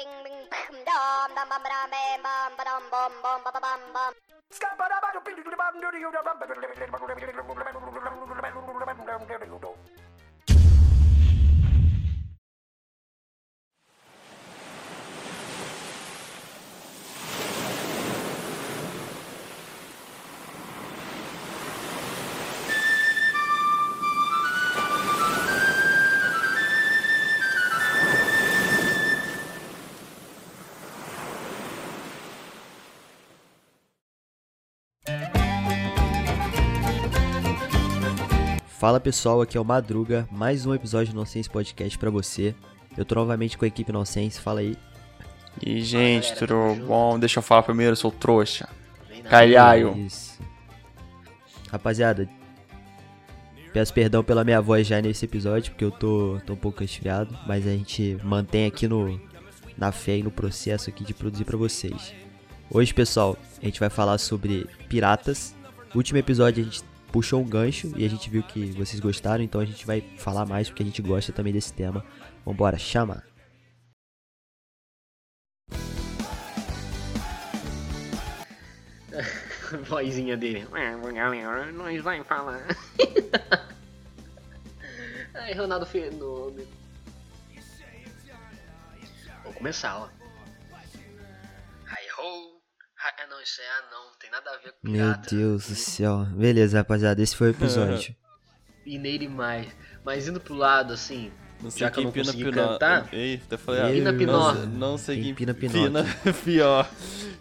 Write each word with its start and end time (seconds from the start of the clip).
Bing, 0.00 0.24
bing, 0.24 0.40
Fala 38.90 38.98
pessoal, 38.98 39.40
aqui 39.40 39.56
é 39.56 39.60
o 39.60 39.64
Madruga, 39.64 40.28
mais 40.32 40.66
um 40.66 40.74
episódio 40.74 41.12
do 41.12 41.16
Nonsense 41.16 41.48
Podcast 41.48 41.96
pra 41.96 42.10
você. 42.10 42.52
Eu 42.98 43.04
tô 43.04 43.14
novamente 43.14 43.56
com 43.56 43.64
a 43.64 43.68
equipe 43.68 43.92
Nonsense, 43.92 44.40
fala 44.40 44.58
aí. 44.58 44.76
E 45.64 45.80
gente, 45.80 46.34
tudo 46.34 46.74
bom? 46.88 47.16
Deixa 47.16 47.38
eu 47.38 47.42
falar 47.44 47.62
primeiro, 47.62 47.92
eu 47.92 47.96
sou 47.96 48.10
trouxa. 48.10 48.68
Calhaio. 49.28 49.96
Isso. 49.96 50.40
Rapaziada, 51.70 52.28
peço 53.72 53.94
perdão 53.94 54.24
pela 54.24 54.42
minha 54.42 54.60
voz 54.60 54.88
já 54.88 55.00
nesse 55.00 55.24
episódio, 55.24 55.70
porque 55.70 55.84
eu 55.84 55.92
tô, 55.92 56.40
tô 56.44 56.54
um 56.54 56.56
pouco 56.56 56.80
resfriado, 56.80 57.38
mas 57.46 57.68
a 57.68 57.70
gente 57.70 58.18
mantém 58.24 58.66
aqui 58.66 58.88
no, 58.88 59.20
na 59.78 59.92
fé 59.92 60.18
e 60.18 60.22
no 60.24 60.32
processo 60.32 60.90
aqui 60.90 61.04
de 61.04 61.14
produzir 61.14 61.44
pra 61.44 61.56
vocês. 61.56 62.12
Hoje, 62.68 62.92
pessoal, 62.92 63.36
a 63.62 63.64
gente 63.64 63.78
vai 63.78 63.88
falar 63.88 64.18
sobre 64.18 64.66
piratas. 64.88 65.54
No 65.94 65.98
último 65.98 66.18
episódio 66.18 66.60
a 66.60 66.64
gente 66.64 66.82
puxou 67.10 67.40
um 67.40 67.48
gancho 67.48 67.92
e 67.96 68.04
a 68.04 68.08
gente 68.08 68.30
viu 68.30 68.42
que 68.42 68.66
vocês 68.72 69.00
gostaram, 69.00 69.42
então 69.42 69.60
a 69.60 69.64
gente 69.64 69.86
vai 69.86 70.00
falar 70.16 70.46
mais 70.46 70.68
porque 70.68 70.82
a 70.82 70.86
gente 70.86 71.02
gosta 71.02 71.32
também 71.32 71.52
desse 71.52 71.72
tema. 71.72 72.04
Vambora, 72.44 72.78
chama! 72.78 73.22
Vozinha 79.88 80.36
dele. 80.36 80.66
Nós 81.74 82.02
vai 82.02 82.22
falar. 82.24 82.66
Ai, 85.34 85.54
Ronaldo 85.54 85.86
Fenômeno. 85.86 86.66
Vou 89.44 89.52
começar, 89.54 89.96
ó. 89.98 90.19
Ah, 93.02 93.26
não, 93.28 93.40
isso 93.40 93.60
é 93.60 93.64
ah, 93.64 93.84
não. 93.90 94.04
Não 94.10 94.18
tem 94.18 94.30
nada 94.30 94.50
a 94.50 94.56
ver 94.58 94.72
com 94.72 94.88
Meu 94.88 94.92
pirata. 94.92 95.34
Deus 95.34 95.68
do 95.68 95.74
céu. 95.74 96.26
Beleza, 96.36 96.78
rapaziada, 96.78 97.22
esse 97.22 97.34
foi 97.36 97.48
o 97.48 97.50
episódio. 97.50 98.14
E 98.86 98.98
nele 98.98 99.28
mais. 99.28 99.68
Mas 100.02 100.26
indo 100.26 100.40
pro 100.40 100.54
lado, 100.54 100.94
assim, 100.94 101.30
Não 101.62 101.70
sei 101.70 101.80
já 101.80 101.90
que 101.90 102.00
eu 102.00 102.02
quem 102.02 102.04
não 102.06 102.12
pina 102.12 102.24
consegui 102.24 102.44
pinó. 102.50 102.68
cantar... 102.72 103.08
Ei, 103.12 103.40
até 103.44 103.56
falei, 103.58 103.82
ah, 103.82 103.88
Pina 103.88 104.12
Pinó. 104.14 104.52
Não, 104.54 104.66
não 104.66 104.98
sei 104.98 105.22
Quem 105.22 105.34
pina 105.34 105.52
pina, 105.54 105.72
Pinó. 105.72 106.02
pior. 106.42 106.90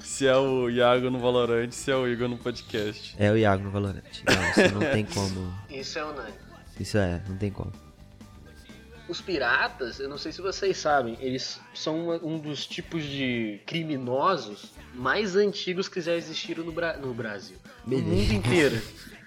Se 0.02 0.28
é 0.28 0.36
o 0.36 0.70
Iago 0.70 1.10
no 1.10 1.18
Valorant, 1.18 1.72
se 1.72 1.90
é 1.90 1.96
o 1.96 2.06
Igor 2.08 2.28
no 2.28 2.38
podcast. 2.38 3.16
É 3.18 3.32
o 3.32 3.38
Iago 3.38 3.64
no 3.64 3.72
Valorant. 3.72 4.04
Não, 4.28 4.66
isso 4.66 4.74
não 4.76 4.92
tem 4.92 5.06
como. 5.06 5.60
Isso 5.70 5.98
é 5.98 6.04
unânime. 6.04 6.38
Isso 6.78 6.98
é, 6.98 7.24
não 7.28 7.38
tem 7.38 7.52
como. 7.52 7.72
Os 9.10 9.20
piratas, 9.20 10.00
eu 10.00 10.08
não 10.08 10.18
sei 10.20 10.32
se 10.32 10.40
vocês 10.40 10.78
sabem, 10.78 11.18
eles 11.20 11.60
são 11.74 12.06
uma- 12.06 12.24
um 12.24 12.38
dos 12.38 12.66
tipos 12.68 13.04
de 13.04 13.60
criminosos 13.66 14.72
mais 14.94 15.36
antigos 15.36 15.90
que 15.90 16.00
já 16.00 16.14
existiram 16.14 16.64
no, 16.64 16.72
Bra- 16.72 16.96
no 16.98 17.12
Brasil. 17.14 17.58
No 17.86 17.98
Beleza. 17.98 18.08
mundo 18.16 18.34
inteiro. 18.34 18.82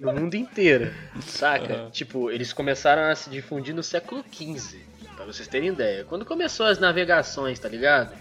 No 0.00 0.12
mundo 0.12 0.36
inteiro, 0.36 0.94
saca? 1.26 1.74
Aham. 1.74 1.90
Tipo, 1.90 2.30
eles 2.30 2.52
começaram 2.52 3.10
a 3.10 3.16
se 3.16 3.28
difundir 3.30 3.74
no 3.74 3.82
século 3.82 4.24
XV, 4.32 4.78
pra 5.16 5.24
vocês 5.24 5.48
terem 5.48 5.70
ideia. 5.70 6.04
Quando 6.04 6.24
começou 6.24 6.66
as 6.66 6.78
navegações, 6.78 7.58
tá 7.58 7.68
ligado? 7.68 8.16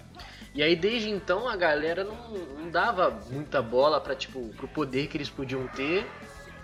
E 0.56 0.64
aí 0.64 0.76
desde 0.76 1.08
então 1.12 1.48
a 1.48 1.56
galera 1.56 2.04
não, 2.04 2.32
não 2.32 2.72
dava 2.72 3.12
muita 3.30 3.62
bola 3.62 4.02
pra, 4.02 4.16
tipo, 4.16 4.50
pro 4.58 4.68
poder 4.68 5.06
que 5.08 5.18
eles 5.18 5.30
podiam 5.30 5.68
ter. 5.68 6.08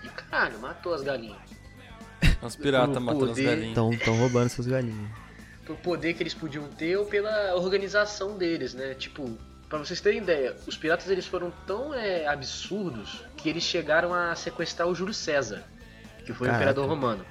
E 0.04 0.10
caralho, 0.10 0.58
matou 0.58 0.96
as 0.96 1.04
galinhas. 1.04 1.38
Os 2.48 2.56
piratas 2.56 2.98
O 2.98 3.02
matando 3.02 3.32
as 3.32 3.38
galinhas. 3.40 3.68
Estão 3.70 3.90
tão 3.98 4.18
roubando 4.18 4.50
suas 4.50 4.68
galinhas. 4.68 5.10
pelo 5.66 5.78
poder 5.78 6.14
que 6.14 6.24
eles 6.24 6.34
podiam 6.34 6.68
ter 6.70 6.98
ou 6.98 7.06
pela 7.06 7.56
organização 7.56 8.38
deles, 8.38 8.74
né? 8.74 8.94
Tipo, 8.96 9.38
pra 9.70 9.80
vocês 9.80 10.02
terem 10.02 10.20
ideia, 10.20 10.56
os 10.68 10.76
piratas 10.78 11.10
eles 11.10 11.26
foram 11.26 11.52
tão 11.66 11.94
é, 11.94 12.28
absurdos 12.28 13.24
que 13.38 13.50
eles 13.50 13.64
chegaram 13.64 14.14
a 14.14 14.36
sequestrar 14.36 14.88
o 14.88 14.94
Júlio 14.96 15.14
César, 15.14 15.64
que 16.26 16.34
foi 16.34 16.48
o 16.48 16.52
Caraca. 16.52 16.58
imperador 16.58 16.88
romano. 16.90 17.26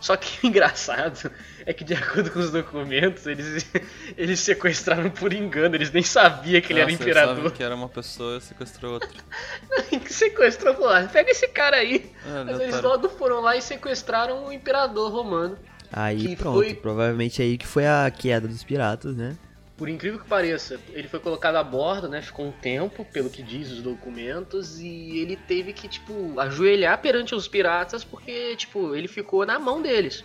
Só 0.00 0.16
que 0.16 0.38
o 0.44 0.48
engraçado 0.48 1.30
é 1.66 1.72
que 1.72 1.84
de 1.84 1.94
acordo 1.94 2.30
com 2.30 2.38
os 2.40 2.50
documentos, 2.50 3.26
eles, 3.26 3.66
eles 4.16 4.40
sequestraram 4.40 5.10
por 5.10 5.32
engano, 5.32 5.74
eles 5.74 5.92
nem 5.92 6.02
sabiam 6.02 6.60
que 6.60 6.72
ele 6.72 6.80
era 6.80 6.90
Nossa, 6.90 7.02
imperador. 7.02 7.52
que 7.52 7.62
era 7.62 7.74
uma 7.74 7.88
pessoa 7.88 8.38
e 8.38 8.40
sequestrou 8.40 8.94
outra. 8.94 9.10
que 9.90 10.12
sequestrou, 10.12 10.74
falou, 10.74 10.90
"Ah, 10.90 11.08
pega 11.12 11.30
esse 11.30 11.46
cara 11.48 11.76
aí. 11.76 12.10
Ah, 12.26 12.44
Mas 12.46 12.60
eles 12.60 12.80
logo 12.80 13.08
foram 13.10 13.40
lá 13.40 13.56
e 13.56 13.62
sequestraram 13.62 14.46
o 14.46 14.52
imperador 14.52 15.12
romano. 15.12 15.58
Aí 15.92 16.36
pronto, 16.36 16.54
foi- 16.58 16.74
provavelmente 16.74 17.42
aí 17.42 17.58
que 17.58 17.66
foi 17.66 17.86
a 17.86 18.10
queda 18.10 18.46
dos 18.48 18.62
piratas, 18.64 19.14
né? 19.16 19.36
Por 19.80 19.88
incrível 19.88 20.20
que 20.20 20.28
pareça, 20.28 20.78
ele 20.92 21.08
foi 21.08 21.18
colocado 21.18 21.56
a 21.56 21.64
bordo, 21.64 22.06
né? 22.06 22.20
Ficou 22.20 22.46
um 22.46 22.52
tempo, 22.52 23.02
pelo 23.02 23.30
que 23.30 23.42
diz 23.42 23.70
os 23.70 23.80
documentos, 23.80 24.78
e 24.78 25.16
ele 25.18 25.36
teve 25.36 25.72
que, 25.72 25.88
tipo, 25.88 26.38
ajoelhar 26.38 27.00
perante 27.00 27.34
os 27.34 27.48
piratas 27.48 28.04
porque, 28.04 28.54
tipo, 28.56 28.94
ele 28.94 29.08
ficou 29.08 29.46
na 29.46 29.58
mão 29.58 29.80
deles. 29.80 30.22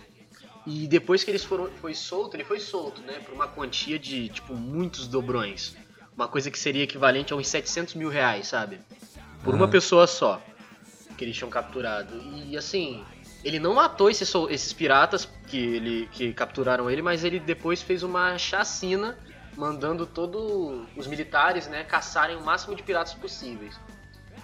E 0.66 0.86
depois 0.86 1.24
que 1.24 1.30
eles 1.30 1.42
foram, 1.42 1.70
foi 1.80 1.94
solto, 1.94 2.36
ele 2.36 2.44
foi 2.44 2.60
solto, 2.60 3.00
né? 3.00 3.14
Por 3.24 3.32
uma 3.32 3.48
quantia 3.48 3.98
de, 3.98 4.28
tipo, 4.28 4.52
muitos 4.52 5.06
dobrões. 5.08 5.74
Uma 6.14 6.28
coisa 6.28 6.50
que 6.50 6.58
seria 6.58 6.82
equivalente 6.82 7.32
a 7.32 7.36
uns 7.36 7.48
700 7.48 7.94
mil 7.94 8.10
reais, 8.10 8.48
sabe? 8.48 8.78
Por 9.42 9.54
uma 9.54 9.64
Ah. 9.64 9.68
pessoa 9.68 10.06
só 10.06 10.38
que 11.16 11.24
eles 11.24 11.34
tinham 11.34 11.48
capturado. 11.48 12.14
E 12.46 12.58
assim, 12.58 13.02
ele 13.42 13.58
não 13.58 13.72
matou 13.72 14.10
esses, 14.10 14.30
esses 14.50 14.74
piratas 14.74 15.26
que, 15.48 15.56
ele, 15.56 16.08
que 16.12 16.34
capturaram 16.34 16.90
ele, 16.90 17.00
mas 17.00 17.24
ele 17.24 17.40
depois 17.40 17.80
fez 17.80 18.02
uma 18.02 18.36
chacina, 18.36 19.16
mandando 19.56 20.06
todos 20.06 20.86
os 20.96 21.06
militares 21.06 21.66
né, 21.66 21.82
caçarem 21.84 22.36
o 22.36 22.44
máximo 22.44 22.74
de 22.76 22.82
piratas 22.82 23.14
possíveis. 23.14 23.78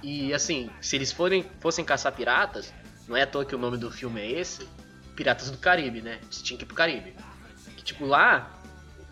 E 0.02 0.32
assim, 0.34 0.70
se 0.80 0.96
eles 0.96 1.12
forem, 1.12 1.48
fossem 1.60 1.84
caçar 1.84 2.12
piratas, 2.12 2.72
não 3.06 3.16
é 3.16 3.22
à 3.22 3.26
toa 3.26 3.44
que 3.44 3.54
o 3.54 3.58
nome 3.58 3.76
do 3.76 3.90
filme 3.90 4.20
é 4.20 4.30
esse, 4.40 4.66
Piratas 5.14 5.50
do 5.50 5.58
Caribe, 5.58 6.00
né? 6.00 6.20
Você 6.30 6.42
tinha 6.42 6.56
que 6.56 6.64
ir 6.64 6.66
pro 6.66 6.74
Caribe. 6.74 7.14
Que 7.76 7.84
tipo, 7.84 8.06
lá 8.06 8.58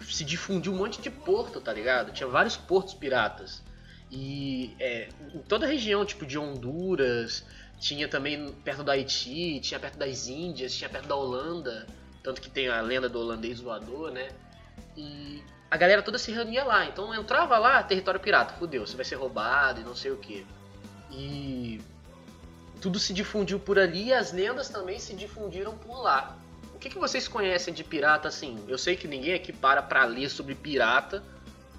se 0.03 0.25
difundiu 0.25 0.73
um 0.73 0.77
monte 0.77 1.01
de 1.01 1.11
porto, 1.11 1.61
tá 1.61 1.73
ligado? 1.73 2.13
Tinha 2.13 2.27
vários 2.27 2.57
portos 2.57 2.95
piratas. 2.95 3.63
E 4.11 4.75
é, 4.81 5.09
em 5.35 5.41
toda 5.41 5.67
a 5.67 5.69
região, 5.69 6.05
tipo 6.05 6.25
de 6.25 6.39
Honduras, 6.39 7.45
tinha 7.79 8.09
também 8.09 8.51
perto 8.65 8.83
do 8.83 8.91
Haiti, 8.91 9.61
tinha 9.61 9.79
perto 9.79 9.99
das 9.99 10.27
Índias, 10.27 10.75
tinha 10.75 10.89
perto 10.89 11.07
da 11.07 11.15
Holanda. 11.15 11.87
Tanto 12.23 12.41
que 12.41 12.51
tem 12.51 12.69
a 12.69 12.81
lenda 12.81 13.09
do 13.09 13.19
holandês 13.19 13.61
voador, 13.61 14.11
né? 14.11 14.31
E 14.97 15.43
a 15.71 15.77
galera 15.77 16.03
toda 16.03 16.19
se 16.19 16.33
reunia 16.33 16.65
lá. 16.65 16.87
Então 16.87 17.15
entrava 17.15 17.57
lá, 17.59 17.83
território 17.83 18.19
pirata, 18.19 18.55
fudeu, 18.55 18.87
você 18.87 18.97
vai 18.97 19.05
ser 19.05 19.15
roubado 19.15 19.81
e 19.81 19.85
não 19.85 19.95
sei 19.95 20.11
o 20.11 20.17
que. 20.17 20.47
E 21.11 21.81
tudo 22.81 22.99
se 22.99 23.13
difundiu 23.13 23.61
por 23.61 23.79
ali 23.79 24.07
e 24.07 24.13
as 24.13 24.33
lendas 24.33 24.69
também 24.69 24.99
se 24.99 25.15
difundiram 25.15 25.77
por 25.79 26.03
lá. 26.03 26.37
O 26.75 26.79
que, 26.79 26.89
que 26.89 26.99
vocês 26.99 27.29
conhecem 27.29 27.75
de 27.75 27.85
pirata 27.85 28.27
assim? 28.29 28.65
Eu 28.67 28.79
sei 28.79 28.97
que 28.97 29.07
ninguém 29.07 29.35
aqui 29.35 29.53
para 29.53 29.83
pra 29.83 30.05
ler 30.05 30.31
sobre 30.31 30.55
pirata 30.55 31.23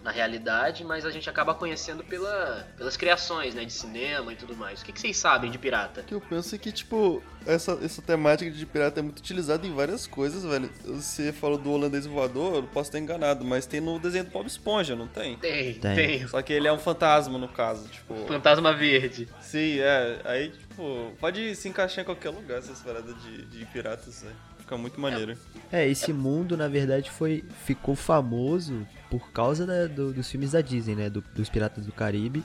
na 0.04 0.12
realidade, 0.12 0.84
mas 0.84 1.06
a 1.06 1.12
gente 1.12 1.30
acaba 1.30 1.54
conhecendo 1.54 2.04
pela, 2.04 2.68
pelas 2.78 2.98
criações, 2.98 3.54
né, 3.54 3.64
de 3.66 3.74
cinema 3.74 4.34
e 4.34 4.36
tudo 4.36 4.56
mais. 4.56 4.82
O 4.82 4.86
que, 4.86 4.92
que 4.92 5.00
vocês 5.00 5.16
sabem 5.18 5.52
de 5.52 5.58
pirata? 5.58 6.02
O 6.02 6.04
que 6.04 6.14
eu 6.14 6.22
penso 6.22 6.56
é 6.56 6.58
que, 6.58 6.72
tipo, 6.72 7.22
essa, 7.46 7.78
essa 7.84 8.02
temática 8.02 8.50
de 8.50 8.66
pirata 8.66 9.00
é 9.00 9.04
muito 9.04 9.20
utilizada 9.20 9.66
em 9.66 9.74
várias 9.74 10.08
coisas, 10.08 10.44
velho. 10.44 10.70
Você 10.86 11.32
falou 11.32 11.58
do 11.58 11.72
holandês 11.72 12.06
voador, 12.06 12.56
eu 12.56 12.64
posso 12.64 12.90
estar 12.90 13.00
enganado, 13.00 13.46
mas 13.46 13.66
tem 13.66 13.80
no 13.82 14.00
desenho 14.00 14.26
do 14.26 14.32
Bob 14.32 14.48
Esponja, 14.48 14.96
não 14.96 15.08
tem? 15.08 15.38
Tem, 15.38 15.74
Tem. 15.76 15.96
tem. 15.96 16.28
Só 16.28 16.42
que 16.42 16.54
ele 16.54 16.68
é 16.68 16.74
um 16.74 16.80
fantasma, 16.80 17.38
no 17.38 17.48
caso, 17.48 17.88
tipo... 17.88 18.16
Fantasma 18.28 18.74
Verde. 18.74 19.28
Sim, 19.40 19.80
é. 19.80 20.20
Aí, 20.26 20.50
tipo, 20.50 21.14
pode 21.20 21.56
se 21.56 21.70
encaixar 21.70 22.02
em 22.02 22.06
qualquer 22.06 22.30
lugar 22.30 22.60
essas 22.60 22.82
paradas 22.82 23.16
de, 23.22 23.46
de 23.46 23.66
piratas, 23.66 24.24
né? 24.24 24.32
Fica 24.72 24.78
muito 24.82 25.02
maneiro. 25.02 25.38
É, 25.70 25.86
esse 25.86 26.14
mundo, 26.14 26.56
na 26.56 26.70
verdade, 26.70 27.12
foi 27.12 27.44
ficou 27.66 27.94
famoso 27.94 28.88
por 29.10 29.30
causa 29.34 29.66
da- 29.66 29.86
do- 29.88 30.14
dos 30.14 30.32
filmes 30.32 30.52
da 30.54 30.62
Disney, 30.62 30.96
né? 30.96 31.10
do- 31.10 31.22
dos 31.36 31.50
Piratas 31.50 31.86
do 31.86 31.92
Caribe. 31.92 32.42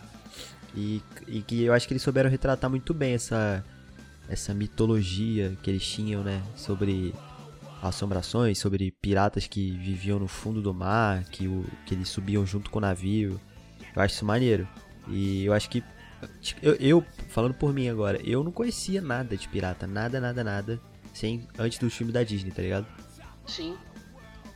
E, 0.74 1.00
e 1.28 1.40
que 1.42 1.62
eu 1.62 1.72
acho 1.72 1.86
que 1.86 1.92
eles 1.94 2.02
souberam 2.02 2.28
retratar 2.28 2.68
muito 2.68 2.92
bem 2.92 3.14
essa, 3.14 3.64
essa 4.28 4.52
mitologia 4.52 5.56
que 5.62 5.70
eles 5.70 5.86
tinham, 5.86 6.24
né? 6.24 6.42
Sobre 6.56 7.14
assombrações, 7.80 8.58
sobre 8.58 8.90
piratas 9.00 9.46
que 9.46 9.70
viviam 9.76 10.18
no 10.18 10.26
fundo 10.26 10.60
do 10.60 10.74
mar, 10.74 11.22
que, 11.30 11.46
o, 11.46 11.64
que 11.86 11.94
eles 11.94 12.08
subiam 12.08 12.44
junto 12.44 12.70
com 12.70 12.78
o 12.78 12.82
navio. 12.82 13.40
Eu 13.94 14.02
acho 14.02 14.14
isso 14.16 14.24
maneiro. 14.24 14.66
E 15.08 15.44
eu 15.44 15.52
acho 15.52 15.70
que. 15.70 15.82
Eu, 16.60 16.74
eu, 16.74 17.06
falando 17.28 17.54
por 17.54 17.72
mim 17.72 17.88
agora, 17.88 18.20
eu 18.24 18.42
não 18.42 18.50
conhecia 18.50 19.00
nada 19.00 19.36
de 19.36 19.46
pirata. 19.48 19.86
Nada, 19.86 20.20
nada, 20.20 20.42
nada. 20.42 20.80
Sem, 21.16 21.48
antes 21.58 21.78
do 21.78 21.88
filme 21.88 22.12
da 22.12 22.22
Disney, 22.22 22.50
tá 22.50 22.60
ligado? 22.60 22.86
Sim. 23.46 23.74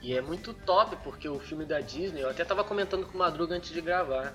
E 0.03 0.15
é 0.15 0.21
muito 0.21 0.53
top, 0.53 0.95
porque 1.03 1.27
o 1.27 1.41
filme 1.41 1.65
da 1.65 1.81
Disney, 1.81 2.21
eu 2.21 2.29
até 2.29 2.45
tava 2.45 2.63
comentando 2.63 3.07
com 3.07 3.15
o 3.15 3.19
Madruga 3.19 3.55
antes 3.55 3.73
de 3.73 3.81
gravar. 3.81 4.35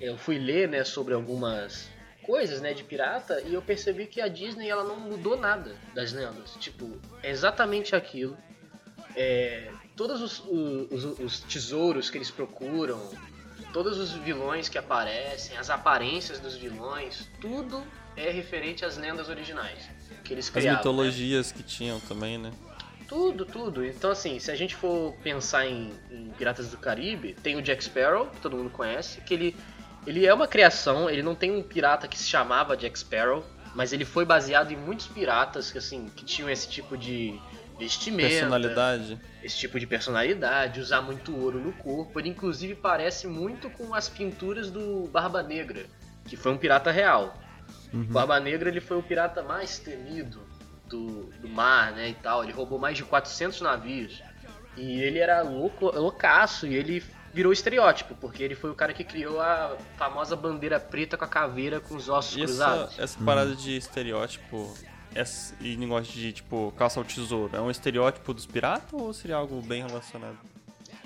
Eu 0.00 0.16
fui 0.16 0.38
ler, 0.38 0.68
né, 0.68 0.84
sobre 0.84 1.12
algumas 1.12 1.88
coisas, 2.22 2.60
né, 2.60 2.72
de 2.72 2.84
pirata, 2.84 3.40
e 3.40 3.52
eu 3.52 3.60
percebi 3.60 4.06
que 4.06 4.20
a 4.20 4.28
Disney, 4.28 4.68
ela 4.68 4.84
não 4.84 4.94
mudou 5.00 5.36
nada 5.36 5.74
das 5.92 6.12
lendas. 6.12 6.52
Tipo, 6.60 7.00
é 7.20 7.30
exatamente 7.32 7.96
aquilo. 7.96 8.36
É, 9.16 9.68
todos 9.96 10.22
os, 10.22 10.44
os, 10.48 11.18
os 11.18 11.40
tesouros 11.40 12.08
que 12.08 12.16
eles 12.16 12.30
procuram, 12.30 13.10
todos 13.72 13.98
os 13.98 14.12
vilões 14.12 14.68
que 14.68 14.78
aparecem, 14.78 15.58
as 15.58 15.68
aparências 15.68 16.38
dos 16.38 16.56
vilões, 16.56 17.28
tudo 17.40 17.82
é 18.16 18.30
referente 18.30 18.84
às 18.84 18.96
lendas 18.96 19.28
originais 19.28 19.95
que 20.26 20.34
eles 20.34 20.50
criavam. 20.50 20.72
As 20.72 20.78
mitologias 20.78 21.52
né? 21.52 21.56
que 21.56 21.62
tinham 21.62 22.00
também, 22.00 22.38
né? 22.38 22.50
Tudo, 23.08 23.44
tudo. 23.44 23.84
Então, 23.84 24.10
assim, 24.10 24.38
se 24.38 24.50
a 24.50 24.56
gente 24.56 24.74
for 24.74 25.14
pensar 25.22 25.66
em, 25.66 25.92
em, 26.10 26.30
Piratas 26.36 26.68
do 26.68 26.76
Caribe, 26.76 27.34
tem 27.34 27.56
o 27.56 27.62
Jack 27.62 27.84
Sparrow, 27.84 28.26
que 28.26 28.40
todo 28.40 28.56
mundo 28.56 28.70
conhece, 28.70 29.20
que 29.20 29.32
ele, 29.32 29.56
ele 30.06 30.26
é 30.26 30.34
uma 30.34 30.48
criação, 30.48 31.08
ele 31.08 31.22
não 31.22 31.34
tem 31.34 31.52
um 31.52 31.62
pirata 31.62 32.08
que 32.08 32.18
se 32.18 32.24
chamava 32.24 32.76
Jack 32.76 32.98
Sparrow, 32.98 33.44
mas 33.74 33.92
ele 33.92 34.04
foi 34.04 34.24
baseado 34.24 34.72
em 34.72 34.76
muitos 34.76 35.06
piratas 35.06 35.70
que, 35.70 35.78
assim, 35.78 36.10
que 36.16 36.24
tinham 36.24 36.50
esse 36.50 36.68
tipo 36.68 36.96
de 36.96 37.38
vestimenta. 37.78 38.30
Personalidade. 38.30 39.20
Esse 39.42 39.56
tipo 39.56 39.78
de 39.78 39.86
personalidade, 39.86 40.80
usar 40.80 41.00
muito 41.02 41.36
ouro 41.36 41.60
no 41.60 41.72
corpo. 41.72 42.18
Ele, 42.18 42.30
inclusive, 42.30 42.74
parece 42.74 43.28
muito 43.28 43.70
com 43.70 43.94
as 43.94 44.08
pinturas 44.08 44.70
do 44.70 45.08
Barba 45.12 45.42
Negra, 45.42 45.86
que 46.24 46.36
foi 46.36 46.50
um 46.50 46.58
pirata 46.58 46.90
real. 46.90 47.38
Uhum. 47.92 48.04
Barba 48.04 48.40
Negra 48.40 48.68
ele 48.68 48.80
foi 48.80 48.96
o 48.96 49.02
pirata 49.02 49.42
mais 49.42 49.78
temido 49.78 50.40
do, 50.86 51.24
do 51.40 51.48
mar, 51.48 51.92
né, 51.92 52.10
e 52.10 52.14
tal. 52.14 52.42
Ele 52.42 52.52
roubou 52.52 52.78
mais 52.78 52.96
de 52.96 53.04
400 53.04 53.60
navios. 53.60 54.22
E 54.76 55.00
ele 55.00 55.18
era 55.18 55.42
louco, 55.42 55.86
loucaço, 55.86 56.66
e 56.66 56.74
ele 56.74 57.02
virou 57.32 57.52
estereótipo, 57.52 58.14
porque 58.14 58.42
ele 58.42 58.54
foi 58.54 58.70
o 58.70 58.74
cara 58.74 58.92
que 58.92 59.04
criou 59.04 59.40
a 59.40 59.76
famosa 59.96 60.34
bandeira 60.36 60.80
preta 60.80 61.16
com 61.16 61.24
a 61.24 61.28
caveira 61.28 61.80
com 61.80 61.94
os 61.94 62.08
ossos 62.08 62.36
e 62.36 62.40
cruzados. 62.40 62.92
Essa, 62.92 63.02
essa 63.02 63.24
parada 63.24 63.50
hum. 63.50 63.54
de 63.54 63.76
estereótipo 63.76 64.74
essa, 65.14 65.54
e 65.60 65.76
negócio 65.76 66.12
de, 66.12 66.32
tipo, 66.32 66.72
caça 66.76 67.00
ao 67.00 67.04
tesouro, 67.04 67.56
é 67.56 67.60
um 67.60 67.70
estereótipo 67.70 68.34
dos 68.34 68.46
piratas 68.46 68.92
ou 68.92 69.12
seria 69.12 69.36
algo 69.36 69.60
bem 69.62 69.86
relacionado? 69.86 70.38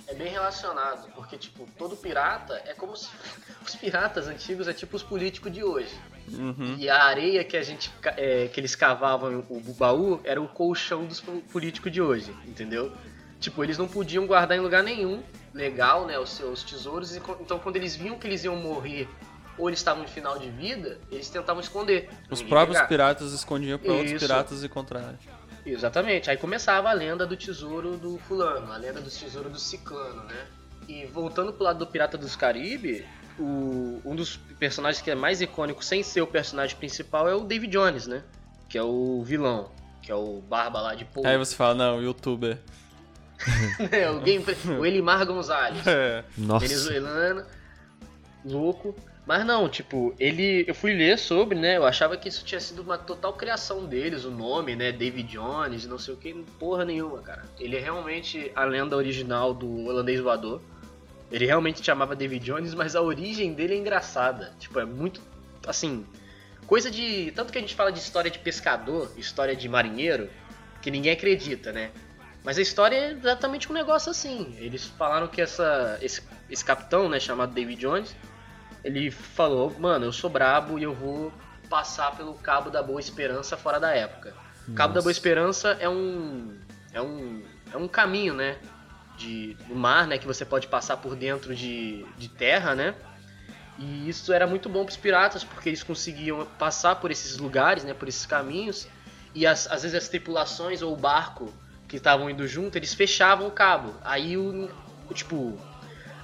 É 0.07 0.15
bem 0.15 0.29
relacionado, 0.29 1.09
porque, 1.15 1.37
tipo, 1.39 1.69
todo 1.79 1.97
pirata 1.97 2.61
é 2.67 2.75
como 2.75 2.97
se. 2.97 3.09
Os 3.65 3.77
piratas 3.77 4.27
antigos 4.27 4.67
é 4.67 4.73
tipo 4.73 4.97
os 4.97 5.03
políticos 5.03 5.53
de 5.53 5.63
hoje. 5.63 5.95
Uhum. 6.39 6.77
E 6.79 6.89
a 6.89 7.05
areia 7.05 7.45
que 7.45 7.57
a 7.57 7.63
gente 7.63 7.91
é, 8.17 8.49
que 8.49 8.61
eles 8.61 8.75
cavavam 8.75 9.45
o 9.49 9.75
baú 9.75 10.21
era 10.25 10.41
o 10.41 10.49
colchão 10.49 11.05
dos 11.05 11.21
políticos 11.21 11.91
de 11.91 12.01
hoje, 12.01 12.35
entendeu? 12.47 12.93
Tipo, 13.41 13.65
eles 13.65 13.79
não 13.79 13.89
podiam 13.89 14.27
guardar 14.27 14.57
em 14.57 14.61
lugar 14.61 14.83
nenhum 14.83 15.23
legal, 15.55 16.07
né, 16.07 16.19
os 16.19 16.31
seus 16.31 16.63
tesouros. 16.63 17.17
Então, 17.17 17.59
quando 17.59 17.77
eles 17.77 17.97
viam 17.97 18.19
que 18.19 18.27
eles 18.27 18.45
iam 18.45 18.55
morrer 18.57 19.09
ou 19.57 19.69
eles 19.69 19.79
estavam 19.79 20.05
em 20.05 20.07
final 20.07 20.39
de 20.39 20.51
vida, 20.51 20.99
eles 21.11 21.29
tentavam 21.29 21.61
esconder. 21.61 22.09
Os 22.31 22.43
próprios 22.43 22.77
pegar. 22.77 22.89
piratas 22.89 23.33
escondiam 23.33 23.79
para 23.79 23.93
outros 23.93 24.21
piratas 24.21 24.63
e 24.63 24.69
contrário. 24.69 25.19
Exatamente. 25.65 26.31
Aí 26.31 26.37
começava 26.37 26.89
a 26.89 26.93
lenda 26.93 27.27
do 27.27 27.37
tesouro 27.37 27.97
do 27.97 28.19
fulano, 28.19 28.73
a 28.73 28.77
lenda 28.77 29.01
do 29.01 29.11
tesouro 29.11 29.51
do 29.51 29.59
ciclano, 29.59 30.25
né? 30.25 30.47
E 30.89 31.07
voltando 31.07 31.53
pro 31.53 31.65
lado 31.65 31.79
do 31.79 31.87
Pirata 31.87 32.17
dos 32.17 32.35
Caribe, 32.35 33.07
o, 33.41 34.01
um 34.05 34.15
dos 34.15 34.37
personagens 34.59 35.03
que 35.03 35.11
é 35.11 35.15
mais 35.15 35.41
icônico 35.41 35.85
sem 35.85 36.03
ser 36.03 36.21
o 36.21 36.27
personagem 36.27 36.77
principal 36.77 37.29
é 37.29 37.35
o 37.35 37.41
David 37.41 37.73
Jones, 37.73 38.07
né? 38.07 38.23
Que 38.69 38.77
é 38.77 38.83
o 38.83 39.23
vilão, 39.25 39.71
que 40.03 40.13
é 40.13 40.15
o 40.15 40.41
barba 40.41 40.81
lá 40.81 40.95
de 40.95 41.05
Paul. 41.05 41.27
Aí 41.27 41.37
você 41.39 41.57
fala, 41.57 41.75
não, 41.75 42.03
youtuber. 42.03 42.59
é, 43.91 44.11
o, 44.11 44.21
gameplay, 44.21 44.57
o 44.79 44.85
Elimar 44.85 45.25
Gonzalez. 45.27 45.87
É. 45.87 46.23
Nossa. 46.37 46.67
Venezuelano, 46.67 47.45
louco. 48.45 48.95
Mas 49.27 49.47
não, 49.47 49.69
tipo, 49.69 50.15
ele. 50.19 50.65
Eu 50.67 50.75
fui 50.75 50.93
ler 50.93 51.19
sobre, 51.19 51.57
né? 51.57 51.77
Eu 51.77 51.87
achava 51.87 52.17
que 52.17 52.29
isso 52.29 52.45
tinha 52.45 52.61
sido 52.61 52.83
uma 52.83 52.99
total 52.99 53.33
criação 53.35 53.87
deles, 53.87 54.25
o 54.25 54.31
nome, 54.31 54.75
né? 54.75 54.91
David 54.91 55.31
Jones, 55.31 55.87
não 55.87 55.99
sei 55.99 56.15
o 56.15 56.17
que, 56.17 56.35
porra 56.59 56.85
nenhuma, 56.85 57.19
cara. 57.19 57.45
Ele 57.59 57.77
é 57.77 57.81
realmente 57.81 58.51
a 58.57 58.65
lenda 58.65 58.97
original 58.97 59.55
do 59.55 59.87
holandês 59.87 60.21
voador. 60.21 60.61
Ele 61.31 61.47
realmente 61.47 61.85
chamava 61.85 62.17
David 62.17 62.45
Jones, 62.45 62.75
mas 62.75 62.97
a 62.97 63.01
origem 63.01 63.53
dele 63.53 63.75
é 63.75 63.77
engraçada. 63.77 64.53
Tipo, 64.59 64.81
é 64.81 64.85
muito. 64.85 65.21
Assim. 65.67 66.07
Coisa 66.67 66.91
de. 66.91 67.33
Tanto 67.33 67.53
que 67.53 67.59
a 67.59 67.61
gente 67.61 67.75
fala 67.75 67.93
de 67.93 67.99
história 67.99 68.31
de 68.31 68.39
pescador, 68.39 69.13
história 69.17 69.55
de 69.55 69.69
marinheiro, 69.69 70.29
que 70.83 70.91
ninguém 70.91 71.13
acredita, 71.13 71.73
né? 71.73 71.91
Mas 72.43 72.59
a 72.59 72.63
história 72.63 72.97
é 72.97 73.11
exatamente 73.13 73.71
um 73.71 73.75
negócio 73.75 74.11
assim. 74.11 74.57
Eles 74.59 74.87
falaram 74.87 75.29
que 75.29 75.41
essa, 75.41 75.99
esse, 76.01 76.23
esse 76.49 76.65
capitão, 76.65 77.09
né, 77.09 77.21
chamado 77.21 77.53
David 77.53 77.81
Jones, 77.81 78.17
ele 78.83 79.11
falou: 79.11 79.75
Mano, 79.79 80.07
eu 80.07 80.13
sou 80.13 80.31
brabo 80.31 80.79
e 80.79 80.83
eu 80.83 80.95
vou 80.95 81.33
passar 81.69 82.17
pelo 82.17 82.35
Cabo 82.35 82.71
da 82.71 82.83
Boa 82.83 83.01
Esperança 83.01 83.57
fora 83.57 83.79
da 83.79 83.95
época. 83.95 84.31
Nossa. 84.31 84.75
Cabo 84.75 84.95
da 84.95 85.03
Boa 85.03 85.13
Esperança 85.13 85.77
é 85.81 85.89
um. 85.89 86.59
É 86.93 87.01
um. 87.01 87.43
É 87.73 87.77
um 87.77 87.87
caminho, 87.87 88.35
né? 88.35 88.59
De, 89.21 89.55
do 89.69 89.77
mar, 89.77 90.07
né? 90.07 90.19
Que 90.19 90.27
você 90.27 90.45
pode 90.45 90.67
passar 90.67 90.97
por 90.97 91.15
dentro 91.15 91.55
de, 91.55 92.05
de 92.17 92.29
terra, 92.29 92.75
né? 92.75 92.95
E 93.79 94.09
isso 94.09 94.33
era 94.33 94.47
muito 94.47 94.69
bom 94.69 94.85
para 94.85 94.91
os 94.91 94.97
piratas, 94.97 95.45
porque 95.45 95.69
eles 95.69 95.83
conseguiam 95.83 96.47
passar 96.59 96.97
por 96.97 97.11
esses 97.11 97.37
lugares, 97.37 97.85
né? 97.85 97.95
Por 97.95 98.09
esses 98.09 98.27
caminhos. 98.27 98.89
E 99.35 99.47
as, 99.47 99.71
às 99.71 99.83
vezes 99.83 99.97
as 99.97 100.09
tripulações 100.09 100.83
ou 100.83 100.93
o 100.93 100.97
barco 100.97 101.53
que 101.87 101.97
estavam 101.97 102.29
indo 102.31 102.47
junto, 102.47 102.77
eles 102.77 102.95
fechavam 102.95 103.47
o 103.47 103.51
cabo. 103.51 103.95
Aí 104.03 104.37
o, 104.37 104.71
tipo 105.15 105.59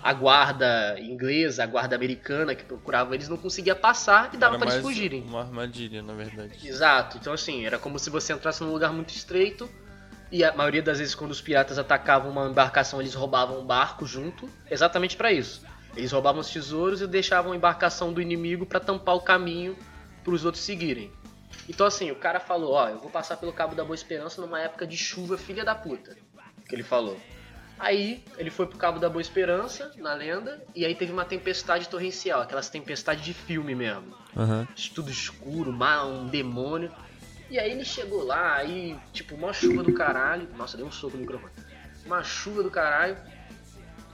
a 0.02 0.12
guarda 0.12 0.96
inglesa, 1.00 1.64
a 1.64 1.66
guarda 1.66 1.96
americana 1.96 2.54
que 2.54 2.62
procurava 2.62 3.14
eles 3.14 3.28
não 3.28 3.36
conseguia 3.36 3.74
passar 3.74 4.30
e 4.32 4.36
dava 4.36 4.56
para 4.56 4.70
eles 4.70 4.82
fugirem. 4.82 5.22
Uma 5.22 5.40
armadilha, 5.40 6.00
na 6.02 6.14
verdade. 6.14 6.66
Exato. 6.66 7.18
Então 7.18 7.32
assim, 7.32 7.66
era 7.66 7.78
como 7.78 7.98
se 7.98 8.08
você 8.08 8.32
entrasse 8.32 8.62
num 8.62 8.72
lugar 8.72 8.92
muito 8.92 9.10
estreito 9.10 9.68
e 10.30 10.42
a 10.42 10.54
maioria 10.54 10.82
das 10.82 10.98
vezes, 10.98 11.14
quando 11.14 11.30
os 11.30 11.40
piratas 11.40 11.78
atacavam 11.78 12.30
uma 12.30 12.48
embarcação, 12.48 13.00
eles 13.00 13.14
roubavam 13.14 13.60
um 13.60 13.64
barco 13.64 14.04
junto, 14.04 14.48
exatamente 14.70 15.16
para 15.16 15.32
isso. 15.32 15.62
Eles 15.96 16.12
roubavam 16.12 16.40
os 16.40 16.50
tesouros 16.50 17.00
e 17.00 17.06
deixavam 17.06 17.52
a 17.52 17.56
embarcação 17.56 18.12
do 18.12 18.20
inimigo 18.20 18.66
para 18.66 18.80
tampar 18.80 19.14
o 19.14 19.20
caminho 19.20 19.76
para 20.22 20.34
os 20.34 20.44
outros 20.44 20.64
seguirem. 20.64 21.12
Então, 21.68 21.86
assim, 21.86 22.10
o 22.10 22.16
cara 22.16 22.40
falou: 22.40 22.72
Ó, 22.72 22.88
eu 22.88 22.98
vou 22.98 23.10
passar 23.10 23.36
pelo 23.36 23.52
Cabo 23.52 23.74
da 23.74 23.84
Boa 23.84 23.94
Esperança 23.94 24.40
numa 24.40 24.60
época 24.60 24.86
de 24.86 24.96
chuva, 24.96 25.38
filha 25.38 25.64
da 25.64 25.74
puta. 25.74 26.16
Que 26.68 26.74
ele 26.74 26.82
falou. 26.82 27.18
Aí 27.78 28.24
ele 28.38 28.50
foi 28.50 28.66
pro 28.66 28.78
Cabo 28.78 28.98
da 28.98 29.08
Boa 29.08 29.20
Esperança, 29.20 29.92
na 29.96 30.14
lenda, 30.14 30.62
e 30.74 30.84
aí 30.84 30.94
teve 30.94 31.12
uma 31.12 31.24
tempestade 31.24 31.88
torrencial, 31.88 32.40
aquelas 32.40 32.70
tempestades 32.70 33.24
de 33.24 33.34
filme 33.34 33.74
mesmo. 33.74 34.14
Uhum. 34.34 34.66
Tudo 34.94 35.10
escuro, 35.10 35.70
um 35.70 36.26
demônio. 36.26 36.90
E 37.48 37.58
aí 37.58 37.70
ele 37.70 37.84
chegou 37.84 38.24
lá, 38.24 38.56
aí, 38.56 38.98
tipo, 39.12 39.34
uma 39.34 39.52
chuva 39.52 39.82
do 39.82 39.92
caralho. 39.92 40.48
Nossa, 40.56 40.76
deu 40.76 40.86
um 40.86 40.90
soco 40.90 41.16
no 41.16 41.22
microfone. 41.22 41.52
Uma 42.04 42.22
chuva 42.24 42.62
do 42.62 42.70
caralho. 42.70 43.16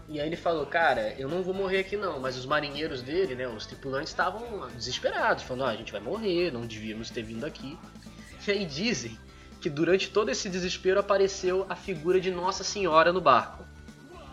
E 0.08 0.20
aí 0.20 0.26
ele 0.26 0.36
falou, 0.36 0.66
cara, 0.66 1.14
eu 1.18 1.28
não 1.28 1.42
vou 1.42 1.54
morrer 1.54 1.78
aqui 1.78 1.96
não. 1.96 2.20
Mas 2.20 2.36
os 2.36 2.44
marinheiros 2.44 3.02
dele, 3.02 3.34
né, 3.34 3.48
os 3.48 3.64
tripulantes 3.64 4.10
estavam 4.10 4.68
desesperados, 4.70 5.44
falando, 5.44 5.64
ah, 5.64 5.70
a 5.70 5.76
gente 5.76 5.92
vai 5.92 6.00
morrer, 6.00 6.52
não 6.52 6.66
devíamos 6.66 7.08
ter 7.08 7.22
vindo 7.22 7.46
aqui. 7.46 7.78
E 8.46 8.50
aí 8.50 8.66
dizem 8.66 9.18
que 9.60 9.70
durante 9.70 10.10
todo 10.10 10.28
esse 10.28 10.50
desespero 10.50 11.00
apareceu 11.00 11.64
a 11.68 11.76
figura 11.76 12.20
de 12.20 12.30
Nossa 12.30 12.64
Senhora 12.64 13.12
no 13.12 13.20
barco. 13.20 13.64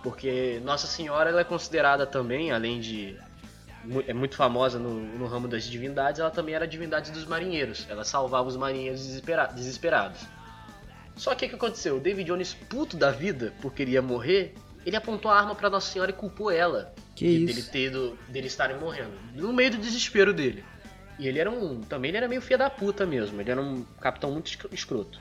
Porque 0.04 0.60
Nossa 0.64 0.88
Senhora 0.88 1.30
ela 1.30 1.42
é 1.42 1.46
considerada 1.46 2.06
também, 2.06 2.52
além 2.52 2.82
de 2.82 3.18
é 4.08 4.14
muito 4.14 4.36
famosa 4.36 4.78
no, 4.78 4.94
no, 4.94 5.26
ramo 5.26 5.48
das 5.48 5.64
divindades, 5.64 6.20
ela 6.20 6.30
também 6.30 6.54
era 6.54 6.66
a 6.66 6.68
divindade 6.68 7.12
dos 7.12 7.26
marinheiros. 7.26 7.88
Ela 7.90 8.04
salvava 8.04 8.48
os 8.48 8.56
marinheiros 8.56 9.02
desespera 9.02 9.48
desesperados. 9.48 10.22
Só 11.16 11.36
que 11.36 11.46
o 11.46 11.50
que 11.50 11.56
aconteceu? 11.56 11.98
O 11.98 12.00
David 12.00 12.28
Jones, 12.28 12.54
puto 12.54 12.96
da 12.96 13.12
vida, 13.12 13.54
por 13.62 13.74
queria 13.74 14.02
morrer, 14.02 14.54
ele 14.86 14.96
apontou 14.96 15.30
a 15.30 15.38
arma 15.38 15.56
para 15.56 15.70
Nossa 15.70 15.92
Senhora 15.92 16.12
e 16.12 16.14
culpou 16.14 16.50
ela. 16.50 16.94
Que 17.16 17.26
de, 17.26 17.46
isso? 17.46 17.72
Dele, 17.72 17.92
ter, 17.92 18.32
dele 18.32 18.48
estarem 18.48 18.78
morrendo. 18.78 19.14
No 19.34 19.52
meio 19.52 19.72
do 19.72 19.78
desespero 19.78 20.34
dele. 20.34 20.64
E 21.18 21.28
ele 21.28 21.38
era 21.38 21.52
um. 21.52 21.82
Também 21.82 22.10
ele 22.10 22.18
era 22.18 22.28
meio 22.28 22.42
filho 22.42 22.58
da 22.58 22.70
puta 22.70 23.06
mesmo. 23.06 23.42
Ele 23.42 23.52
era 23.52 23.62
um 23.62 23.84
capitão 24.00 24.32
muito 24.32 24.50
escroto. 24.72 25.20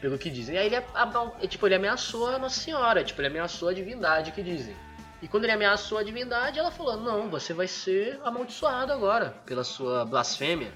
Pelo 0.00 0.18
que 0.18 0.28
dizem. 0.28 0.56
E 0.56 0.58
aí 0.58 0.66
ele, 0.66 1.48
tipo, 1.48 1.66
ele 1.66 1.74
ameaçou 1.74 2.28
a 2.28 2.38
Nossa 2.38 2.60
Senhora. 2.60 3.02
Tipo, 3.02 3.22
ele 3.22 3.28
ameaçou 3.28 3.70
a 3.70 3.72
divindade 3.72 4.32
que 4.32 4.42
dizem. 4.42 4.76
E 5.26 5.28
quando 5.28 5.42
ele 5.42 5.54
ameaçou 5.54 5.98
a 5.98 6.04
divindade, 6.04 6.60
ela 6.60 6.70
falou: 6.70 6.96
Não, 6.96 7.28
você 7.28 7.52
vai 7.52 7.66
ser 7.66 8.20
amaldiçoado 8.22 8.92
agora 8.92 9.30
pela 9.44 9.64
sua 9.64 10.04
blasfêmia. 10.04 10.72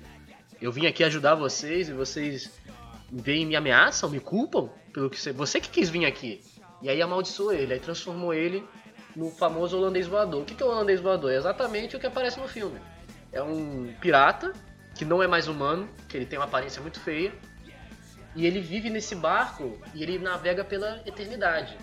Eu 0.60 0.72
vim 0.72 0.86
aqui 0.86 1.04
ajudar 1.04 1.36
vocês 1.36 1.88
e 1.88 1.92
vocês 1.92 2.50
vêm 3.12 3.46
me 3.46 3.54
ameaçam, 3.54 4.10
me 4.10 4.18
culpam. 4.18 4.68
Pelo 4.92 5.08
que 5.08 5.20
você, 5.20 5.32
você 5.32 5.60
que 5.60 5.68
quis 5.68 5.88
vir 5.88 6.04
aqui. 6.04 6.40
E 6.82 6.90
aí 6.90 7.00
amaldiçoou 7.00 7.52
ele, 7.52 7.74
aí 7.74 7.78
transformou 7.78 8.34
ele 8.34 8.66
no 9.14 9.30
famoso 9.30 9.78
holandês 9.78 10.08
voador. 10.08 10.42
O 10.42 10.44
que 10.44 10.60
é 10.60 10.66
o 10.66 10.68
holandês 10.68 11.00
voador? 11.00 11.30
É 11.30 11.36
exatamente 11.36 11.94
o 11.94 12.00
que 12.00 12.08
aparece 12.08 12.40
no 12.40 12.48
filme. 12.48 12.80
É 13.30 13.40
um 13.40 13.94
pirata 14.00 14.52
que 14.96 15.04
não 15.04 15.22
é 15.22 15.28
mais 15.28 15.46
humano, 15.46 15.88
que 16.08 16.16
ele 16.16 16.26
tem 16.26 16.40
uma 16.40 16.46
aparência 16.46 16.82
muito 16.82 16.98
feia. 16.98 17.32
E 18.34 18.44
ele 18.44 18.60
vive 18.60 18.90
nesse 18.90 19.14
barco 19.14 19.80
e 19.94 20.02
ele 20.02 20.18
navega 20.18 20.64
pela 20.64 21.00
eternidade. 21.06 21.78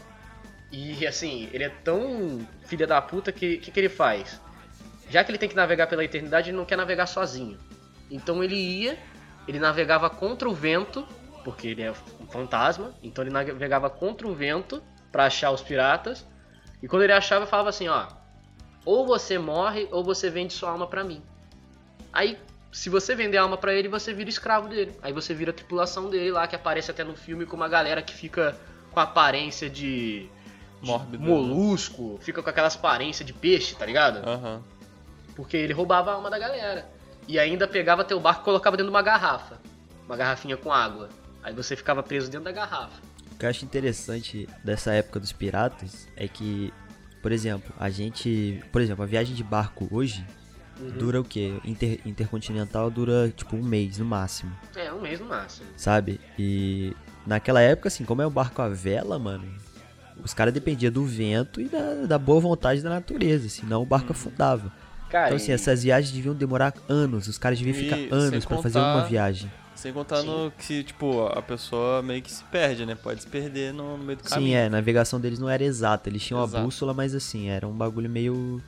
E 0.71 1.07
assim, 1.07 1.49
ele 1.53 1.63
é 1.63 1.69
tão 1.69 2.45
filha 2.65 2.85
da 2.85 3.01
puta 3.01 3.31
que 3.31 3.55
o 3.55 3.59
que, 3.61 3.71
que 3.71 3.79
ele 3.79 3.89
faz? 3.89 4.41
Já 5.09 5.23
que 5.23 5.31
ele 5.31 5.37
tem 5.37 5.47
que 5.47 5.55
navegar 5.55 5.87
pela 5.87 6.03
eternidade, 6.03 6.49
ele 6.49 6.57
não 6.57 6.65
quer 6.65 6.75
navegar 6.75 7.07
sozinho. 7.07 7.57
Então 8.11 8.43
ele 8.43 8.55
ia, 8.55 8.97
ele 9.47 9.59
navegava 9.59 10.09
contra 10.09 10.49
o 10.49 10.53
vento, 10.53 11.07
porque 11.43 11.69
ele 11.69 11.81
é 11.81 11.91
um 11.91 12.27
fantasma, 12.27 12.93
então 13.01 13.23
ele 13.23 13.31
navegava 13.31 13.89
contra 13.89 14.27
o 14.27 14.33
vento 14.33 14.83
para 15.11 15.25
achar 15.25 15.51
os 15.51 15.61
piratas. 15.61 16.25
E 16.81 16.87
quando 16.87 17.03
ele 17.03 17.13
achava, 17.13 17.45
falava 17.45 17.69
assim, 17.69 17.87
ó, 17.87 18.07
ou 18.83 19.05
você 19.05 19.37
morre 19.39 19.87
ou 19.91 20.03
você 20.03 20.29
vende 20.29 20.53
sua 20.53 20.71
alma 20.71 20.87
para 20.87 21.03
mim. 21.03 21.21
Aí, 22.11 22.37
se 22.71 22.89
você 22.89 23.15
vender 23.15 23.37
a 23.37 23.43
alma 23.43 23.57
para 23.57 23.73
ele, 23.73 23.87
você 23.87 24.13
vira 24.13 24.29
escravo 24.29 24.67
dele. 24.67 24.97
Aí 25.01 25.13
você 25.13 25.33
vira 25.33 25.51
a 25.51 25.53
tripulação 25.53 26.09
dele 26.09 26.31
lá, 26.31 26.47
que 26.47 26.55
aparece 26.55 26.91
até 26.91 27.03
no 27.03 27.15
filme 27.15 27.45
com 27.45 27.55
uma 27.55 27.69
galera 27.69 28.01
que 28.01 28.13
fica 28.13 28.57
com 28.91 28.99
a 28.99 29.03
aparência 29.03 29.69
de, 29.69 30.29
Mórbido. 30.81 31.23
né? 31.23 31.29
molusco, 31.29 32.19
fica 32.21 32.41
com 32.43 32.49
aquelas 32.49 32.75
aparências 32.75 33.25
de 33.25 33.33
peixe, 33.33 33.75
tá 33.75 33.85
ligado? 33.85 34.17
Aham. 34.27 34.61
Porque 35.35 35.55
ele 35.57 35.73
roubava 35.73 36.11
a 36.11 36.13
alma 36.15 36.29
da 36.29 36.37
galera. 36.39 36.87
E 37.27 37.37
ainda 37.37 37.67
pegava 37.67 38.03
teu 38.03 38.19
barco 38.19 38.41
e 38.41 38.45
colocava 38.45 38.77
dentro 38.77 38.89
de 38.91 38.95
uma 38.95 39.01
garrafa. 39.01 39.59
Uma 40.05 40.15
garrafinha 40.15 40.55
com 40.57 40.71
água. 40.71 41.09
Aí 41.43 41.53
você 41.53 41.75
ficava 41.75 42.01
preso 42.01 42.29
dentro 42.29 42.45
da 42.45 42.51
garrafa. 42.51 43.01
O 43.31 43.35
que 43.37 43.45
eu 43.45 43.49
acho 43.49 43.65
interessante 43.65 44.47
dessa 44.63 44.93
época 44.93 45.19
dos 45.19 45.31
piratas 45.31 46.07
é 46.15 46.27
que, 46.27 46.73
por 47.21 47.31
exemplo, 47.31 47.73
a 47.79 47.89
gente. 47.89 48.63
Por 48.71 48.81
exemplo, 48.81 49.03
a 49.03 49.07
viagem 49.07 49.35
de 49.35 49.43
barco 49.43 49.87
hoje 49.91 50.25
Uhum. 50.79 50.89
dura 50.89 51.19
o 51.21 51.23
quê? 51.23 51.53
Inter- 51.65 51.99
intercontinental 52.05 52.89
dura 52.89 53.29
tipo 53.35 53.55
um 53.55 53.63
mês 53.63 53.97
no 53.97 54.05
máximo, 54.05 54.55
É, 54.75 54.91
um 54.93 55.01
mês 55.01 55.19
no 55.19 55.25
máximo. 55.25 55.67
sabe? 55.75 56.19
E 56.37 56.95
naquela 57.25 57.61
época, 57.61 57.87
assim, 57.89 58.05
como 58.05 58.21
é 58.21 58.25
o 58.27 58.29
barco 58.29 58.61
à 58.61 58.69
vela, 58.69 59.17
mano, 59.19 59.51
os 60.23 60.33
caras 60.33 60.53
dependiam 60.53 60.91
do 60.91 61.05
vento 61.05 61.61
e 61.61 61.67
da, 61.67 62.05
da 62.05 62.17
boa 62.17 62.39
vontade 62.39 62.81
da 62.81 62.89
natureza, 62.89 63.49
senão 63.49 63.81
o 63.81 63.85
barco 63.85 64.11
afundava. 64.11 64.71
Cara, 65.09 65.27
Então, 65.27 65.37
assim, 65.37 65.51
essas 65.51 65.83
viagens 65.83 66.11
deviam 66.13 66.35
demorar 66.35 66.73
anos, 66.89 67.27
os 67.27 67.37
caras 67.37 67.57
deviam 67.59 67.75
ficar 67.75 68.13
anos 68.13 68.45
pra 68.45 68.57
fazer 68.57 68.79
uma 68.79 69.01
viagem. 69.01 69.49
Sem 69.75 69.93
contar 69.93 70.23
no 70.23 70.51
que, 70.57 70.83
tipo, 70.83 71.27
a 71.27 71.41
pessoa 71.41 72.01
meio 72.01 72.21
que 72.21 72.31
se 72.31 72.43
perde, 72.45 72.83
né? 72.85 72.95
Pode 72.95 73.21
se 73.21 73.27
perder 73.27 73.71
no, 73.73 73.95
no 73.95 74.03
meio 74.03 74.17
do 74.17 74.23
Sim, 74.27 74.35
caminho. 74.35 74.57
é, 74.57 74.65
a 74.65 74.69
navegação 74.71 75.19
deles 75.19 75.37
não 75.37 75.47
era 75.47 75.63
exata, 75.63 76.09
eles 76.09 76.23
tinham 76.23 76.41
a 76.41 76.45
Exato. 76.45 76.65
bússola, 76.65 76.93
mas 76.95 77.13
assim, 77.13 77.47
era 77.49 77.67
um 77.67 77.73
bagulho 77.73 78.09
meio 78.09 78.61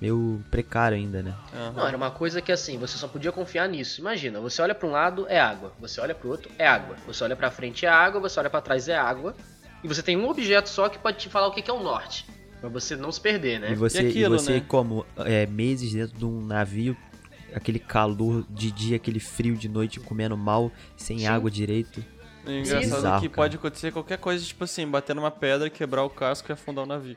meio 0.00 0.40
precário 0.50 0.96
ainda, 0.96 1.22
né? 1.22 1.32
Aham. 1.54 1.72
Não, 1.76 1.86
era 1.86 1.96
uma 1.96 2.10
coisa 2.10 2.42
que 2.42 2.50
assim, 2.52 2.76
você 2.76 2.98
só 2.98 3.06
podia 3.08 3.30
confiar 3.32 3.68
nisso. 3.68 4.00
Imagina, 4.00 4.40
você 4.40 4.60
olha 4.60 4.74
pra 4.74 4.86
um 4.88 4.90
lado, 4.90 5.26
é 5.28 5.40
água. 5.40 5.72
Você 5.80 6.00
olha 6.00 6.14
pro 6.14 6.28
outro, 6.28 6.50
é 6.58 6.66
água. 6.66 6.96
Você 7.06 7.22
olha 7.22 7.36
pra 7.36 7.50
frente, 7.52 7.86
é 7.86 7.88
água. 7.88 8.20
Você 8.20 8.38
olha 8.40 8.50
pra 8.50 8.60
trás, 8.60 8.88
é 8.88 8.96
água. 8.96 9.34
E 9.82 9.88
você 9.88 10.02
tem 10.02 10.16
um 10.16 10.28
objeto 10.28 10.68
só 10.68 10.88
que 10.88 10.98
pode 10.98 11.18
te 11.18 11.28
falar 11.28 11.48
o 11.48 11.52
que 11.52 11.68
é 11.70 11.74
o 11.74 11.82
norte. 11.82 12.26
Pra 12.60 12.68
você 12.68 12.94
não 12.94 13.10
se 13.10 13.20
perder, 13.20 13.58
né? 13.58 13.72
E 13.72 13.74
você, 13.74 14.02
E 14.02 14.08
aquilo, 14.08 14.36
e 14.36 14.38
você 14.38 14.52
né? 14.54 14.64
como 14.66 15.04
é, 15.18 15.46
meses 15.46 15.92
dentro 15.92 16.16
de 16.16 16.24
um 16.24 16.40
navio, 16.40 16.96
aquele 17.52 17.80
calor 17.80 18.46
de 18.48 18.70
dia, 18.70 18.96
aquele 18.96 19.18
frio 19.18 19.56
de 19.56 19.68
noite, 19.68 19.98
comendo 19.98 20.36
mal, 20.36 20.70
sem 20.96 21.18
Sim. 21.18 21.26
água 21.26 21.50
direito. 21.50 22.04
O 22.46 22.50
engraçado 22.50 23.16
é 23.16 23.20
que 23.20 23.28
pode 23.28 23.56
acontecer 23.56 23.92
qualquer 23.92 24.18
coisa, 24.18 24.44
tipo 24.44 24.62
assim, 24.64 24.86
bater 24.86 25.14
numa 25.14 25.30
pedra, 25.30 25.68
quebrar 25.68 26.04
o 26.04 26.10
casco 26.10 26.50
e 26.50 26.52
afundar 26.52 26.84
o 26.84 26.86
navio. 26.86 27.16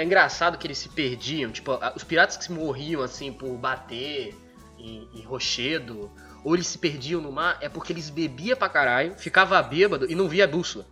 Era 0.00 0.06
engraçado 0.06 0.56
que 0.56 0.66
eles 0.66 0.78
se 0.78 0.88
perdiam, 0.88 1.52
tipo, 1.52 1.78
os 1.94 2.02
piratas 2.02 2.38
que 2.38 2.44
se 2.44 2.52
morriam 2.52 3.02
assim 3.02 3.30
por 3.30 3.54
bater 3.58 4.34
em, 4.78 5.06
em 5.14 5.20
rochedo, 5.20 6.10
ou 6.42 6.54
eles 6.54 6.68
se 6.68 6.78
perdiam 6.78 7.20
no 7.20 7.30
mar, 7.30 7.58
é 7.60 7.68
porque 7.68 7.92
eles 7.92 8.08
bebiam 8.08 8.56
pra 8.56 8.70
caralho, 8.70 9.14
ficava 9.18 9.62
bêbado 9.62 10.10
e 10.10 10.14
não 10.14 10.26
via 10.26 10.44
a 10.44 10.48
bússola. 10.48 10.86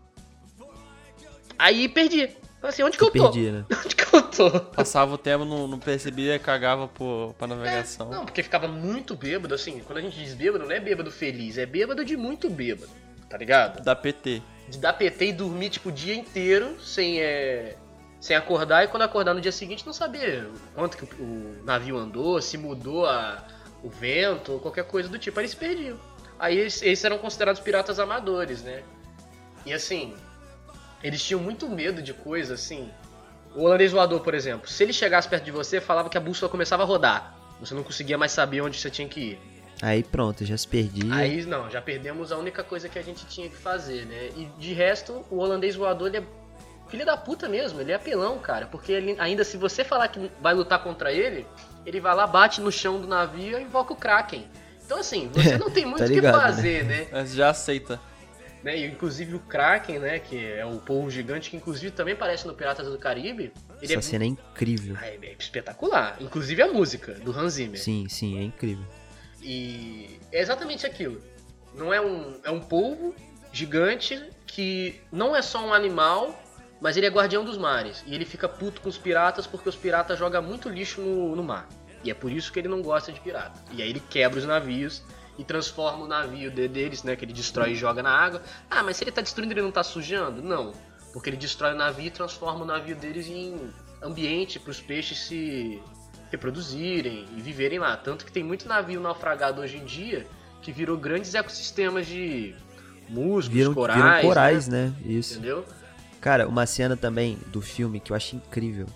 Aí 1.58 1.88
perdia. 1.88 2.36
Falei 2.60 2.68
assim, 2.68 2.82
onde 2.82 2.98
que 2.98 3.04
eu 3.04 3.10
tô? 3.10 3.30
perdia, 3.30 3.52
né? 3.52 3.64
Onde 3.82 3.96
que 3.96 4.14
eu 4.14 4.22
tô? 4.22 4.60
Passava 4.60 5.14
o 5.14 5.18
tempo, 5.18 5.46
não, 5.46 5.66
não 5.66 5.78
percebia 5.78 6.34
e 6.34 6.38
cagava 6.38 6.86
por, 6.86 7.32
pra 7.38 7.46
navegação. 7.46 8.10
Não, 8.10 8.26
porque 8.26 8.42
ficava 8.42 8.68
muito 8.68 9.16
bêbado, 9.16 9.54
assim, 9.54 9.80
quando 9.80 9.98
a 9.98 10.02
gente 10.02 10.18
diz 10.18 10.34
bêbado, 10.34 10.66
não 10.66 10.72
é 10.72 10.80
bêbado 10.80 11.10
feliz, 11.10 11.56
é 11.56 11.64
bêbado 11.64 12.04
de 12.04 12.14
muito 12.14 12.50
bêbado, 12.50 12.92
tá 13.30 13.38
ligado? 13.38 13.82
Da 13.82 13.96
PT. 13.96 14.42
De 14.68 14.76
dar 14.76 14.92
PT 14.92 15.28
e 15.28 15.32
dormir, 15.32 15.70
tipo, 15.70 15.88
o 15.88 15.92
dia 15.92 16.14
inteiro 16.14 16.78
sem, 16.78 17.20
é, 17.20 17.76
sem 18.20 18.36
acordar, 18.36 18.84
e 18.84 18.88
quando 18.88 19.02
acordar 19.02 19.34
no 19.34 19.40
dia 19.40 19.52
seguinte 19.52 19.86
não 19.86 19.92
saber 19.92 20.48
quanto 20.74 20.96
que 20.96 21.04
o, 21.22 21.62
navio 21.64 21.96
andou, 21.96 22.40
se 22.42 22.58
mudou 22.58 23.06
a, 23.06 23.44
o 23.82 23.88
vento, 23.88 24.52
ou 24.52 24.60
qualquer 24.60 24.84
coisa 24.84 25.08
do 25.08 25.18
tipo, 25.18 25.38
aí 25.38 25.44
eles 25.44 25.54
perdiam. 25.54 25.98
Aí 26.38 26.58
eles, 26.58 26.82
eles 26.82 27.02
eram 27.04 27.18
considerados 27.18 27.60
piratas 27.60 27.98
amadores, 27.98 28.62
né? 28.62 28.82
E 29.64 29.72
assim, 29.72 30.14
eles 31.02 31.22
tinham 31.22 31.40
muito 31.40 31.68
medo 31.68 32.02
de 32.02 32.12
coisa, 32.12 32.54
assim... 32.54 32.90
O 33.54 33.62
holandês 33.62 33.90
voador, 33.92 34.20
por 34.20 34.34
exemplo, 34.34 34.68
se 34.68 34.82
ele 34.82 34.92
chegasse 34.92 35.26
perto 35.26 35.44
de 35.44 35.50
você, 35.50 35.80
falava 35.80 36.08
que 36.10 36.18
a 36.18 36.20
bússola 36.20 36.50
começava 36.50 36.82
a 36.82 36.86
rodar. 36.86 37.34
Você 37.58 37.74
não 37.74 37.82
conseguia 37.82 38.16
mais 38.18 38.30
saber 38.30 38.60
onde 38.60 38.78
você 38.78 38.90
tinha 38.90 39.08
que 39.08 39.20
ir. 39.20 39.40
Aí 39.80 40.02
pronto, 40.02 40.44
já 40.44 40.56
se 40.56 40.68
perdia. 40.68 41.12
Aí 41.14 41.44
não, 41.44 41.70
já 41.70 41.80
perdemos 41.80 42.30
a 42.30 42.36
única 42.36 42.62
coisa 42.62 42.88
que 42.88 42.98
a 42.98 43.02
gente 43.02 43.26
tinha 43.26 43.48
que 43.48 43.56
fazer, 43.56 44.04
né? 44.06 44.30
E 44.36 44.44
de 44.58 44.72
resto, 44.72 45.24
o 45.30 45.38
holandês 45.38 45.76
voador, 45.76 46.08
ele 46.08 46.18
é 46.18 46.22
filho 46.88 47.04
da 47.04 47.16
puta 47.16 47.48
mesmo, 47.48 47.80
ele 47.80 47.92
é 47.92 47.94
apelão, 47.94 48.38
cara. 48.38 48.66
Porque 48.66 48.92
ele, 48.92 49.16
ainda 49.18 49.44
se 49.44 49.56
você 49.56 49.84
falar 49.84 50.08
que 50.08 50.30
vai 50.40 50.54
lutar 50.54 50.82
contra 50.82 51.12
ele, 51.12 51.46
ele 51.84 52.00
vai 52.00 52.14
lá, 52.14 52.26
bate 52.26 52.60
no 52.60 52.70
chão 52.72 53.00
do 53.00 53.06
navio 53.06 53.58
e 53.58 53.62
invoca 53.62 53.92
o 53.92 53.96
Kraken. 53.96 54.46
Então 54.84 54.98
assim, 54.98 55.30
você 55.32 55.56
não 55.58 55.70
tem 55.70 55.84
muito 55.84 56.02
o 56.02 56.06
que 56.06 56.14
ligado, 56.14 56.36
né? 56.36 56.42
fazer, 56.42 56.84
né? 56.84 57.06
Mas 57.12 57.34
já 57.34 57.50
aceita. 57.50 58.00
né? 58.62 58.76
E 58.76 58.86
inclusive 58.86 59.34
o 59.34 59.40
Kraken, 59.40 59.98
né? 59.98 60.18
Que 60.18 60.44
é 60.52 60.64
o 60.64 60.78
povo 60.78 61.10
gigante, 61.10 61.50
que 61.50 61.56
inclusive 61.56 61.90
também 61.92 62.14
aparece 62.14 62.46
no 62.46 62.54
Piratas 62.54 62.86
do 62.86 62.98
Caribe. 62.98 63.52
Ele 63.80 63.92
Essa 63.92 63.94
é, 63.94 64.02
cena 64.02 64.24
é 64.24 64.28
incrível. 64.28 64.96
Ah, 65.00 65.06
é 65.06 65.36
espetacular. 65.38 66.16
Inclusive 66.20 66.62
a 66.62 66.68
música 66.68 67.12
do 67.14 67.30
Hans 67.30 67.54
Zimmer. 67.54 67.78
Sim, 67.78 68.06
sim, 68.08 68.38
é 68.38 68.42
incrível. 68.42 68.84
E 69.42 70.18
é 70.32 70.40
exatamente 70.40 70.86
aquilo. 70.86 71.20
Não 71.74 71.94
é 71.94 72.00
um, 72.00 72.40
é 72.42 72.50
um 72.50 72.60
polvo 72.60 73.14
gigante 73.52 74.20
que 74.46 75.00
não 75.12 75.34
é 75.36 75.42
só 75.42 75.64
um 75.64 75.72
animal, 75.72 76.38
mas 76.80 76.96
ele 76.96 77.06
é 77.06 77.10
guardião 77.10 77.44
dos 77.44 77.56
mares. 77.58 78.02
E 78.06 78.14
ele 78.14 78.24
fica 78.24 78.48
puto 78.48 78.80
com 78.80 78.88
os 78.88 78.98
piratas 78.98 79.46
porque 79.46 79.68
os 79.68 79.76
piratas 79.76 80.18
jogam 80.18 80.42
muito 80.42 80.68
lixo 80.68 81.00
no, 81.00 81.34
no 81.36 81.42
mar. 81.42 81.68
E 82.04 82.10
é 82.10 82.14
por 82.14 82.30
isso 82.30 82.52
que 82.52 82.58
ele 82.58 82.68
não 82.68 82.80
gosta 82.82 83.10
de 83.12 83.20
pirata. 83.20 83.60
E 83.72 83.82
aí 83.82 83.90
ele 83.90 84.00
quebra 84.08 84.38
os 84.38 84.44
navios 84.44 85.02
e 85.36 85.44
transforma 85.44 86.04
o 86.04 86.08
navio 86.08 86.50
de- 86.50 86.68
deles, 86.68 87.02
né? 87.02 87.16
Que 87.16 87.24
ele 87.24 87.32
destrói 87.32 87.72
e 87.72 87.74
joga 87.76 88.02
na 88.02 88.10
água. 88.10 88.42
Ah, 88.70 88.82
mas 88.82 88.96
se 88.96 89.04
ele 89.04 89.10
tá 89.12 89.20
destruindo, 89.20 89.52
ele 89.52 89.62
não 89.62 89.72
tá 89.72 89.82
sujando? 89.82 90.40
Não. 90.42 90.72
Porque 91.12 91.28
ele 91.30 91.36
destrói 91.36 91.72
o 91.74 91.76
navio 91.76 92.06
e 92.06 92.10
transforma 92.10 92.62
o 92.62 92.66
navio 92.66 92.94
deles 92.94 93.26
em 93.26 93.70
ambiente 94.02 94.60
para 94.60 94.70
os 94.70 94.80
peixes 94.80 95.18
se 95.26 95.80
reproduzirem 96.30 97.26
e 97.36 97.40
viverem 97.40 97.78
lá. 97.78 97.96
Tanto 97.96 98.24
que 98.24 98.30
tem 98.32 98.42
muito 98.44 98.68
navio 98.68 99.00
naufragado 99.00 99.60
hoje 99.60 99.76
em 99.78 99.84
dia 99.84 100.26
que 100.62 100.70
virou 100.70 100.96
grandes 100.96 101.34
ecossistemas 101.34 102.06
de 102.06 102.54
musgos, 103.08 103.48
Viram 103.48 103.74
corais, 103.74 103.98
viram 104.02 104.20
corais, 104.20 104.68
né? 104.68 104.86
né? 104.86 104.94
Isso. 105.12 105.34
Entendeu? 105.34 105.64
Cara, 106.20 106.48
uma 106.48 106.66
cena 106.66 106.96
também 106.96 107.38
do 107.48 107.60
filme 107.60 108.00
que 108.00 108.12
eu 108.12 108.16
acho 108.16 108.36
incrível. 108.36 108.86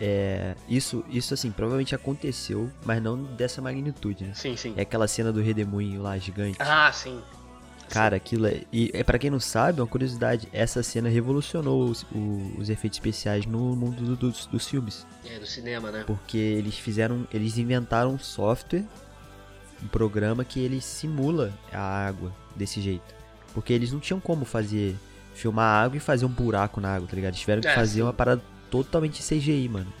É. 0.00 0.54
Isso, 0.68 1.02
isso 1.08 1.32
assim, 1.32 1.50
provavelmente 1.50 1.94
aconteceu, 1.94 2.70
mas 2.84 3.02
não 3.02 3.22
dessa 3.22 3.62
magnitude, 3.62 4.24
né? 4.24 4.34
Sim, 4.34 4.56
sim. 4.56 4.74
É 4.76 4.82
aquela 4.82 5.08
cena 5.08 5.32
do 5.32 5.40
redemoinho 5.40 6.02
lá, 6.02 6.18
gigante. 6.18 6.58
Ah, 6.60 6.92
sim. 6.92 7.20
Cara, 7.88 8.16
aquilo 8.16 8.46
é. 8.46 8.62
E 8.72 8.90
é 8.92 9.02
para 9.04 9.18
quem 9.18 9.30
não 9.30 9.38
sabe, 9.40 9.80
uma 9.80 9.86
curiosidade, 9.86 10.48
essa 10.52 10.82
cena 10.82 11.08
revolucionou 11.08 11.84
os, 11.88 12.02
o- 12.12 12.52
os 12.58 12.68
efeitos 12.68 12.98
especiais 12.98 13.46
no 13.46 13.74
mundo 13.76 14.02
do- 14.02 14.16
dos, 14.16 14.44
dos 14.46 14.66
filmes. 14.66 15.06
É, 15.24 15.38
do 15.38 15.46
cinema, 15.46 15.90
né? 15.92 16.02
Porque 16.06 16.36
eles 16.36 16.74
fizeram. 16.76 17.26
Eles 17.32 17.56
inventaram 17.56 18.12
um 18.12 18.18
software, 18.18 18.84
um 19.82 19.86
programa 19.86 20.44
que 20.44 20.58
ele 20.60 20.80
simula 20.80 21.52
a 21.72 21.78
água 22.06 22.32
desse 22.56 22.80
jeito. 22.82 23.14
Porque 23.54 23.72
eles 23.72 23.92
não 23.92 24.00
tinham 24.00 24.20
como 24.20 24.44
fazer. 24.44 24.96
Filmar 25.36 25.64
a 25.64 25.82
água 25.84 25.96
e 25.96 26.00
fazer 26.00 26.24
um 26.24 26.30
buraco 26.30 26.80
na 26.80 26.94
água, 26.94 27.06
tá 27.08 27.14
ligado? 27.14 27.32
Eles 27.32 27.40
tiveram 27.40 27.62
que 27.62 27.68
É, 27.68 27.74
fazer 27.74 27.94
sim. 27.94 28.02
uma 28.02 28.12
parada 28.12 28.42
totalmente 28.70 29.22
CGI, 29.22 29.68
mano. 29.68 29.92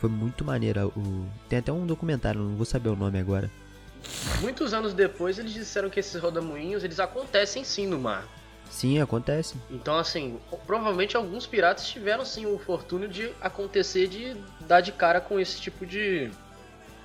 Foi 0.00 0.10
muito 0.10 0.44
maneira. 0.44 0.86
O... 0.86 1.26
Tem 1.48 1.60
até 1.60 1.72
um 1.72 1.86
documentário, 1.86 2.40
não 2.40 2.56
vou 2.56 2.66
saber 2.66 2.88
o 2.88 2.96
nome 2.96 3.18
agora. 3.18 3.50
Muitos 4.40 4.74
anos 4.74 4.92
depois 4.92 5.38
eles 5.38 5.52
disseram 5.52 5.88
que 5.88 6.00
esses 6.00 6.20
rodamuinhos 6.20 6.82
eles 6.82 6.98
acontecem 6.98 7.62
sim 7.62 7.86
no 7.86 7.98
mar. 8.00 8.26
Sim, 8.68 9.00
acontece. 9.00 9.54
Então, 9.70 9.98
assim, 9.98 10.38
provavelmente 10.66 11.16
alguns 11.16 11.46
piratas 11.46 11.86
tiveram 11.86 12.24
sim 12.24 12.46
o 12.46 12.58
fortuna 12.58 13.06
de 13.06 13.30
acontecer 13.40 14.08
de 14.08 14.34
dar 14.66 14.80
de 14.80 14.90
cara 14.92 15.20
com 15.20 15.38
esse 15.38 15.60
tipo 15.60 15.84
de. 15.84 16.30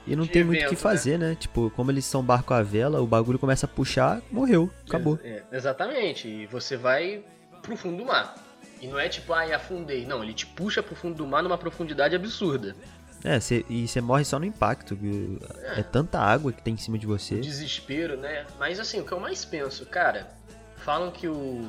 E 0.07 0.15
não 0.15 0.24
de 0.24 0.31
tem 0.31 0.43
muito 0.45 0.59
o 0.59 0.62
que 0.62 0.65
evento, 0.67 0.79
fazer, 0.79 1.19
né? 1.19 1.36
Tipo, 1.38 1.69
como 1.75 1.91
eles 1.91 2.05
são 2.05 2.24
barco 2.24 2.53
à 2.53 2.63
vela, 2.63 3.01
o 3.01 3.05
bagulho 3.05 3.38
começa 3.38 3.65
a 3.65 3.69
puxar, 3.69 4.21
morreu, 4.31 4.71
acabou. 4.88 5.19
É, 5.21 5.43
exatamente. 5.51 6.29
E 6.29 6.47
você 6.47 6.77
vai 6.77 7.24
pro 7.67 7.77
fundo 7.77 7.97
do 7.97 8.05
mar. 8.05 8.36
E 8.81 8.88
não 8.88 8.97
é 9.00 9.09
tipo, 9.09 9.33
ai, 9.33 9.53
afundei. 9.53 10.05
Não, 10.05 10.24
ele 10.24 10.33
te 10.33 10.45
puxa 10.45 10.81
pro 10.81 10.95
fundo 10.95 11.15
do 11.15 11.27
mar 11.27 11.43
numa 11.43 11.57
profundidade 11.57 12.15
absurda. 12.15 12.75
É, 13.24 13.39
cê- 13.39 13.65
e 13.67 13.88
você 13.88 14.00
morre 14.00 14.24
só 14.24 14.38
no 14.39 14.45
impacto. 14.45 14.95
que 14.95 15.38
É 15.75 15.83
tanta 15.83 16.19
água 16.19 16.51
que 16.53 16.62
tem 16.62 16.75
em 16.75 16.77
cima 16.77 16.97
de 16.97 17.05
você. 17.07 17.36
Desespero, 17.38 18.15
né? 18.17 18.45
Mas 18.59 18.79
assim, 18.79 19.00
o 19.00 19.03
que 19.05 19.12
eu 19.12 19.19
mais 19.19 19.43
penso, 19.43 19.86
cara, 19.88 20.29
falam 20.77 21.12
que 21.12 21.27
o 21.27 21.67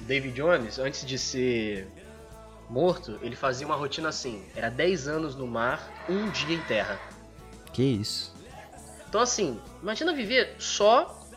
David 0.00 0.34
Jones, 0.34 0.78
antes 0.78 1.04
de 1.04 1.18
ser 1.18 1.86
morto, 2.70 3.18
ele 3.22 3.36
fazia 3.36 3.66
uma 3.66 3.76
rotina 3.76 4.08
assim: 4.08 4.42
era 4.56 4.70
10 4.70 5.08
anos 5.08 5.36
no 5.36 5.46
mar, 5.46 5.92
um 6.08 6.30
dia 6.30 6.56
em 6.56 6.62
terra. 6.62 6.98
Que 7.72 7.82
isso. 7.82 8.32
Então, 9.08 9.20
assim, 9.20 9.60
imagina 9.82 10.14
viver 10.14 10.54
só 10.58 11.28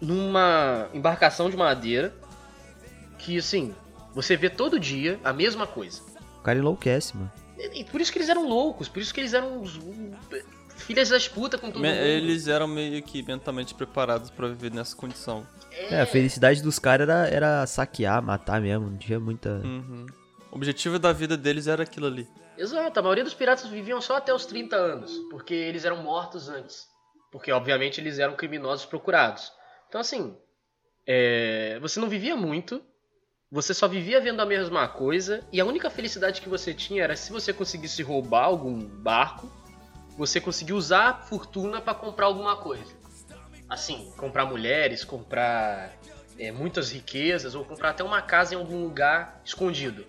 numa 0.00 0.88
embarcação 0.94 1.50
de 1.50 1.56
madeira 1.58 2.14
que, 3.20 3.38
assim, 3.38 3.74
você 4.14 4.36
vê 4.36 4.50
todo 4.50 4.78
dia 4.80 5.20
a 5.22 5.32
mesma 5.32 5.66
coisa. 5.66 6.02
O 6.38 6.42
cara 6.42 6.58
enlouquece, 6.58 7.16
mano. 7.16 7.30
E, 7.58 7.80
e 7.80 7.84
por 7.84 8.00
isso 8.00 8.10
que 8.12 8.18
eles 8.18 8.28
eram 8.28 8.48
loucos, 8.48 8.88
por 8.88 9.00
isso 9.00 9.12
que 9.12 9.20
eles 9.20 9.34
eram 9.34 9.60
os, 9.62 9.76
um, 9.76 10.12
filhas 10.76 11.08
das 11.10 11.28
putas 11.28 11.60
com 11.60 11.70
todo 11.70 11.82
Me- 11.82 11.88
mundo. 11.90 12.00
Eles 12.00 12.48
eram 12.48 12.66
meio 12.66 13.02
que 13.02 13.22
mentalmente 13.22 13.74
preparados 13.74 14.30
pra 14.30 14.48
viver 14.48 14.72
nessa 14.72 14.96
condição. 14.96 15.46
É, 15.90 16.00
a 16.00 16.06
felicidade 16.06 16.62
dos 16.62 16.78
caras 16.78 17.08
era, 17.08 17.28
era 17.28 17.66
saquear, 17.66 18.22
matar 18.22 18.60
mesmo. 18.60 18.90
Não 18.90 18.96
tinha 18.98 19.20
muita. 19.20 19.50
Uhum. 19.64 20.06
O 20.50 20.56
objetivo 20.56 20.98
da 20.98 21.12
vida 21.12 21.36
deles 21.36 21.66
era 21.66 21.82
aquilo 21.84 22.06
ali. 22.06 22.26
Exato, 22.58 22.98
a 22.98 23.02
maioria 23.02 23.24
dos 23.24 23.32
piratas 23.34 23.66
viviam 23.68 24.00
só 24.00 24.16
até 24.16 24.34
os 24.34 24.44
30 24.44 24.76
anos, 24.76 25.12
porque 25.30 25.54
eles 25.54 25.84
eram 25.84 26.02
mortos 26.02 26.48
antes. 26.48 26.86
Porque, 27.30 27.52
obviamente, 27.52 28.00
eles 28.00 28.18
eram 28.18 28.34
criminosos 28.34 28.84
procurados. 28.84 29.52
Então, 29.88 30.00
assim, 30.00 30.36
é, 31.06 31.78
você 31.80 32.00
não 32.00 32.08
vivia 32.08 32.36
muito, 32.36 32.82
você 33.50 33.74
só 33.74 33.88
vivia 33.88 34.20
vendo 34.20 34.40
a 34.40 34.46
mesma 34.46 34.86
coisa, 34.88 35.44
e 35.52 35.60
a 35.60 35.64
única 35.64 35.90
felicidade 35.90 36.40
que 36.40 36.48
você 36.48 36.72
tinha 36.72 37.02
era 37.02 37.16
se 37.16 37.32
você 37.32 37.52
conseguisse 37.52 38.02
roubar 38.02 38.44
algum 38.44 38.78
barco, 38.78 39.50
você 40.16 40.40
conseguir 40.40 40.72
usar 40.72 41.08
a 41.08 41.14
fortuna 41.14 41.80
para 41.80 41.94
comprar 41.94 42.26
alguma 42.26 42.56
coisa. 42.56 42.92
Assim, 43.68 44.12
comprar 44.16 44.44
mulheres, 44.44 45.04
comprar 45.04 45.92
é, 46.38 46.50
muitas 46.52 46.90
riquezas, 46.90 47.54
ou 47.54 47.64
comprar 47.64 47.90
até 47.90 48.04
uma 48.04 48.20
casa 48.22 48.54
em 48.54 48.58
algum 48.58 48.82
lugar 48.82 49.40
escondido 49.44 50.04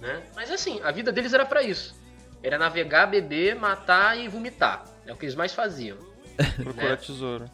né? 0.00 0.22
Mas 0.34 0.50
assim, 0.50 0.80
a 0.82 0.90
vida 0.90 1.10
deles 1.10 1.32
era 1.32 1.44
pra 1.46 1.62
isso. 1.62 1.94
Era 2.42 2.58
navegar, 2.58 3.06
beber, 3.06 3.56
matar 3.56 4.18
e 4.18 4.28
vomitar. 4.28 4.84
É 5.06 5.12
o 5.12 5.16
que 5.16 5.24
eles 5.24 5.34
mais 5.34 5.54
faziam. 5.54 5.96
Procurar 6.62 6.90
Né? 6.90 6.96
tesouro. 6.96 7.50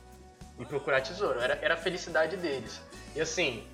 E 0.59 0.65
procurar 0.65 1.01
tesouro. 1.01 1.41
Era, 1.41 1.55
era 1.63 1.75
a 1.75 1.77
felicidade 1.77 2.37
deles. 2.37 2.83
E 3.15 3.21
assim, 3.21 3.65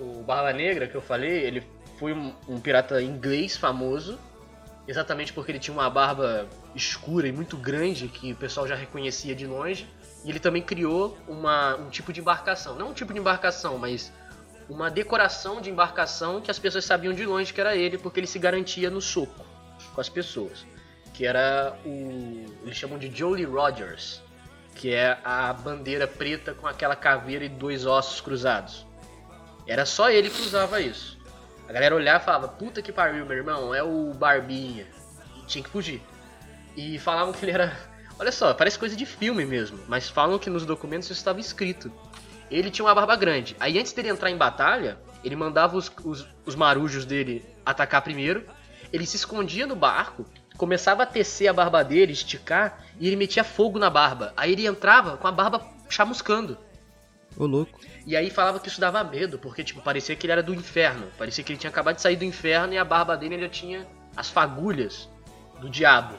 o 0.00 0.22
Barba 0.22 0.52
Negra 0.52 0.86
que 0.86 0.94
eu 0.94 1.00
falei, 1.02 1.44
ele 1.44 1.66
foi 1.98 2.12
um, 2.12 2.32
um 2.48 2.60
pirata 2.60 3.02
inglês 3.02 3.56
famoso. 3.56 4.18
Exatamente 4.86 5.32
porque 5.34 5.52
ele 5.52 5.58
tinha 5.58 5.74
uma 5.74 5.90
barba 5.90 6.46
escura 6.74 7.28
e 7.28 7.32
muito 7.32 7.58
grande 7.58 8.08
que 8.08 8.32
o 8.32 8.36
pessoal 8.36 8.66
já 8.66 8.74
reconhecia 8.74 9.34
de 9.34 9.46
longe. 9.46 9.86
E 10.24 10.30
ele 10.30 10.40
também 10.40 10.62
criou 10.62 11.18
uma, 11.28 11.76
um 11.76 11.90
tipo 11.90 12.12
de 12.12 12.20
embarcação. 12.20 12.74
Não 12.74 12.90
um 12.90 12.94
tipo 12.94 13.12
de 13.12 13.18
embarcação, 13.18 13.76
mas 13.76 14.10
uma 14.68 14.90
decoração 14.90 15.60
de 15.60 15.70
embarcação 15.70 16.40
que 16.40 16.50
as 16.50 16.58
pessoas 16.58 16.84
sabiam 16.84 17.12
de 17.12 17.24
longe 17.26 17.52
que 17.52 17.60
era 17.60 17.76
ele, 17.76 17.98
porque 17.98 18.20
ele 18.20 18.26
se 18.26 18.38
garantia 18.38 18.88
no 18.88 19.00
soco 19.00 19.44
com 19.94 20.00
as 20.00 20.08
pessoas. 20.08 20.66
Que 21.12 21.26
era 21.26 21.76
o. 21.84 22.46
Eles 22.62 22.76
chamam 22.76 22.98
de 22.98 23.14
Jolly 23.14 23.44
Rogers, 23.44 24.22
que 24.74 24.94
é 24.94 25.18
a 25.22 25.52
bandeira 25.52 26.06
preta 26.06 26.54
com 26.54 26.66
aquela 26.66 26.96
caveira 26.96 27.44
e 27.44 27.48
dois 27.48 27.84
ossos 27.84 28.20
cruzados. 28.20 28.87
Era 29.68 29.84
só 29.84 30.10
ele 30.10 30.30
que 30.30 30.40
usava 30.40 30.80
isso. 30.80 31.18
A 31.68 31.72
galera 31.72 31.94
olhava 31.94 32.22
e 32.22 32.24
falava: 32.24 32.48
Puta 32.48 32.80
que 32.80 32.90
pariu, 32.90 33.26
meu 33.26 33.36
irmão, 33.36 33.74
é 33.74 33.82
o 33.82 34.14
Barbinha. 34.14 34.86
E 35.36 35.46
tinha 35.46 35.62
que 35.62 35.68
fugir. 35.68 36.00
E 36.74 36.98
falavam 36.98 37.34
que 37.34 37.44
ele 37.44 37.52
era. 37.52 37.76
Olha 38.18 38.32
só, 38.32 38.54
parece 38.54 38.78
coisa 38.78 38.96
de 38.96 39.06
filme 39.06 39.44
mesmo, 39.44 39.78
mas 39.86 40.08
falam 40.08 40.38
que 40.38 40.50
nos 40.50 40.64
documentos 40.64 41.08
isso 41.08 41.20
estava 41.20 41.38
escrito. 41.38 41.92
Ele 42.50 42.70
tinha 42.70 42.84
uma 42.84 42.94
barba 42.94 43.14
grande. 43.14 43.54
Aí 43.60 43.78
antes 43.78 43.92
dele 43.92 44.08
entrar 44.08 44.30
em 44.30 44.36
batalha, 44.36 44.98
ele 45.22 45.36
mandava 45.36 45.76
os, 45.76 45.92
os, 46.02 46.26
os 46.44 46.56
marujos 46.56 47.04
dele 47.04 47.44
atacar 47.64 48.02
primeiro. 48.02 48.44
Ele 48.90 49.06
se 49.06 49.16
escondia 49.16 49.66
no 49.66 49.76
barco, 49.76 50.24
começava 50.56 51.02
a 51.02 51.06
tecer 51.06 51.46
a 51.46 51.52
barba 51.52 51.84
dele, 51.84 52.12
esticar, 52.12 52.82
e 52.98 53.06
ele 53.06 53.16
metia 53.16 53.44
fogo 53.44 53.78
na 53.78 53.90
barba. 53.90 54.32
Aí 54.34 54.52
ele 54.52 54.66
entrava 54.66 55.18
com 55.18 55.28
a 55.28 55.32
barba 55.32 55.64
chamuscando. 55.88 56.58
Ô, 57.38 57.46
louco. 57.46 57.78
E 58.04 58.16
aí 58.16 58.30
falava 58.30 58.58
que 58.58 58.68
isso 58.68 58.80
dava 58.80 59.04
medo, 59.04 59.38
porque 59.38 59.62
tipo, 59.62 59.80
parecia 59.80 60.16
que 60.16 60.26
ele 60.26 60.32
era 60.32 60.42
do 60.42 60.52
inferno. 60.52 61.06
Parecia 61.16 61.44
que 61.44 61.52
ele 61.52 61.58
tinha 61.58 61.70
acabado 61.70 61.94
de 61.94 62.02
sair 62.02 62.16
do 62.16 62.24
inferno 62.24 62.74
e 62.74 62.78
a 62.78 62.84
barba 62.84 63.16
dele 63.16 63.36
ainda 63.36 63.48
tinha 63.48 63.86
as 64.16 64.28
fagulhas 64.28 65.08
do 65.60 65.70
diabo. 65.70 66.16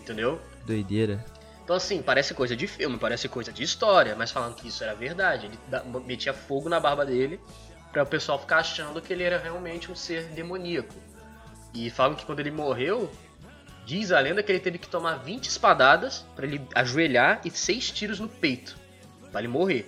Entendeu? 0.00 0.40
Doideira. 0.64 1.22
Então, 1.62 1.76
assim, 1.76 2.00
parece 2.00 2.32
coisa 2.32 2.56
de 2.56 2.66
filme, 2.66 2.96
parece 2.96 3.28
coisa 3.28 3.52
de 3.52 3.62
história, 3.62 4.14
mas 4.16 4.30
falando 4.30 4.54
que 4.54 4.68
isso 4.68 4.82
era 4.82 4.94
verdade. 4.94 5.46
Ele 5.46 5.58
metia 6.04 6.32
fogo 6.32 6.68
na 6.68 6.80
barba 6.80 7.04
dele 7.04 7.38
para 7.92 8.02
o 8.04 8.06
pessoal 8.06 8.38
ficar 8.38 8.58
achando 8.58 9.02
que 9.02 9.12
ele 9.12 9.24
era 9.24 9.36
realmente 9.36 9.92
um 9.92 9.94
ser 9.94 10.24
demoníaco. 10.28 10.94
E 11.74 11.90
falam 11.90 12.14
que 12.14 12.24
quando 12.24 12.40
ele 12.40 12.50
morreu, 12.50 13.10
diz 13.84 14.10
a 14.10 14.20
lenda 14.20 14.42
que 14.42 14.50
ele 14.50 14.60
teve 14.60 14.78
que 14.78 14.88
tomar 14.88 15.16
20 15.16 15.48
espadadas 15.48 16.24
para 16.34 16.46
ele 16.46 16.66
ajoelhar 16.74 17.42
e 17.44 17.50
6 17.50 17.90
tiros 17.90 18.20
no 18.20 18.28
peito 18.28 18.78
para 19.30 19.40
ele 19.40 19.48
morrer. 19.48 19.86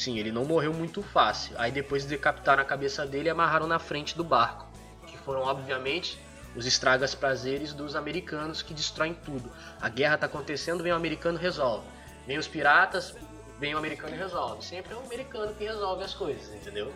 Sim, 0.00 0.18
ele 0.18 0.32
não 0.32 0.46
morreu 0.46 0.72
muito 0.72 1.02
fácil. 1.02 1.54
Aí 1.58 1.70
depois 1.70 2.06
decapitaram 2.06 2.62
a 2.62 2.64
cabeça 2.64 3.04
dele 3.06 3.28
e 3.28 3.30
amarraram 3.30 3.66
na 3.66 3.78
frente 3.78 4.16
do 4.16 4.24
barco. 4.24 4.66
Que 5.06 5.18
foram, 5.18 5.42
obviamente, 5.42 6.18
os 6.56 6.64
estragas 6.64 7.14
prazeres 7.14 7.74
dos 7.74 7.94
americanos 7.94 8.62
que 8.62 8.72
destroem 8.72 9.12
tudo. 9.12 9.52
A 9.78 9.90
guerra 9.90 10.16
tá 10.16 10.24
acontecendo, 10.24 10.82
vem 10.82 10.90
o 10.92 10.96
americano 10.96 11.36
e 11.38 11.42
resolve. 11.42 11.84
Vem 12.26 12.38
os 12.38 12.48
piratas, 12.48 13.14
vem 13.58 13.74
o 13.74 13.78
americano 13.78 14.14
e 14.14 14.18
resolve. 14.18 14.64
Sempre 14.64 14.94
é 14.94 14.96
o 14.96 15.00
americano 15.00 15.52
que 15.54 15.64
resolve 15.64 16.02
as 16.02 16.14
coisas, 16.14 16.54
entendeu? 16.54 16.90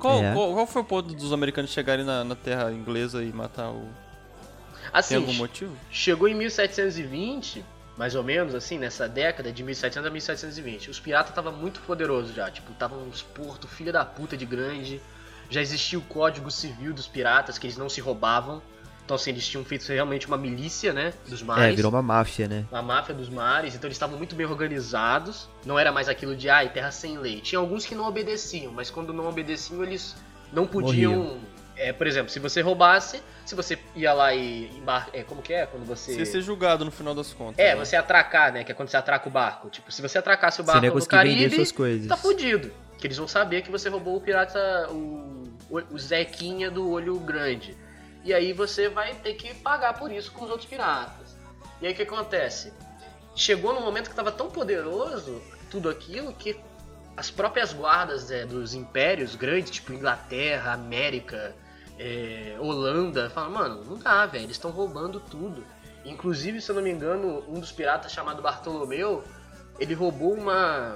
Qual, 0.00 0.20
É. 0.22 0.32
qual, 0.34 0.52
qual 0.54 0.66
foi 0.66 0.82
o 0.82 0.84
ponto 0.84 1.14
dos 1.14 1.32
americanos 1.32 1.70
chegarem 1.70 2.04
na, 2.04 2.24
na 2.24 2.34
terra 2.34 2.72
inglesa 2.72 3.22
e 3.22 3.32
matar 3.32 3.70
o. 3.70 3.82
Tem 3.82 4.90
Assim, 4.92 5.14
algum 5.14 5.34
motivo? 5.34 5.76
chegou 5.92 6.26
em 6.26 6.34
1720, 6.34 7.64
mais 8.00 8.14
ou 8.14 8.24
menos, 8.24 8.54
assim, 8.54 8.78
nessa 8.78 9.06
década 9.06 9.52
de 9.52 9.62
1700 9.62 10.06
a 10.06 10.10
1720. 10.10 10.88
Os 10.88 10.98
piratas 10.98 11.32
estavam 11.32 11.52
muito 11.52 11.80
poderosos 11.80 12.34
já, 12.34 12.50
tipo, 12.50 12.72
estavam 12.72 12.98
uns 13.02 13.20
porto 13.20 13.68
filha 13.68 13.92
da 13.92 14.02
puta 14.06 14.38
de 14.38 14.46
grande. 14.46 15.02
Já 15.50 15.60
existia 15.60 15.98
o 15.98 16.02
código 16.02 16.50
civil 16.50 16.94
dos 16.94 17.06
piratas, 17.06 17.58
que 17.58 17.66
eles 17.66 17.76
não 17.76 17.90
se 17.90 18.00
roubavam. 18.00 18.62
Então, 19.04 19.16
assim, 19.16 19.28
eles 19.28 19.46
tinham 19.46 19.62
feito 19.66 19.86
realmente 19.92 20.26
uma 20.26 20.38
milícia, 20.38 20.94
né, 20.94 21.12
dos 21.28 21.42
mares. 21.42 21.74
É, 21.74 21.76
virou 21.76 21.90
uma 21.90 22.00
máfia, 22.00 22.48
né? 22.48 22.64
a 22.72 22.80
máfia 22.80 23.14
dos 23.14 23.28
mares, 23.28 23.74
então 23.74 23.86
eles 23.86 23.96
estavam 23.96 24.16
muito 24.16 24.34
bem 24.34 24.46
organizados. 24.46 25.46
Não 25.66 25.78
era 25.78 25.92
mais 25.92 26.08
aquilo 26.08 26.34
de, 26.34 26.48
ai, 26.48 26.70
terra 26.72 26.90
sem 26.90 27.18
lei. 27.18 27.42
Tinha 27.42 27.58
alguns 27.58 27.84
que 27.84 27.94
não 27.94 28.06
obedeciam, 28.06 28.72
mas 28.72 28.88
quando 28.88 29.12
não 29.12 29.28
obedeciam, 29.28 29.84
eles 29.84 30.16
não 30.50 30.66
podiam. 30.66 31.38
É, 31.80 31.94
por 31.94 32.06
exemplo, 32.06 32.30
se 32.30 32.38
você 32.38 32.60
roubasse, 32.60 33.22
se 33.46 33.54
você 33.54 33.78
ia 33.96 34.12
lá 34.12 34.34
e 34.34 34.66
embar... 34.76 35.08
é, 35.14 35.22
como 35.22 35.40
que 35.40 35.54
é? 35.54 35.64
Quando 35.64 35.86
você. 35.86 36.12
Você 36.12 36.18
ia 36.18 36.26
ser 36.26 36.42
julgado 36.42 36.84
no 36.84 36.90
final 36.90 37.14
das 37.14 37.32
contas. 37.32 37.58
É, 37.58 37.74
né? 37.74 37.76
você 37.82 37.96
atracar, 37.96 38.52
né? 38.52 38.62
Que 38.62 38.72
é 38.72 38.74
quando 38.74 38.90
você 38.90 38.98
atraca 38.98 39.26
o 39.26 39.32
barco. 39.32 39.70
Tipo, 39.70 39.90
se 39.90 40.02
você 40.02 40.18
atracasse 40.18 40.60
o 40.60 40.64
Você 40.64 40.72
barco 40.72 40.84
ia 40.84 40.92
no 40.92 41.06
Caribe, 41.06 41.54
suas 41.56 41.72
coisas. 41.72 42.06
tá 42.06 42.18
fudido. 42.18 42.70
Que 42.98 43.06
eles 43.06 43.16
vão 43.16 43.26
saber 43.26 43.62
que 43.62 43.70
você 43.70 43.88
roubou 43.88 44.14
o 44.14 44.20
pirata, 44.20 44.90
o, 44.90 45.48
o 45.70 45.98
Zequinha 45.98 46.70
do 46.70 46.90
olho 46.90 47.18
grande. 47.18 47.74
E 48.22 48.34
aí 48.34 48.52
você 48.52 48.90
vai 48.90 49.14
ter 49.14 49.32
que 49.32 49.54
pagar 49.54 49.94
por 49.98 50.12
isso 50.12 50.30
com 50.32 50.44
os 50.44 50.50
outros 50.50 50.68
piratas. 50.68 51.34
E 51.80 51.86
aí 51.86 51.94
o 51.94 51.96
que 51.96 52.02
acontece? 52.02 52.74
Chegou 53.34 53.72
num 53.72 53.80
momento 53.80 54.04
que 54.04 54.12
estava 54.12 54.30
tão 54.30 54.50
poderoso 54.50 55.40
tudo 55.70 55.88
aquilo 55.88 56.30
que 56.34 56.60
as 57.16 57.30
próprias 57.30 57.72
guardas 57.72 58.30
é, 58.30 58.44
dos 58.44 58.74
impérios 58.74 59.34
grandes, 59.34 59.70
tipo 59.70 59.94
Inglaterra, 59.94 60.72
América, 60.72 61.54
é, 62.02 62.56
Holanda, 62.58 63.28
falam, 63.28 63.50
mano, 63.50 63.84
não 63.84 63.98
dá, 63.98 64.24
velho, 64.24 64.44
eles 64.44 64.56
estão 64.56 64.70
roubando 64.70 65.20
tudo. 65.20 65.62
Inclusive, 66.02 66.58
se 66.62 66.70
eu 66.70 66.74
não 66.74 66.82
me 66.82 66.90
engano, 66.90 67.44
um 67.46 67.60
dos 67.60 67.70
piratas 67.70 68.10
chamado 68.10 68.40
Bartolomeu, 68.40 69.22
ele 69.78 69.92
roubou 69.92 70.32
uma 70.32 70.94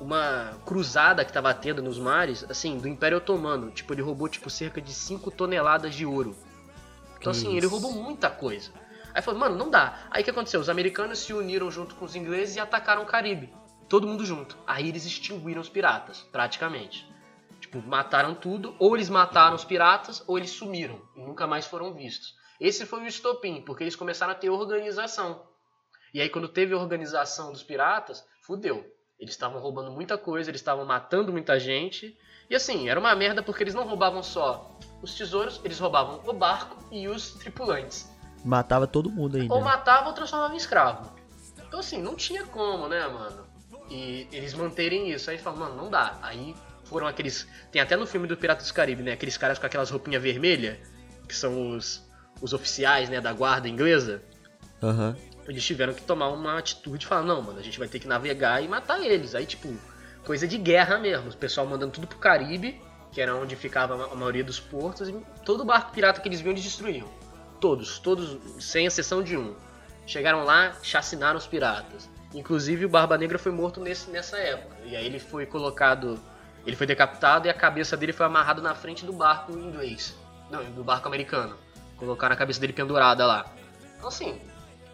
uma 0.00 0.52
cruzada 0.66 1.24
que 1.24 1.32
tava 1.32 1.52
tendo 1.54 1.82
nos 1.82 1.98
mares, 1.98 2.44
assim, 2.50 2.78
do 2.78 2.86
Império 2.86 3.16
Otomano. 3.16 3.70
Tipo, 3.70 3.94
ele 3.94 4.02
roubou 4.02 4.28
tipo 4.28 4.50
cerca 4.50 4.78
de 4.78 4.92
5 4.92 5.30
toneladas 5.30 5.94
de 5.94 6.04
ouro. 6.04 6.36
Então, 7.18 7.32
assim, 7.32 7.56
ele 7.56 7.64
isso. 7.64 7.70
roubou 7.70 7.92
muita 7.92 8.28
coisa. 8.28 8.70
Aí 9.14 9.22
falou, 9.22 9.40
mano, 9.40 9.56
não 9.56 9.70
dá. 9.70 10.00
Aí 10.10 10.20
o 10.20 10.24
que 10.24 10.30
aconteceu? 10.30 10.60
Os 10.60 10.68
americanos 10.68 11.20
se 11.20 11.32
uniram 11.32 11.70
junto 11.70 11.94
com 11.94 12.04
os 12.04 12.14
ingleses 12.14 12.56
e 12.56 12.60
atacaram 12.60 13.02
o 13.02 13.06
Caribe. 13.06 13.50
Todo 13.88 14.06
mundo 14.06 14.24
junto. 14.24 14.58
Aí 14.66 14.86
eles 14.86 15.06
extinguiram 15.06 15.62
os 15.62 15.68
piratas, 15.70 16.20
praticamente. 16.30 17.08
Tipo, 17.76 17.88
mataram 17.88 18.34
tudo. 18.34 18.74
Ou 18.78 18.96
eles 18.96 19.08
mataram 19.08 19.54
os 19.54 19.64
piratas, 19.64 20.22
ou 20.26 20.38
eles 20.38 20.50
sumiram. 20.50 21.00
E 21.14 21.20
nunca 21.20 21.46
mais 21.46 21.66
foram 21.66 21.92
vistos. 21.92 22.34
Esse 22.60 22.86
foi 22.86 23.00
o 23.00 23.06
estopim, 23.06 23.60
porque 23.62 23.84
eles 23.84 23.96
começaram 23.96 24.32
a 24.32 24.34
ter 24.34 24.50
organização. 24.50 25.42
E 26.12 26.20
aí, 26.20 26.28
quando 26.28 26.48
teve 26.48 26.72
a 26.72 26.78
organização 26.78 27.52
dos 27.52 27.62
piratas, 27.62 28.24
fudeu. 28.42 28.84
Eles 29.18 29.34
estavam 29.34 29.60
roubando 29.60 29.90
muita 29.90 30.16
coisa, 30.18 30.50
eles 30.50 30.60
estavam 30.60 30.84
matando 30.84 31.32
muita 31.32 31.58
gente. 31.58 32.16
E 32.48 32.54
assim, 32.54 32.88
era 32.88 33.00
uma 33.00 33.14
merda 33.14 33.42
porque 33.42 33.62
eles 33.62 33.74
não 33.74 33.86
roubavam 33.86 34.22
só 34.22 34.78
os 35.02 35.14
tesouros, 35.14 35.60
eles 35.64 35.78
roubavam 35.78 36.20
o 36.26 36.32
barco 36.32 36.76
e 36.92 37.08
os 37.08 37.32
tripulantes. 37.34 38.10
Matava 38.44 38.86
todo 38.86 39.10
mundo 39.10 39.36
ainda. 39.36 39.52
Ou 39.52 39.60
matavam 39.60 40.08
ou 40.08 40.14
transformavam 40.14 40.54
em 40.54 40.58
escravo. 40.58 41.12
Então 41.66 41.80
assim, 41.80 42.00
não 42.00 42.14
tinha 42.14 42.44
como, 42.44 42.88
né, 42.88 43.06
mano? 43.08 43.46
E 43.90 44.28
eles 44.30 44.54
manterem 44.54 45.10
isso. 45.10 45.30
Aí 45.30 45.38
falam, 45.38 45.60
mano, 45.60 45.76
não 45.76 45.90
dá. 45.90 46.18
Aí 46.22 46.54
foram 46.88 47.06
aqueles. 47.06 47.46
Tem 47.70 47.80
até 47.80 47.96
no 47.96 48.06
filme 48.06 48.26
do 48.26 48.36
Piratas 48.36 48.68
do 48.68 48.74
Caribe, 48.74 49.02
né? 49.02 49.12
Aqueles 49.12 49.36
caras 49.36 49.58
com 49.58 49.66
aquelas 49.66 49.90
roupinhas 49.90 50.22
vermelhas, 50.22 50.78
que 51.28 51.34
são 51.34 51.70
os, 51.70 52.04
os 52.40 52.52
oficiais, 52.52 53.08
né, 53.08 53.20
da 53.20 53.32
guarda 53.32 53.68
inglesa. 53.68 54.22
Aham. 54.82 55.16
Eles 55.48 55.64
tiveram 55.64 55.94
que 55.94 56.02
tomar 56.02 56.28
uma 56.28 56.58
atitude 56.58 57.04
e 57.04 57.06
falar, 57.06 57.22
não, 57.22 57.40
mano, 57.40 57.58
a 57.58 57.62
gente 57.62 57.78
vai 57.78 57.86
ter 57.86 58.00
que 58.00 58.08
navegar 58.08 58.62
e 58.62 58.68
matar 58.68 59.00
eles. 59.00 59.34
Aí, 59.34 59.46
tipo, 59.46 59.72
coisa 60.24 60.46
de 60.46 60.58
guerra 60.58 60.98
mesmo. 60.98 61.30
O 61.30 61.36
pessoal 61.36 61.66
mandando 61.66 61.92
tudo 61.92 62.06
pro 62.06 62.18
Caribe, 62.18 62.80
que 63.12 63.20
era 63.20 63.34
onde 63.34 63.54
ficava 63.54 64.12
a 64.12 64.14
maioria 64.14 64.42
dos 64.42 64.58
portos, 64.58 65.08
e 65.08 65.14
todo 65.44 65.64
barco 65.64 65.92
pirata 65.92 66.20
que 66.20 66.28
eles 66.28 66.40
viam, 66.40 66.52
eles 66.52 66.64
destruíam. 66.64 67.08
Todos, 67.60 67.98
todos, 67.98 68.38
sem 68.62 68.86
exceção 68.86 69.22
de 69.22 69.36
um. 69.36 69.54
Chegaram 70.06 70.44
lá, 70.44 70.76
chacinaram 70.82 71.38
os 71.38 71.46
piratas. 71.46 72.08
Inclusive 72.34 72.84
o 72.84 72.88
Barba 72.88 73.16
Negra 73.16 73.38
foi 73.38 73.52
morto 73.52 73.80
nesse, 73.80 74.10
nessa 74.10 74.36
época. 74.36 74.76
E 74.84 74.94
aí 74.94 75.06
ele 75.06 75.18
foi 75.18 75.46
colocado. 75.46 76.20
Ele 76.66 76.74
foi 76.76 76.86
decapitado 76.86 77.46
e 77.46 77.50
a 77.50 77.54
cabeça 77.54 77.96
dele 77.96 78.12
foi 78.12 78.26
amarrada 78.26 78.60
na 78.60 78.74
frente 78.74 79.04
do 79.06 79.12
barco 79.12 79.52
inglês. 79.52 80.16
Não, 80.50 80.64
do 80.64 80.82
barco 80.82 81.06
americano. 81.08 81.56
Colocaram 81.96 82.34
a 82.34 82.36
cabeça 82.36 82.60
dele 82.60 82.72
pendurada 82.72 83.24
lá. 83.24 83.46
Então 83.96 84.08
assim, 84.08 84.40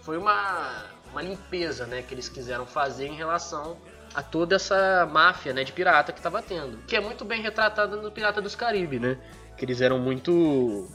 foi 0.02 0.16
uma, 0.18 0.84
uma 1.10 1.22
limpeza 1.22 1.86
né, 1.86 2.02
que 2.02 2.14
eles 2.14 2.28
quiseram 2.28 2.66
fazer 2.66 3.06
em 3.06 3.14
relação 3.14 3.76
a 4.14 4.22
toda 4.22 4.56
essa 4.56 5.08
máfia 5.10 5.52
né, 5.54 5.64
de 5.64 5.72
pirata 5.72 6.12
que 6.12 6.18
estava 6.18 6.42
tendo. 6.42 6.76
Que 6.86 6.96
é 6.96 7.00
muito 7.00 7.24
bem 7.24 7.40
retratada 7.40 7.96
no 7.96 8.10
Pirata 8.12 8.42
dos 8.42 8.54
Caribe, 8.54 8.98
né? 8.98 9.16
Que 9.56 9.64
eles 9.64 9.80
eram 9.80 9.98
muito 9.98 10.86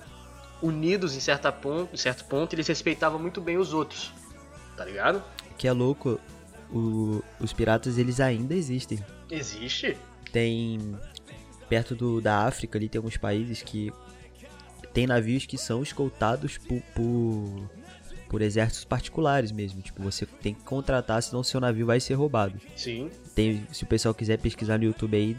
unidos 0.62 1.16
em, 1.16 1.20
certa 1.20 1.52
ponto, 1.52 1.94
em 1.94 1.98
certo 1.98 2.26
ponto 2.26 2.54
e 2.54 2.56
eles 2.56 2.68
respeitavam 2.68 3.20
muito 3.20 3.42
bem 3.42 3.58
os 3.58 3.74
outros. 3.74 4.12
Tá 4.76 4.86
ligado? 4.86 5.24
Que 5.58 5.68
é 5.68 5.72
louco, 5.72 6.20
o- 6.72 7.24
os 7.40 7.52
piratas 7.54 7.98
eles 7.98 8.20
ainda 8.20 8.54
existem. 8.54 9.04
Existe. 9.32 9.98
Tem 10.32 10.98
perto 11.70 11.96
do, 11.96 12.22
da 12.22 12.46
África 12.46 12.78
ali 12.78 12.88
tem 12.88 13.00
alguns 13.00 13.18
países 13.18 13.62
que 13.62 13.92
tem 14.94 15.06
navios 15.06 15.46
que 15.46 15.58
são 15.58 15.84
escoltados 15.84 16.58
por, 16.58 16.82
por, 16.96 17.70
por 18.30 18.42
exércitos 18.42 18.86
particulares 18.86 19.52
mesmo. 19.52 19.82
Tipo, 19.82 20.02
você 20.02 20.26
tem 20.26 20.54
que 20.54 20.64
contratar, 20.64 21.22
senão 21.22 21.44
seu 21.44 21.60
navio 21.60 21.86
vai 21.86 22.00
ser 22.00 22.16
roubado. 22.16 22.60
Sim. 22.76 23.12
Tem, 23.36 23.66
se 23.72 23.84
o 23.84 23.88
pessoal 23.88 24.14
quiser 24.14 24.38
pesquisar 24.38 24.78
no 24.78 24.86
YouTube 24.86 25.16
aí, 25.16 25.38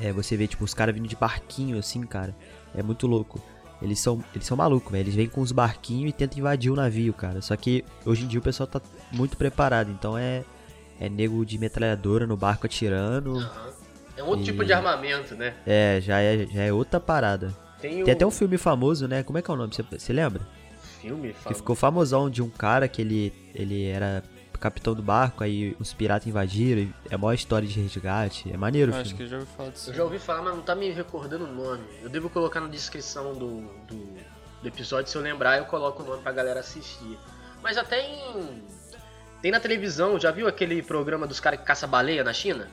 é, 0.00 0.12
você 0.12 0.36
vê 0.36 0.46
tipo 0.46 0.64
os 0.64 0.74
caras 0.74 0.94
vindo 0.94 1.08
de 1.08 1.16
barquinho 1.16 1.78
assim, 1.78 2.02
cara. 2.02 2.36
É 2.74 2.82
muito 2.82 3.06
louco. 3.06 3.40
Eles 3.80 4.00
são, 4.00 4.24
eles 4.34 4.46
são 4.46 4.56
malucos, 4.56 4.90
velho. 4.90 5.02
Eles 5.02 5.14
vêm 5.14 5.28
com 5.28 5.40
os 5.40 5.52
barquinhos 5.52 6.10
e 6.10 6.12
tentam 6.12 6.38
invadir 6.38 6.72
o 6.72 6.76
navio, 6.76 7.12
cara. 7.12 7.40
Só 7.42 7.54
que 7.56 7.84
hoje 8.04 8.24
em 8.24 8.26
dia 8.26 8.40
o 8.40 8.42
pessoal 8.42 8.66
tá 8.66 8.80
muito 9.12 9.36
preparado, 9.36 9.90
então 9.90 10.16
é 10.16 10.44
é 11.00 11.08
nego 11.08 11.44
de 11.44 11.58
metralhadora 11.58 12.26
no 12.26 12.36
barco 12.36 12.66
atirando. 12.66 13.36
Aham. 13.38 13.66
É 14.16 14.22
um 14.22 14.28
outro 14.28 14.42
E- 14.42 14.44
tipo 14.46 14.64
de 14.64 14.72
armamento, 14.72 15.34
né? 15.34 15.54
É, 15.66 16.00
já 16.00 16.18
é, 16.20 16.46
já 16.46 16.62
é 16.62 16.72
outra 16.72 16.98
parada. 16.98 17.54
Tem, 17.80 18.02
Tem 18.02 18.14
até 18.14 18.26
um 18.26 18.30
filme 18.30 18.56
famoso, 18.56 19.06
né? 19.06 19.22
Como 19.22 19.36
é 19.36 19.42
que 19.42 19.50
é 19.50 19.54
o 19.54 19.56
nome? 19.56 19.72
Você, 19.74 20.12
lembra? 20.12 20.40
filme 21.00 21.34
Que 21.34 21.38
fala- 21.40 21.54
ficou 21.56 21.76
famosão 21.76 22.30
de 22.30 22.42
um 22.42 22.48
cara 22.48 22.88
que 22.88 23.02
ele, 23.02 23.32
ele 23.54 23.84
era 23.86 24.24
capitão 24.58 24.94
do 24.94 25.02
barco, 25.02 25.44
aí 25.44 25.76
os 25.78 25.92
piratas 25.92 26.26
invadiram. 26.26 26.80
e 26.80 26.94
É 27.10 27.14
a 27.14 27.18
maior 27.18 27.34
história 27.34 27.68
de 27.68 27.78
resgate. 27.78 28.50
É 28.50 28.56
maneiro 28.56 28.90
o 28.90 28.94
Acho 28.94 29.10
filme. 29.10 29.18
que 29.18 29.22
eu 29.24 29.28
já 29.28 29.36
ouvi 29.36 29.48
falar 29.54 29.68
disso. 29.68 29.90
Eu 29.90 29.94
já 29.94 30.04
ouvi 30.04 30.18
falar, 30.18 30.40
mas 30.42 30.54
não 30.56 30.62
tá 30.62 30.74
me 30.74 30.90
recordando 30.90 31.44
o 31.44 31.52
nome. 31.52 31.84
Eu 32.02 32.08
devo 32.08 32.30
colocar 32.30 32.58
na 32.60 32.68
descrição 32.68 33.34
do, 33.34 33.60
do, 33.86 33.96
do 34.62 34.66
episódio, 34.66 35.10
se 35.10 35.16
eu 35.18 35.20
lembrar, 35.20 35.58
eu 35.58 35.66
coloco 35.66 36.02
o 36.02 36.06
nome 36.06 36.22
pra 36.22 36.32
galera 36.32 36.60
assistir. 36.60 37.18
Mas 37.62 37.76
até 37.76 38.00
em. 38.00 38.62
Tem 39.46 39.52
na 39.52 39.60
televisão, 39.60 40.18
já 40.18 40.32
viu 40.32 40.48
aquele 40.48 40.82
programa 40.82 41.24
dos 41.24 41.38
caras 41.38 41.60
que 41.60 41.64
caçam 41.64 41.88
baleia 41.88 42.24
na 42.24 42.32
China? 42.32 42.66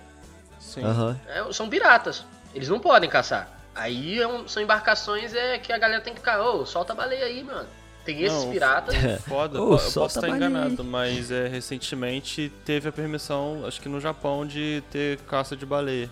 Sim. 0.59 0.83
Aham. 0.83 1.19
É, 1.27 1.53
são 1.53 1.69
piratas. 1.69 2.25
Eles 2.51 2.67
não 2.67 2.79
podem 2.79 3.07
caçar. 3.07 3.47
Aí 3.75 4.19
é 4.19 4.27
um- 4.27 4.47
são 4.47 4.63
embarcações 4.63 5.35
é, 5.35 5.59
que 5.59 5.71
a 5.71 5.77
galera 5.77 6.01
tem 6.01 6.13
que 6.15 6.19
ficar, 6.19 6.41
ô, 6.41 6.65
solta 6.65 6.93
a 6.93 6.95
baleia 6.95 7.25
aí, 7.25 7.43
mano. 7.43 7.69
Tem 8.03 8.23
esses 8.23 8.43
Não, 8.43 8.49
piratas. 8.49 8.95
Foda, 9.29 9.61
Ô, 9.61 9.73
eu 9.73 9.77
posso 9.77 10.05
estar 10.07 10.21
baleia 10.21 10.35
enganado, 10.47 10.83
mas 10.83 11.29
é, 11.29 11.47
recentemente 11.47 12.51
teve 12.65 12.89
a 12.89 12.91
permissão, 12.91 13.63
acho 13.67 13.79
que 13.79 13.87
no 13.87 13.99
Japão, 13.99 14.43
de 14.43 14.83
ter 14.89 15.19
caça 15.29 15.55
de 15.55 15.67
baleia. 15.67 16.09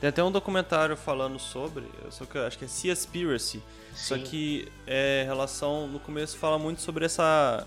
Tem 0.00 0.08
até 0.08 0.22
um 0.22 0.30
documentário 0.30 0.96
falando 0.96 1.40
sobre, 1.40 1.82
só 2.10 2.24
que 2.24 2.38
acho 2.38 2.56
que 2.56 2.64
é 2.64 2.68
Seaspiracy. 2.68 3.60
Só 3.92 4.16
que 4.16 4.70
é 4.86 5.24
relação, 5.26 5.88
no 5.88 5.98
começo 5.98 6.36
fala 6.38 6.60
muito 6.60 6.80
sobre 6.80 7.06
essa 7.06 7.66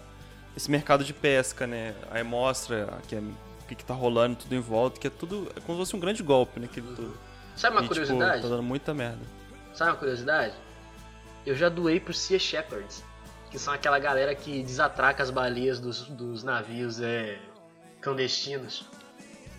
esse 0.56 0.70
mercado 0.70 1.04
de 1.04 1.14
pesca, 1.14 1.66
né? 1.68 1.94
Aí 2.12 2.24
mostra 2.24 2.88
que 3.08 3.16
é, 3.16 3.20
o 3.20 3.68
que, 3.68 3.76
que 3.76 3.86
tá 3.86 3.94
rolando 3.94 4.36
tudo 4.38 4.54
em 4.56 4.60
volta, 4.60 5.00
que 5.00 5.08
é 5.08 5.10
tudo 5.10 5.52
é 5.56 5.60
como 5.62 5.78
se 5.78 5.86
fosse 5.86 5.96
um 5.96 6.00
grande 6.00 6.22
golpe, 6.24 6.60
né? 6.60 6.68
Que 6.72 6.82
tudo. 6.82 7.18
Sabe 7.56 7.76
uma 7.76 7.82
E, 7.82 7.84
tipo, 7.84 7.96
curiosidade? 7.96 8.42
tá 8.42 8.48
dando 8.48 8.64
muita 8.64 8.94
merda. 8.94 9.20
Sabe 9.74 9.92
uma 9.92 9.98
curiosidade? 9.98 10.54
Eu 11.46 11.56
já 11.56 11.70
doei 11.70 12.00
pro 12.00 12.14
Sea 12.14 12.40
Shepherds, 12.40 13.04
que 13.52 13.58
são 13.60 13.74
aquela 13.74 14.00
galera 14.00 14.34
que 14.36 14.62
desatraca 14.64 15.22
as 15.24 15.30
baleias 15.30 15.80
dos, 15.80 16.04
dos 16.10 16.44
navios 16.44 17.00
é, 17.02 17.38
clandestinos. 18.02 18.86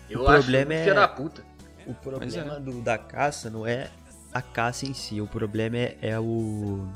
Eu 0.09 0.21
O 0.23 0.27
acho 0.27 0.39
problema 0.43 0.73
é- 0.73 0.83
filho 0.83 0.95
da 0.95 1.07
puta. 1.07 1.43
O 1.87 1.91
é. 1.91 1.93
problema 1.93 2.59
do- 2.59 2.81
da 2.81 2.97
caça 2.97 3.49
não 3.49 3.65
é 3.65 3.89
a 4.33 4.41
caça 4.41 4.85
em 4.85 4.93
si. 4.93 5.19
O 5.21 5.27
problema 5.27 5.77
é, 5.77 5.97
é 6.01 6.19
o. 6.19 6.87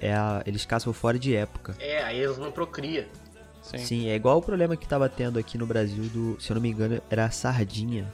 É 0.00 0.14
a, 0.14 0.42
eles 0.46 0.64
caçam 0.64 0.92
fora 0.92 1.18
de 1.18 1.34
época. 1.34 1.76
É, 1.78 2.02
aí 2.02 2.18
eles 2.20 2.38
não 2.38 2.50
procriam. 2.50 3.04
Sim. 3.62 3.78
Sim, 3.78 4.08
é 4.08 4.14
igual 4.16 4.38
o 4.38 4.42
problema 4.42 4.76
que 4.76 4.86
tava 4.86 5.08
tendo 5.08 5.38
aqui 5.38 5.56
no 5.56 5.66
Brasil 5.66 6.04
do, 6.04 6.36
se 6.40 6.50
eu 6.50 6.54
não 6.54 6.60
me 6.60 6.68
engano, 6.70 7.00
era 7.08 7.24
a 7.26 7.30
sardinha. 7.30 8.12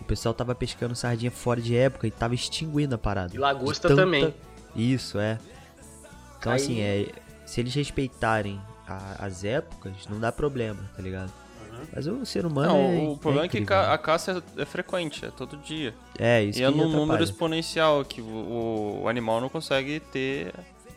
O 0.00 0.04
pessoal 0.04 0.34
tava 0.34 0.54
pescando 0.54 0.94
sardinha 0.96 1.30
fora 1.30 1.60
de 1.60 1.76
época 1.76 2.06
e 2.06 2.10
tava 2.10 2.34
extinguindo 2.34 2.94
a 2.94 2.98
parada. 2.98 3.34
E 3.34 3.38
lagosta 3.38 3.86
tanta- 3.88 4.02
também. 4.02 4.34
Isso, 4.74 5.18
é. 5.18 5.38
Então 6.38 6.50
Aí- 6.52 6.56
assim, 6.60 6.80
é, 6.80 7.08
se 7.46 7.60
eles 7.60 7.74
respeitarem 7.74 8.60
a- 8.88 9.16
as 9.26 9.44
épocas, 9.44 9.92
não 10.10 10.18
dá 10.18 10.32
problema, 10.32 10.80
tá 10.96 11.02
ligado? 11.02 11.30
Uhum. 11.70 11.84
Mas 11.94 12.06
o 12.06 12.26
ser 12.26 12.44
humano 12.46 12.68
Não, 12.72 12.80
é, 12.80 13.08
o 13.10 13.16
problema 13.16 13.46
é, 13.46 13.48
que 13.48 13.58
incrível, 13.58 13.84
ca- 13.84 13.92
a 13.92 13.98
caça 13.98 14.42
é, 14.56 14.62
é 14.62 14.64
frequente, 14.64 15.24
é 15.24 15.30
todo 15.30 15.56
dia. 15.58 15.94
É, 16.18 16.42
isso 16.42 16.58
e 16.58 16.64
é 16.64 16.66
que 16.70 16.72
num 16.76 16.84
número 16.84 17.02
atrapalha. 17.02 17.22
exponencial 17.24 18.04
que 18.04 18.20
o, 18.20 19.02
o 19.04 19.08
animal 19.08 19.40
não 19.40 19.48
consegue 19.48 20.00
ter 20.00 20.52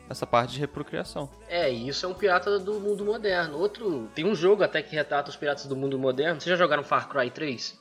essa 0.10 0.26
parte 0.28 0.54
de 0.54 0.60
reprocriação. 0.60 1.30
É, 1.48 1.72
e 1.72 1.88
isso 1.88 2.06
é 2.06 2.10
um 2.10 2.14
pirata 2.14 2.60
do 2.60 2.80
mundo 2.80 3.04
moderno. 3.06 3.58
Outro. 3.58 4.10
Tem 4.14 4.26
um 4.26 4.36
jogo 4.36 4.64
até 4.64 4.82
que 4.82 4.96
retrata 4.96 5.30
os 5.30 5.36
piratas 5.36 5.66
do 5.66 5.76
mundo 5.76 5.98
moderno. 5.98 6.40
Vocês 6.40 6.56
já 6.58 6.64
jogaram 6.64 6.84
Far 6.84 7.10
Cry 7.10 7.30
3? 7.32 7.80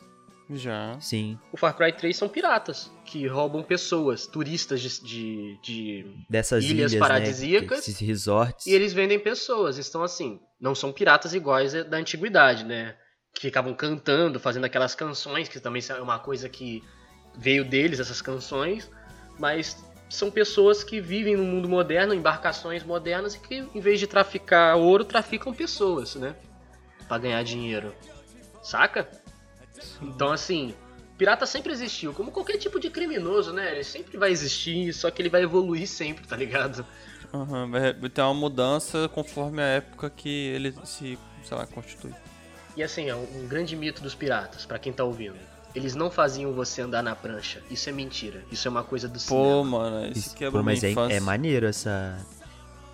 Já. 0.51 0.99
Sim, 1.01 1.39
O 1.51 1.57
Far 1.57 1.75
Cry 1.75 1.91
3 1.93 2.15
são 2.15 2.29
piratas 2.29 2.91
que 3.07 3.27
roubam 3.27 3.63
pessoas, 3.63 4.27
turistas 4.27 4.83
de- 4.83 5.01
de- 5.01 5.59
de 5.63 6.07
dessas 6.29 6.63
Ilhas 6.65 6.93
ilhas, 6.93 7.01
paradisíacas. 7.01 7.71
né, 7.71 7.77
esses 7.79 7.99
resorts. 7.99 8.67
E 8.67 8.73
eles 8.73 8.93
vendem 8.93 9.19
pessoas. 9.19 9.79
Então, 9.79 10.03
assim, 10.03 10.39
não 10.61 10.75
são 10.75 10.93
piratas 10.93 11.33
iguais 11.33 11.73
da 11.73 11.97
antiguidade, 11.97 12.63
né? 12.65 12.95
Que 13.35 13.41
ficavam 13.41 13.73
cantando, 13.75 14.39
fazendo 14.39 14.65
aquelas 14.65 14.95
canções, 14.95 15.49
que 15.49 15.59
também 15.59 15.83
é 15.89 15.95
uma 15.95 16.19
coisa 16.19 16.47
que 16.49 16.83
veio 17.37 17.65
deles, 17.65 17.99
essas 17.99 18.21
canções. 18.21 18.91
Mas 19.39 19.83
são 20.09 20.31
pessoas 20.31 20.85
que 20.85 21.01
vivem 21.01 21.37
no 21.37 21.45
mundo 21.45 21.69
moderno, 21.69 22.15
embarcações 22.15 22.85
modernas, 22.85 23.35
e 23.35 23.39
que, 23.41 23.67
em 23.75 23.81
vez 23.81 23.99
de 23.99 24.07
traficar 24.07 24.77
ouro, 24.77 25.05
traficam 25.05 25.53
pessoas, 25.53 26.15
né? 26.15 26.35
Pra 27.09 27.19
ganhar 27.19 27.43
dinheiro. 27.43 27.95
Saca? 28.63 29.09
Então, 30.01 30.31
assim, 30.33 30.75
pirata 31.19 31.47
sempre 31.47 31.73
existiu. 31.73 32.13
Como 32.13 32.31
qualquer 32.31 32.59
tipo 32.59 32.79
de 32.79 32.91
criminoso, 32.91 33.53
né? 33.53 33.73
Ele 33.73 33.85
sempre 33.85 34.17
vai 34.17 34.31
existir, 34.31 34.93
só 34.93 35.11
que 35.11 35.21
ele 35.21 35.29
vai 35.29 35.43
evoluir 35.43 35.87
sempre, 35.87 36.27
tá 36.27 36.37
ligado? 36.37 36.87
Uhum, 37.33 37.71
vai 37.71 38.11
ter 38.11 38.23
uma 38.23 38.35
mudança 38.35 39.09
conforme 39.09 39.61
a 39.61 39.67
época 39.67 40.09
que 40.09 40.29
ele 40.29 40.73
se, 40.85 41.19
sei 41.43 41.57
lá, 41.57 41.67
constitui. 41.67 42.15
E 42.77 42.83
assim, 42.83 43.09
é 43.09 43.15
um 43.15 43.47
grande 43.47 43.77
mito 43.77 44.03
dos 44.03 44.15
piratas, 44.15 44.65
pra 44.65 44.79
quem 44.79 44.93
tá 44.93 45.05
ouvindo. 45.05 45.39
Eles 45.75 45.95
não 45.95 46.11
faziam 46.11 46.53
você 46.53 46.83
andar 46.83 47.03
na 47.03 47.17
prancha. 47.17 47.61
Isso 47.71 47.89
é 47.89 47.93
mentira. 47.93 48.45
Isso 48.51 48.67
é 48.69 48.71
uma 48.71 48.85
coisa 48.85 49.09
do 49.09 49.15
Pô, 49.19 49.19
cinema. 49.21 49.65
mano, 49.65 50.07
isso 50.09 50.19
Isso- 50.29 50.37
quebra 50.37 50.61
pô, 50.61 50.65
mas 50.65 50.85
é, 50.85 50.93
é 51.11 51.21
maneiro 51.21 51.67
essa, 51.67 52.17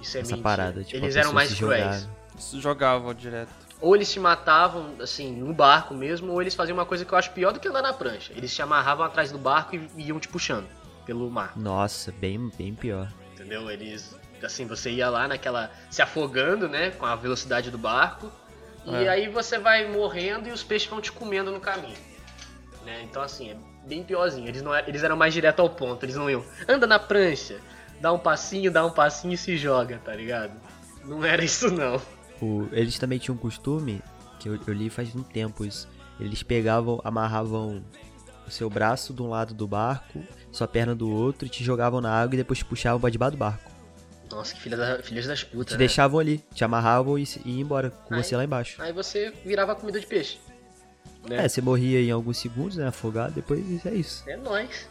Isso 0.00 0.16
é 0.16 0.20
essa 0.20 0.30
mentira. 0.30 0.42
parada. 0.42 0.82
Tipo, 0.84 0.96
eles 1.04 1.14
eram 1.16 1.32
mais 1.32 1.52
cruéis. 1.54 2.08
Isso 2.38 2.60
jogava 2.60 3.14
direto. 3.14 3.52
Ou 3.82 3.94
eles 3.94 4.08
se 4.08 4.18
matavam, 4.20 4.94
assim, 5.00 5.30
no 5.32 5.52
barco 5.54 5.94
mesmo, 5.94 6.32
ou 6.32 6.40
eles 6.40 6.54
faziam 6.54 6.76
uma 6.76 6.86
coisa 6.86 7.04
que 7.04 7.12
eu 7.12 7.18
acho 7.18 7.30
pior 7.32 7.52
do 7.52 7.60
que 7.60 7.68
andar 7.68 7.82
na 7.82 7.92
prancha. 7.92 8.32
Eles 8.34 8.50
se 8.52 8.60
amarravam 8.62 9.04
atrás 9.04 9.30
do 9.32 9.38
barco 9.38 9.74
e 9.76 9.88
iam 9.96 10.18
te 10.20 10.28
puxando 10.28 10.66
pelo 11.04 11.30
mar. 11.30 11.52
Nossa, 11.56 12.12
bem, 12.12 12.50
bem 12.56 12.74
pior. 12.74 13.08
Entendeu? 13.34 13.70
Eles. 13.70 14.14
Assim, 14.42 14.66
você 14.66 14.90
ia 14.90 15.08
lá 15.10 15.28
naquela. 15.28 15.70
se 15.90 16.00
afogando, 16.00 16.66
né? 16.68 16.90
Com 16.92 17.04
a 17.04 17.14
velocidade 17.14 17.70
do 17.70 17.76
barco. 17.78 18.30
E 18.86 18.94
É. 19.04 19.08
aí 19.08 19.28
você 19.28 19.58
vai 19.58 19.86
morrendo 19.90 20.48
e 20.48 20.52
os 20.52 20.62
peixes 20.62 20.88
vão 20.88 21.00
te 21.00 21.12
comendo 21.12 21.50
no 21.50 21.60
caminho. 21.60 21.96
Né? 22.84 23.02
Então, 23.02 23.22
assim, 23.22 23.50
é 23.50 23.56
bem 23.86 24.02
piorzinho. 24.02 24.48
Eles, 24.48 24.62
não, 24.62 24.74
eram- 24.74 24.88
eles 24.88 25.02
eram 25.02 25.16
mais 25.16 25.32
direto 25.34 25.60
ao 25.60 25.70
ponto. 25.70 26.04
Eles 26.04 26.16
não 26.16 26.30
iam. 26.30 26.44
Anda 26.68 26.86
na 26.86 26.98
prancha, 26.98 27.58
dá 28.00 28.12
um 28.12 28.18
passinho, 28.18 28.70
dá 28.70 28.84
um 28.84 28.90
passinho 28.90 29.34
e 29.34 29.36
se 29.36 29.56
joga, 29.56 30.00
tá 30.04 30.14
ligado? 30.14 30.52
Não 31.04 31.24
era 31.24 31.44
isso, 31.44 31.70
não. 31.70 32.00
O- 32.40 32.68
eles 32.72 32.98
também 32.98 33.18
tinham 33.18 33.34
um 33.34 33.38
costume, 33.38 34.02
que 34.38 34.48
eu, 34.48 34.58
eu 34.66 34.72
li 34.74 34.88
faz 34.90 35.14
um 35.14 35.22
tempo 35.22 35.64
isso. 35.64 35.88
Eles 36.18 36.42
pegavam, 36.42 37.00
amarravam 37.04 37.82
o 38.46 38.50
seu 38.50 38.68
braço 38.68 39.12
de 39.14 39.22
um 39.22 39.28
lado 39.28 39.54
do 39.54 39.66
barco, 39.66 40.22
sua 40.50 40.66
perna 40.68 40.94
do 40.94 41.10
outro, 41.10 41.46
e 41.46 41.48
te 41.50 41.62
jogavam 41.62 42.00
na 42.00 42.10
água 42.12 42.34
e 42.34 42.38
depois 42.38 42.58
te 42.58 42.64
puxavam 42.64 43.00
pra 43.00 43.08
debaixo 43.10 43.32
do 43.36 43.38
barco. 43.38 43.70
Nossa, 44.30 44.54
que 44.54 44.60
filha 44.60 44.76
da, 44.76 45.02
filhas 45.02 45.26
das 45.26 45.42
putas. 45.42 45.68
Te 45.68 45.72
né? 45.72 45.78
deixavam 45.78 46.20
ali, 46.20 46.38
te 46.54 46.62
amarravam 46.64 47.18
e, 47.18 47.24
e 47.44 47.50
iam 47.52 47.60
embora 47.60 47.90
com 47.90 48.14
Aí- 48.14 48.22
você 48.22 48.36
lá 48.36 48.44
embaixo. 48.44 48.80
Aí 48.80 48.92
você 48.92 49.32
virava 49.44 49.74
comida 49.74 49.98
de 49.98 50.06
peixe. 50.06 50.38
Né? 51.28 51.44
É, 51.44 51.48
você 51.48 51.60
morria 51.60 52.00
em 52.00 52.10
alguns 52.10 52.38
segundos, 52.38 52.76
né? 52.76 52.86
Afogado, 52.88 53.32
depois 53.34 53.84
é 53.86 53.94
isso. 53.94 54.28
É 54.28 54.36
nóis. 54.36 54.88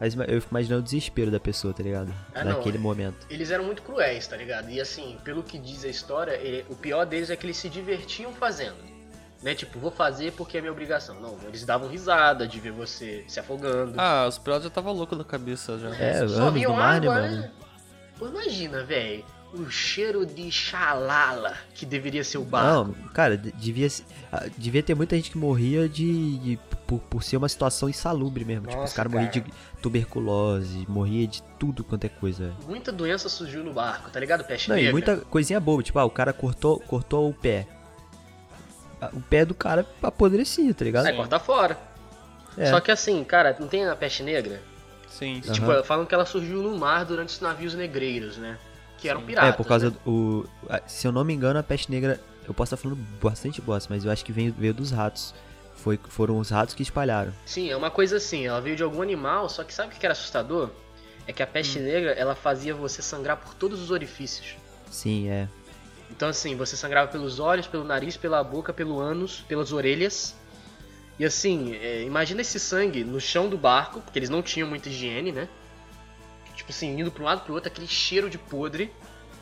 Mas 0.00 0.14
eu 0.16 0.40
fico 0.40 0.52
imaginando 0.52 0.80
o 0.80 0.84
desespero 0.84 1.30
da 1.30 1.38
pessoa, 1.38 1.74
tá 1.74 1.82
ligado? 1.82 2.10
Ah, 2.34 2.42
não, 2.42 2.52
Naquele 2.56 2.78
é. 2.78 2.80
momento. 2.80 3.26
Eles 3.28 3.50
eram 3.50 3.64
muito 3.64 3.82
cruéis, 3.82 4.26
tá 4.26 4.34
ligado? 4.36 4.70
E 4.70 4.80
assim, 4.80 5.18
pelo 5.22 5.42
que 5.42 5.58
diz 5.58 5.84
a 5.84 5.88
história, 5.88 6.32
ele- 6.32 6.64
o 6.70 6.74
pior 6.74 7.04
deles 7.04 7.28
é 7.28 7.36
que 7.36 7.44
eles 7.44 7.58
se 7.58 7.68
divertiam 7.68 8.32
fazendo. 8.32 8.76
Né? 9.42 9.54
Tipo, 9.54 9.78
vou 9.78 9.90
fazer 9.90 10.32
porque 10.32 10.56
é 10.58 10.60
minha 10.60 10.72
obrigação. 10.72 11.20
Não, 11.20 11.36
eles 11.46 11.64
davam 11.64 11.88
risada 11.88 12.46
de 12.48 12.58
ver 12.60 12.72
você 12.72 13.24
se 13.28 13.38
afogando. 13.40 13.94
Ah, 13.98 14.26
os 14.28 14.38
piratas 14.38 14.64
já 14.64 14.70
tava 14.70 14.90
louco 14.90 15.14
da 15.16 15.24
cabeça 15.24 15.78
já. 15.78 15.94
É, 15.96 16.26
Só 16.28 16.34
anos 16.42 16.54
viam 16.54 16.72
no 16.72 16.78
mar, 16.78 16.96
água, 16.96 17.14
né, 17.14 17.20
mano? 17.28 17.40
né? 17.42 17.50
Pô, 18.18 18.26
imagina, 18.28 18.82
velho. 18.84 19.24
O 19.52 19.68
cheiro 19.68 20.24
de 20.24 20.50
xalala 20.52 21.56
que 21.74 21.84
deveria 21.84 22.22
ser 22.22 22.38
o 22.38 22.44
barco. 22.44 22.94
Não, 22.96 23.08
cara, 23.08 23.36
de- 23.36 23.50
devia, 23.52 23.88
ah, 24.32 24.46
devia 24.56 24.82
ter 24.82 24.94
muita 24.94 25.16
gente 25.16 25.30
que 25.32 25.36
morria 25.38 25.88
de, 25.88 26.38
de- 26.38 26.58
por, 26.86 27.00
por 27.00 27.22
ser 27.24 27.36
uma 27.36 27.48
situação 27.48 27.88
insalubre 27.88 28.44
mesmo. 28.44 28.62
tipo, 28.68 28.74
os 28.76 28.80
Nossa, 28.82 28.94
caras 28.94 29.10
morriam 29.12 29.30
de 29.30 29.44
tuberculose, 29.82 30.86
morria 30.88 31.26
de 31.26 31.42
tudo 31.58 31.82
quanto 31.82 32.04
é 32.04 32.08
coisa. 32.08 32.52
Muita 32.66 32.92
doença 32.92 33.28
surgiu 33.28 33.64
no 33.64 33.72
barco, 33.72 34.08
tá 34.10 34.20
ligado? 34.20 34.44
Peste 34.44 34.68
Não, 34.68 34.76
e 34.76 34.80
negra. 34.82 34.92
muita 34.92 35.16
coisinha 35.16 35.58
boba, 35.58 35.82
tipo, 35.82 35.98
ah, 35.98 36.04
o 36.04 36.10
cara 36.10 36.32
cortou, 36.32 36.78
cortou 36.80 37.28
o 37.28 37.34
pé. 37.34 37.66
Ah, 39.00 39.10
O 39.12 39.20
pé 39.20 39.44
do 39.44 39.54
cara 39.54 39.84
apodrecia, 40.02 40.72
tá 40.74 40.84
ligado? 40.84 41.06
É, 41.06 41.12
cortar 41.12 41.40
fora. 41.40 41.78
É. 42.56 42.66
Só 42.66 42.80
que 42.80 42.90
assim, 42.90 43.22
cara, 43.24 43.56
não 43.58 43.66
tem 43.68 43.84
a 43.86 43.96
peste 43.96 44.22
negra? 44.22 44.62
Sim. 45.08 45.40
Tipo, 45.40 45.82
falam 45.84 46.06
que 46.06 46.14
ela 46.14 46.24
surgiu 46.26 46.62
no 46.62 46.76
mar 46.78 47.04
durante 47.04 47.30
os 47.30 47.40
navios 47.40 47.74
negreiros, 47.74 48.36
né? 48.36 48.58
Que 49.00 49.08
eram 49.08 49.22
piratas. 49.22 49.50
É, 49.50 49.56
por 49.56 49.66
causa 49.66 49.90
né? 49.90 49.96
do. 50.04 50.48
se 50.86 51.06
eu 51.06 51.12
não 51.12 51.24
me 51.24 51.32
engano, 51.32 51.58
a 51.58 51.62
peste 51.62 51.90
negra. 51.90 52.20
Eu 52.46 52.54
posso 52.54 52.74
estar 52.74 52.82
falando 52.82 52.98
bastante 53.22 53.60
bosta, 53.60 53.92
mas 53.92 54.04
eu 54.04 54.10
acho 54.10 54.24
que 54.24 54.32
veio, 54.32 54.52
veio 54.52 54.74
dos 54.74 54.90
ratos. 54.90 55.34
Foi, 55.76 55.98
foram 56.08 56.38
os 56.38 56.50
ratos 56.50 56.74
que 56.74 56.82
espalharam. 56.82 57.32
Sim, 57.46 57.70
é 57.70 57.76
uma 57.76 57.90
coisa 57.90 58.16
assim, 58.16 58.46
ela 58.46 58.60
veio 58.60 58.76
de 58.76 58.82
algum 58.82 59.00
animal, 59.00 59.48
só 59.48 59.64
que 59.64 59.72
sabe 59.72 59.94
o 59.94 59.98
que 59.98 60.04
era 60.04 60.12
assustador? 60.12 60.70
É 61.26 61.32
que 61.32 61.42
a 61.42 61.46
peste 61.46 61.78
Hum. 61.78 61.82
negra, 61.82 62.10
ela 62.12 62.34
fazia 62.34 62.74
você 62.74 63.00
sangrar 63.00 63.36
por 63.36 63.54
todos 63.54 63.80
os 63.80 63.90
orifícios. 63.90 64.56
Sim, 64.90 65.28
é. 65.28 65.48
Então 66.10 66.28
assim, 66.28 66.56
você 66.56 66.76
sangrava 66.76 67.10
pelos 67.10 67.38
olhos, 67.38 67.66
pelo 67.66 67.84
nariz, 67.84 68.16
pela 68.16 68.42
boca, 68.42 68.72
pelo 68.72 68.98
ânus, 68.98 69.44
pelas 69.48 69.72
orelhas. 69.72 70.34
E 71.18 71.24
assim, 71.24 71.74
é, 71.76 72.02
imagina 72.02 72.40
esse 72.40 72.58
sangue 72.58 73.04
no 73.04 73.20
chão 73.20 73.48
do 73.48 73.56
barco, 73.56 74.00
porque 74.00 74.18
eles 74.18 74.28
não 74.28 74.42
tinham 74.42 74.68
muita 74.68 74.88
higiene, 74.88 75.30
né? 75.32 75.48
Tipo 76.60 76.70
assim, 76.72 76.98
indo 77.00 77.10
pra 77.10 77.22
um 77.22 77.26
lado 77.26 77.40
pro 77.42 77.54
outro, 77.54 77.70
aquele 77.70 77.88
cheiro 77.88 78.28
de 78.28 78.36
podre, 78.38 78.92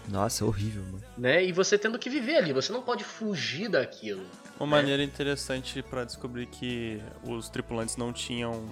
Nossa, 0.09 0.44
horrível, 0.44 0.83
mano. 0.85 1.02
né? 1.16 1.44
E 1.44 1.50
você 1.52 1.76
tendo 1.76 1.98
que 1.98 2.09
viver 2.09 2.37
ali, 2.37 2.52
você 2.52 2.72
não 2.72 2.81
pode 2.81 3.02
fugir 3.04 3.68
daquilo. 3.68 4.24
Uma 4.59 4.66
maneira 4.66 5.02
interessante 5.02 5.83
pra 5.83 6.04
descobrir 6.04 6.46
que 6.46 7.00
os 7.24 7.48
tripulantes 7.48 7.96
não 7.96 8.12
tinham 8.12 8.64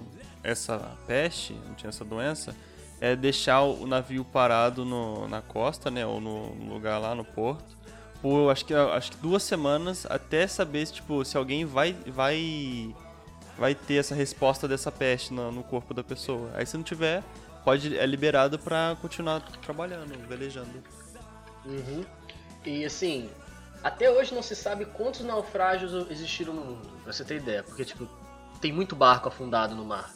essa 0.43 0.79
peste, 1.05 1.53
não 1.67 1.75
tinham 1.75 1.89
essa 1.89 2.03
doença, 2.05 2.55
é 3.01 3.15
deixar 3.15 3.61
o 3.63 3.85
navio 3.85 4.23
parado 4.25 4.83
no- 4.85 5.27
na 5.27 5.41
costa, 5.41 5.91
né, 5.91 6.05
ou 6.05 6.19
no 6.21 6.55
no 6.55 6.73
lugar 6.73 6.97
lá 6.99 7.13
no 7.13 7.23
porto, 7.23 7.75
por 8.21 8.49
acho 8.49 8.65
que 8.65 8.73
acho 8.73 9.11
que 9.11 9.17
duas 9.17 9.43
semanas 9.43 10.05
até 10.09 10.47
saber 10.47 10.85
se, 10.87 10.93
tipo 10.93 11.23
se 11.23 11.37
alguém 11.37 11.63
vai 11.65 11.93
vai 12.07 12.95
vai 13.57 13.75
ter 13.75 13.95
essa 13.95 14.15
resposta 14.15 14.67
dessa 14.67 14.91
peste 14.91 15.33
no, 15.33 15.51
no 15.51 15.63
corpo 15.63 15.93
da 15.93 16.03
pessoa. 16.03 16.49
Aí 16.55 16.65
se 16.65 16.75
não 16.77 16.83
tiver, 16.83 17.23
pode 17.67 17.97
é 17.97 18.05
liberado 18.05 18.57
pra 18.57 18.95
continuar 19.01 19.41
trabalhando, 19.61 20.17
velejando. 20.25 20.81
Uhum. 21.65 22.05
E 22.65 22.85
assim, 22.85 23.29
até 23.83 24.09
hoje 24.09 24.33
não 24.33 24.41
se 24.41 24.55
sabe 24.55 24.85
quantos 24.85 25.19
naufrágios 25.19 26.09
existiram 26.09 26.53
no 26.53 26.63
mundo, 26.63 26.87
pra 27.03 27.11
você 27.11 27.25
ter 27.25 27.35
ideia. 27.35 27.63
Porque, 27.63 27.83
tipo, 27.83 28.07
tem 28.61 28.71
muito 28.71 28.95
barco 28.95 29.27
afundado 29.27 29.75
no 29.75 29.83
mar. 29.83 30.09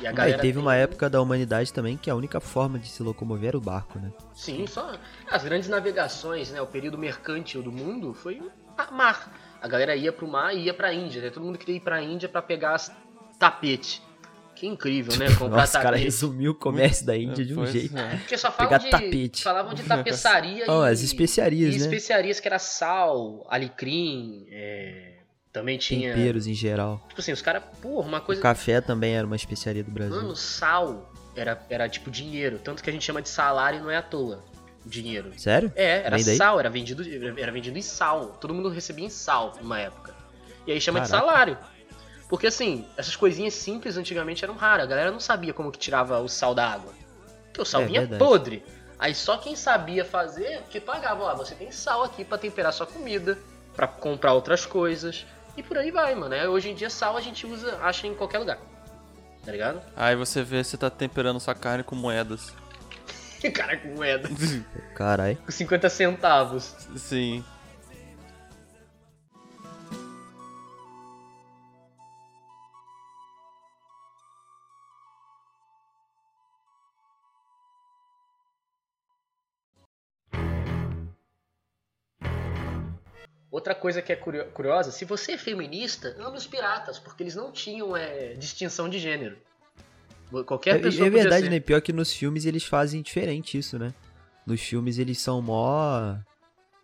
E 0.00 0.06
a 0.06 0.10
Ah, 0.10 0.12
galera 0.12 0.38
e 0.38 0.40
teve 0.40 0.54
tem- 0.54 0.62
uma 0.62 0.74
época 0.74 1.08
da 1.08 1.22
humanidade 1.22 1.72
também 1.72 1.96
que 1.96 2.10
a 2.10 2.14
única 2.16 2.40
forma 2.40 2.76
de 2.76 2.88
se 2.88 3.04
locomover 3.04 3.50
era 3.50 3.56
o 3.56 3.60
barco, 3.60 4.00
né? 4.00 4.10
Sim, 4.34 4.66
só. 4.66 4.92
As 5.30 5.44
grandes 5.44 5.68
navegações, 5.68 6.50
né? 6.50 6.60
O 6.60 6.66
período 6.66 6.98
mercântil 6.98 7.62
do 7.62 7.70
mundo 7.70 8.14
foi 8.14 8.40
o 8.40 8.50
mar. 8.92 9.32
A 9.62 9.68
galera 9.68 9.94
ia 9.94 10.12
pro 10.12 10.26
mar 10.26 10.52
e 10.52 10.64
ia 10.64 10.74
pra 10.74 10.92
Índia, 10.92 11.22
né? 11.22 11.30
Todo 11.30 11.44
mundo 11.44 11.56
queria 11.56 11.76
ir 11.76 11.80
pra 11.80 12.02
Índia 12.02 12.28
pra 12.28 12.42
pegar 12.42 12.74
as 12.74 12.92
tapete. 13.38 14.02
Que 14.56 14.66
incrível, 14.66 15.16
né? 15.18 15.26
Comprar 15.38 15.48
Nossa, 15.60 15.78
o 15.78 15.82
cara 15.82 15.96
resumiu 15.96 16.52
o 16.52 16.54
comércio 16.54 17.04
da 17.06 17.16
Índia 17.16 17.44
de 17.44 17.52
um 17.52 17.56
Pois 17.56 17.72
jeito. 17.72 17.96
é. 17.96 18.16
Porque 18.16 18.38
só 18.38 18.50
falam 18.50 18.70
Pegar 18.70 18.78
de, 18.82 18.90
tapete. 18.90 19.42
falavam 19.42 19.74
de 19.74 19.82
tapeçaria 19.82 20.64
Oh, 20.68 20.84
e... 20.86 20.90
as 20.90 21.02
especiarias, 21.02 21.74
e 21.74 21.78
né? 21.78 21.84
especiarias 21.84 22.40
que 22.40 22.48
era 22.48 22.58
sal, 22.58 23.46
alecrim, 23.50 24.46
é, 24.50 25.18
também 25.52 25.76
tinha... 25.76 26.14
Temperos 26.14 26.46
em 26.46 26.54
geral. 26.54 27.04
Tipo 27.08 27.20
assim, 27.20 27.32
os 27.32 27.42
caras, 27.42 27.62
porra, 27.82 28.08
uma 28.08 28.20
coisa... 28.20 28.40
O 28.40 28.42
café 28.42 28.80
também 28.80 29.14
era 29.14 29.26
uma 29.26 29.36
especiaria 29.36 29.84
do 29.84 29.90
Brasil. 29.90 30.16
Mano, 30.16 30.34
sal 30.34 31.12
era, 31.36 31.60
era 31.68 31.88
tipo 31.88 32.10
dinheiro. 32.10 32.58
Tanto 32.58 32.82
que 32.82 32.88
a 32.88 32.92
gente 32.92 33.04
chama 33.04 33.20
de 33.20 33.28
salário 33.28 33.78
e 33.78 33.82
não 33.82 33.90
é 33.90 33.96
à 33.96 34.02
toa. 34.02 34.42
o 34.84 34.88
Dinheiro. 34.88 35.32
Sério? 35.36 35.70
É, 35.76 36.02
era 36.06 36.18
sal, 36.18 36.58
era 36.58 36.70
vendido, 36.70 37.02
era 37.38 37.52
vendido 37.52 37.76
em 37.78 37.82
sal. 37.82 38.38
Todo 38.40 38.54
mundo 38.54 38.68
recebia 38.70 39.04
em 39.04 39.10
sal 39.10 39.54
numa 39.60 39.78
época. 39.78 40.14
E 40.66 40.72
aí 40.72 40.80
chama 40.80 41.00
de 41.00 41.10
Caraca. 41.10 41.26
salário. 41.28 41.58
Porque 42.28 42.46
assim, 42.48 42.86
essas 42.96 43.14
coisinhas 43.14 43.54
simples 43.54 43.96
antigamente 43.96 44.44
eram 44.44 44.54
raras. 44.56 44.84
A 44.84 44.88
galera 44.88 45.10
não 45.10 45.20
sabia 45.20 45.52
como 45.54 45.70
que 45.70 45.78
tirava 45.78 46.18
o 46.20 46.28
sal 46.28 46.54
da 46.54 46.68
água. 46.68 46.92
Porque 47.46 47.60
o 47.60 47.64
sal 47.64 47.82
É 47.82 47.86
vinha 47.86 48.00
verdade. 48.00 48.18
podre. 48.18 48.64
Aí 48.98 49.14
só 49.14 49.36
quem 49.36 49.54
sabia 49.54 50.04
fazer 50.04 50.62
que 50.70 50.80
pagava. 50.80 51.22
Ó, 51.24 51.34
você 51.36 51.54
tem 51.54 51.70
sal 51.70 52.02
aqui 52.02 52.24
pra 52.24 52.36
temperar 52.38 52.72
sua 52.72 52.86
comida, 52.86 53.38
pra 53.74 53.86
comprar 53.86 54.32
outras 54.32 54.66
coisas. 54.66 55.24
E 55.56 55.62
por 55.62 55.78
aí 55.78 55.90
vai, 55.90 56.14
mano. 56.14 56.34
É, 56.34 56.48
Hoje 56.48 56.70
em 56.70 56.74
dia 56.74 56.90
sal 56.90 57.16
a 57.16 57.20
gente 57.20 57.46
usa, 57.46 57.78
acha 57.82 58.06
em 58.06 58.14
qualquer 58.14 58.38
lugar. 58.38 58.58
Tá 59.44 59.52
ligado? 59.52 59.80
Aí 59.96 60.16
você 60.16 60.42
vê 60.42 60.64
se 60.64 60.76
tá 60.76 60.90
temperando 60.90 61.38
sua 61.38 61.54
carne 61.54 61.84
com 61.84 61.94
moedas. 61.94 62.52
Cara 63.54 63.76
com 63.76 63.88
moeda. 63.94 64.28
Carai. 64.94 65.36
Com 65.36 65.52
50 65.52 65.88
centavos. 65.88 66.74
Sim. 66.96 67.44
Outra 83.56 83.74
coisa 83.74 84.02
que 84.02 84.12
é 84.12 84.16
curio- 84.16 84.44
curiosa, 84.52 84.90
se 84.92 85.06
você 85.06 85.32
é 85.32 85.38
feminista, 85.38 86.14
ame 86.18 86.36
os 86.36 86.46
piratas, 86.46 86.98
porque 86.98 87.22
eles 87.22 87.34
não 87.34 87.50
tinham 87.50 87.96
é, 87.96 88.34
distinção 88.34 88.86
de 88.86 88.98
gênero. 88.98 89.34
Qualquer 90.44 90.76
É, 90.76 90.78
pessoa 90.78 91.06
é 91.06 91.10
podia 91.10 91.22
verdade, 91.22 91.48
né? 91.48 91.58
Pior 91.58 91.80
que 91.80 91.90
nos 91.90 92.12
filmes 92.12 92.44
eles 92.44 92.64
fazem 92.64 93.00
diferente 93.00 93.56
isso, 93.56 93.78
né? 93.78 93.94
Nos 94.46 94.60
filmes 94.60 94.98
eles 94.98 95.18
são 95.18 95.40
mó. 95.40 96.16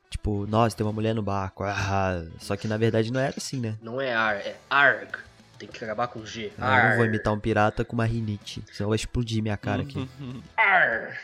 Tipo, 0.08 0.46
nossa, 0.46 0.74
tem 0.74 0.86
uma 0.86 0.92
mulher 0.94 1.14
no 1.14 1.22
barco. 1.22 1.62
Ah, 1.62 2.24
só 2.38 2.56
que 2.56 2.66
na 2.66 2.78
verdade 2.78 3.12
não 3.12 3.20
era 3.20 3.34
assim, 3.36 3.60
né? 3.60 3.76
Não 3.82 4.00
é 4.00 4.14
ar, 4.14 4.36
é 4.36 4.56
arg. 4.70 5.10
Tem 5.58 5.68
que 5.68 5.84
acabar 5.84 6.08
com 6.08 6.24
G. 6.24 6.46
Eu 6.46 6.52
não 6.58 6.66
Ar. 6.66 6.96
vou 6.96 7.04
imitar 7.04 7.34
um 7.34 7.38
pirata 7.38 7.84
com 7.84 7.92
uma 7.92 8.06
rinite. 8.06 8.64
Senão 8.72 8.88
vai 8.88 8.96
explodir 8.96 9.42
minha 9.42 9.58
cara 9.58 9.82
aqui. 9.82 10.08
Ar. 10.56 11.18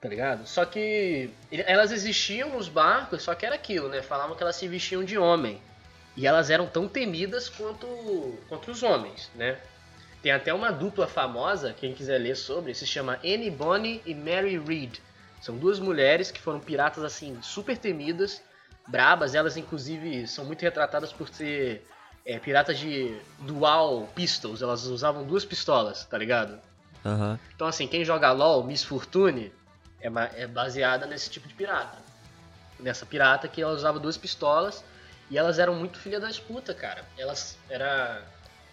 Tá 0.00 0.08
ligado? 0.08 0.46
Só 0.46 0.64
que 0.64 1.30
elas 1.52 1.92
existiam 1.92 2.48
nos 2.50 2.68
barcos, 2.68 3.22
só 3.22 3.34
que 3.34 3.44
era 3.44 3.54
aquilo, 3.54 3.88
né? 3.88 4.00
Falavam 4.00 4.34
que 4.34 4.42
elas 4.42 4.56
se 4.56 4.66
vestiam 4.66 5.04
de 5.04 5.18
homem. 5.18 5.60
E 6.16 6.26
elas 6.26 6.48
eram 6.48 6.66
tão 6.66 6.88
temidas 6.88 7.50
quanto, 7.50 7.86
quanto 8.48 8.70
os 8.70 8.82
homens, 8.82 9.30
né? 9.34 9.58
Tem 10.22 10.32
até 10.32 10.52
uma 10.54 10.70
dupla 10.70 11.06
famosa, 11.06 11.74
quem 11.74 11.94
quiser 11.94 12.18
ler 12.18 12.36
sobre, 12.36 12.74
se 12.74 12.86
chama 12.86 13.18
Annie 13.24 13.50
Bonny 13.50 14.02
e 14.06 14.14
Mary 14.14 14.58
Read. 14.58 15.00
São 15.40 15.56
duas 15.56 15.78
mulheres 15.78 16.30
que 16.30 16.40
foram 16.40 16.60
piratas, 16.60 17.04
assim, 17.04 17.38
super 17.42 17.76
temidas, 17.76 18.42
brabas. 18.86 19.34
Elas, 19.34 19.56
inclusive, 19.56 20.26
são 20.26 20.44
muito 20.44 20.62
retratadas 20.62 21.12
por 21.12 21.28
ser 21.28 21.86
é, 22.24 22.38
piratas 22.38 22.78
de 22.78 23.18
dual 23.40 24.08
pistols. 24.14 24.60
Elas 24.60 24.84
usavam 24.86 25.24
duas 25.24 25.44
pistolas, 25.44 26.04
tá 26.04 26.18
ligado? 26.18 26.58
Aham. 27.04 27.38
Então, 27.54 27.66
assim, 27.66 27.86
quem 27.86 28.04
joga 28.04 28.30
LOL, 28.32 28.64
Miss 28.64 28.84
Fortune, 28.84 29.50
é, 30.00 30.42
é 30.42 30.46
baseada 30.46 31.06
nesse 31.06 31.28
tipo 31.30 31.46
de 31.48 31.54
pirata. 31.54 31.98
Nessa 32.78 33.04
pirata 33.04 33.46
que 33.48 33.60
ela 33.62 33.72
usava 33.72 33.98
duas 33.98 34.16
pistolas 34.16 34.82
e 35.30 35.36
elas 35.38 35.58
eram 35.58 35.74
muito 35.74 35.98
filha 35.98 36.18
das 36.18 36.38
putas, 36.38 36.76
cara. 36.76 37.04
Elas 37.18 37.56
era 37.68 38.22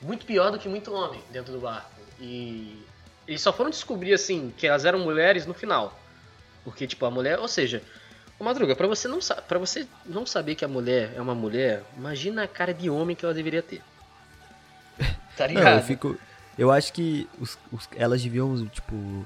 muito 0.02 0.26
pior 0.26 0.52
do 0.52 0.58
que 0.60 0.70
muito 0.70 0.94
homem 0.94 1.22
dentro 1.32 1.52
do 1.52 1.60
barco. 1.60 1.90
E 2.20 2.84
eles 3.28 3.42
só 3.42 3.52
foram 3.52 3.70
descobrir, 3.70 4.13
assim, 4.13 4.54
que 4.58 4.66
elas 4.66 4.86
eram 4.86 5.00
mulheres 5.00 5.46
no 5.46 5.54
final. 5.54 5.98
Porque, 6.63 6.88
tipo, 6.88 7.06
a 7.06 7.12
mulher, 7.12 7.38
ou 7.40 7.48
seja, 7.48 7.82
ô 8.40 8.44
Madruga, 8.44 8.76
pra 8.76 8.88
você 8.88 9.08
não, 9.08 9.20
pra 9.48 9.60
você 9.60 9.88
não 10.06 10.26
saber 10.26 10.56
que 10.56 10.63
a 10.66 10.68
mulher 10.68 11.12
é 11.16 11.22
uma 11.22 11.36
mulher, 11.36 11.84
imagina 11.98 12.44
a 12.44 12.48
cara 12.48 12.74
de 12.74 12.90
homem 12.90 13.16
que 13.16 13.24
ela 13.26 13.34
deveria 13.34 13.62
ter. 13.62 13.82
Tá 15.38 15.48
Não, 15.48 15.54
ligado? 15.56 15.78
eu 15.80 15.84
fico. 15.84 16.18
Eu 16.58 16.72
acho 16.72 16.92
que 16.92 17.30
os- 17.40 17.58
os- 17.72 17.88
elas 17.96 18.24
deviam, 18.24 18.66
tipo, 18.68 19.24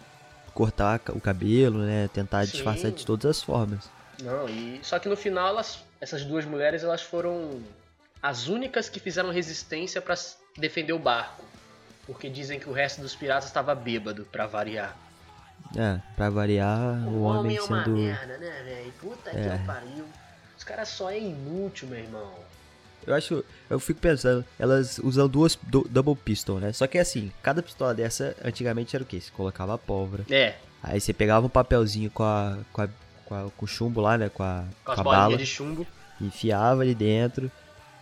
cortar 0.54 1.02
o 1.10 1.20
cabelo, 1.22 1.80
né? 1.80 2.10
Tentar 2.14 2.46
Sim. 2.46 2.52
disfarçar 2.54 2.92
de 2.92 3.06
todas 3.06 3.26
as 3.26 3.42
formas. 3.44 3.90
Não, 4.22 4.48
e 4.50 4.80
só 4.84 5.00
que 5.00 5.10
no 5.10 5.18
final 5.18 5.48
elas, 5.48 5.80
essas 6.00 6.24
duas 6.24 6.46
mulheres 6.46 6.84
elas 6.84 7.02
foram 7.02 7.62
as 8.22 8.48
únicas 8.48 8.88
que 8.90 9.00
fizeram 9.00 9.32
resistência 9.32 10.02
pra 10.02 10.14
s- 10.14 10.36
defender 10.58 10.94
o 10.94 11.00
barco, 11.00 11.44
porque 12.06 12.30
dizem 12.30 12.60
que 12.60 12.70
o 12.70 12.74
resto 12.74 13.02
dos 13.02 13.16
piratas 13.16 13.46
estava 13.46 13.74
bêbado 13.74 14.26
pra 14.32 14.46
variar. 14.46 14.96
É, 15.78 16.00
pra 16.16 16.30
variar, 16.30 17.08
o, 17.08 17.22
homem, 17.22 17.56
é 17.58 17.62
uma 17.62 17.84
sendo. 17.84 17.96
merda, 17.98 18.38
né, 18.38 18.62
velho? 18.64 18.94
Puta 19.00 19.30
É. 19.30 19.58
que 19.58 19.66
pariu. 19.66 20.06
Os 20.58 20.64
caras 20.64 20.90
só 20.90 21.10
é 21.10 21.20
inútil, 21.20 21.88
meu 21.88 21.98
irmão. 22.00 22.32
Eu 23.08 23.16
acho. 23.16 23.44
Eu 23.72 23.80
fico 23.80 24.00
pensando, 24.02 24.44
elas 24.60 25.00
usam 25.00 25.28
duas 25.28 25.58
du- 25.64 25.88
double 25.90 26.16
pistol, 26.16 26.60
né? 26.60 26.74
Só 26.74 26.86
que 26.88 26.98
assim, 26.98 27.32
cada 27.42 27.64
pistola 27.64 27.94
dessa 27.94 28.36
antigamente 28.44 28.96
era 28.96 29.04
o 29.04 29.06
quê? 29.08 29.20
Você 29.22 29.32
colocava 29.32 29.74
a 29.74 29.78
pólvora. 29.78 30.26
É, 30.30 30.56
Aí 30.84 31.00
você 31.00 31.14
pegava 31.14 31.46
um 31.46 31.50
papelzinho 31.50 32.10
com 32.12 32.24
a. 32.24 32.58
com, 32.74 32.82
a, 32.82 32.88
com, 33.26 33.36
a- 33.36 33.50
com 33.56 33.66
o 33.66 33.68
chumbo 33.68 34.02
lá, 34.02 34.18
né? 34.18 34.30
Com 34.30 34.44
a, 34.44 34.64
com 34.84 34.92
as 34.92 34.96
com 34.96 35.02
a 35.02 35.04
bala. 35.04 35.38
de 35.38 35.46
chumbo. 35.46 35.86
Enfiava 36.20 36.82
ali 36.82 36.94
dentro, 36.94 37.52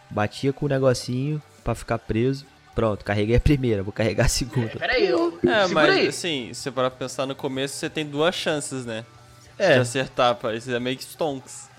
batia 0.09 0.51
com 0.51 0.65
o 0.65 0.69
negocinho 0.69 1.41
pra 1.63 1.75
ficar 1.75 1.99
preso. 1.99 2.45
Pronto, 2.75 3.03
carreguei 3.03 3.35
a 3.35 3.39
primeira, 3.39 3.83
vou 3.83 3.91
carregar 3.91 4.25
a 4.25 4.29
segunda. 4.29 4.69
Pera 4.69 4.93
aí, 4.93 5.11
ó, 5.13 5.27
É, 5.27 5.67
segura 5.67 5.67
mas 5.73 5.89
aí. 5.97 6.07
assim, 6.07 6.53
se 6.53 6.61
você 6.61 6.71
parar 6.71 6.89
pra 6.89 6.99
pensar 6.99 7.25
no 7.25 7.35
começo, 7.35 7.75
você 7.75 7.89
tem 7.89 8.05
duas 8.05 8.33
chances, 8.33 8.85
né? 8.85 9.03
É. 9.57 9.73
De 9.73 9.79
acertar, 9.81 10.35
parece 10.35 10.73
é 10.73 10.79
meio 10.79 10.95
que 10.95 11.03
stonks. 11.03 11.69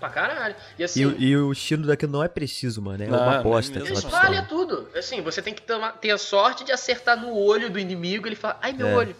Pra 0.00 0.08
caralho. 0.08 0.56
E 0.78 0.80
E, 0.80 0.84
assim, 0.84 1.04
o- 1.04 1.14
e 1.20 1.36
o 1.36 1.52
estilo 1.52 1.86
daquilo 1.86 2.10
não 2.12 2.24
é 2.24 2.28
preciso, 2.28 2.80
mano. 2.82 3.04
É 3.04 3.06
Não, 3.06 3.18
uma 3.22 3.34
é 3.34 3.38
aposta. 3.38 3.78
aquela 3.78 3.98
espalha 3.98 4.42
tudo. 4.42 4.88
Assim, 4.96 5.20
você 5.20 5.40
tem 5.42 5.52
que 5.54 5.60
tomar- 5.62 5.92
ter 5.92 6.10
a 6.10 6.18
sorte 6.18 6.64
de 6.64 6.72
acertar 6.72 7.20
no 7.20 7.36
olho 7.36 7.68
do 7.70 7.78
inimigo, 7.78 8.26
ele 8.26 8.34
fala, 8.34 8.58
ai 8.62 8.72
meu 8.72 8.88
É. 8.88 8.94
olho. 8.96 9.16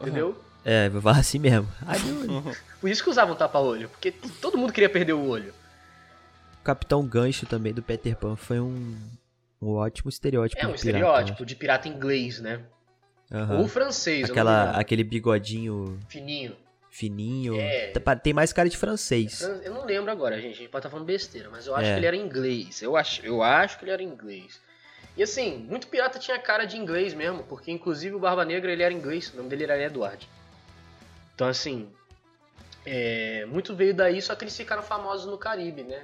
Entendeu? 0.00 0.42
É, 0.64 0.88
vai 0.88 1.20
assim 1.20 1.38
mesmo. 1.38 1.68
Ai, 1.86 1.98
meu 2.00 2.20
olho. 2.40 2.56
Por 2.80 2.88
isso 2.90 3.02
que 3.02 3.10
usavam 3.10 3.34
tapa-olho, 3.36 3.88
porque 3.88 4.10
todo 4.40 4.56
mundo 4.58 4.72
queria 4.72 4.88
perder 4.88 5.12
o 5.12 5.26
olho. 5.28 5.52
O 6.60 6.64
Capitão 6.64 7.04
Gancho 7.06 7.46
também 7.46 7.72
do 7.72 7.82
Peter 7.82 8.14
Pan 8.16 8.36
foi 8.36 8.60
um, 8.60 8.96
um 9.62 9.70
ótimo 9.74 10.08
estereótipo 10.08 10.60
É 10.60 10.66
um 10.66 10.72
de 10.72 10.80
pirata, 10.82 10.98
estereótipo 10.98 11.46
de 11.46 11.54
pirata 11.56 11.88
inglês, 11.88 12.40
né? 12.40 12.60
Aham. 13.32 13.58
Ou 13.58 13.68
francês, 13.68 14.28
Aquela, 14.30 14.70
aquele 14.72 15.04
bigodinho 15.04 15.98
fininho. 16.08 16.54
Fininho. 16.90 17.58
É. 17.60 17.88
Tá- 17.92 18.16
Tem 18.16 18.32
mais 18.32 18.52
cara 18.52 18.68
de 18.68 18.76
francês. 18.76 19.38
Fran- 19.40 19.60
Eu 19.62 19.74
não 19.74 19.84
lembro 19.84 20.10
agora, 20.10 20.36
gente. 20.40 20.54
A 20.54 20.56
gente 20.58 20.68
pode 20.68 20.80
estar 20.80 20.90
falando 20.90 21.06
besteira, 21.06 21.48
mas 21.50 21.66
eu 21.66 21.74
acho 21.74 21.86
É. 21.86 21.92
que 21.92 21.98
ele 21.98 22.06
era 22.06 22.16
inglês. 22.16 22.80
Eu 22.82 22.96
acho, 22.96 23.24
eu 23.24 23.42
acho 23.42 23.78
que 23.78 23.84
ele 23.84 23.90
era 23.92 24.02
inglês. 24.02 24.60
E 25.16 25.22
assim, 25.22 25.58
muito 25.68 25.88
pirata 25.88 26.18
tinha 26.18 26.38
cara 26.38 26.64
de 26.64 26.76
inglês 26.76 27.12
mesmo, 27.12 27.42
porque 27.44 27.70
inclusive 27.72 28.14
o 28.14 28.18
Barba 28.20 28.44
Negra 28.44 28.70
ele 28.72 28.82
era 28.82 28.94
inglês, 28.94 29.32
o 29.34 29.36
nome 29.36 29.48
dele 29.48 29.64
era 29.64 29.82
Edward. 29.82 30.28
Então 31.34 31.48
assim, 31.48 31.88
é, 32.86 33.44
muito 33.46 33.74
veio 33.74 33.92
daí, 33.94 34.20
só 34.22 34.34
que 34.34 34.44
eles 34.44 34.56
ficaram 34.56 34.82
famosos 34.82 35.26
no 35.26 35.36
Caribe, 35.36 35.82
né? 35.82 36.02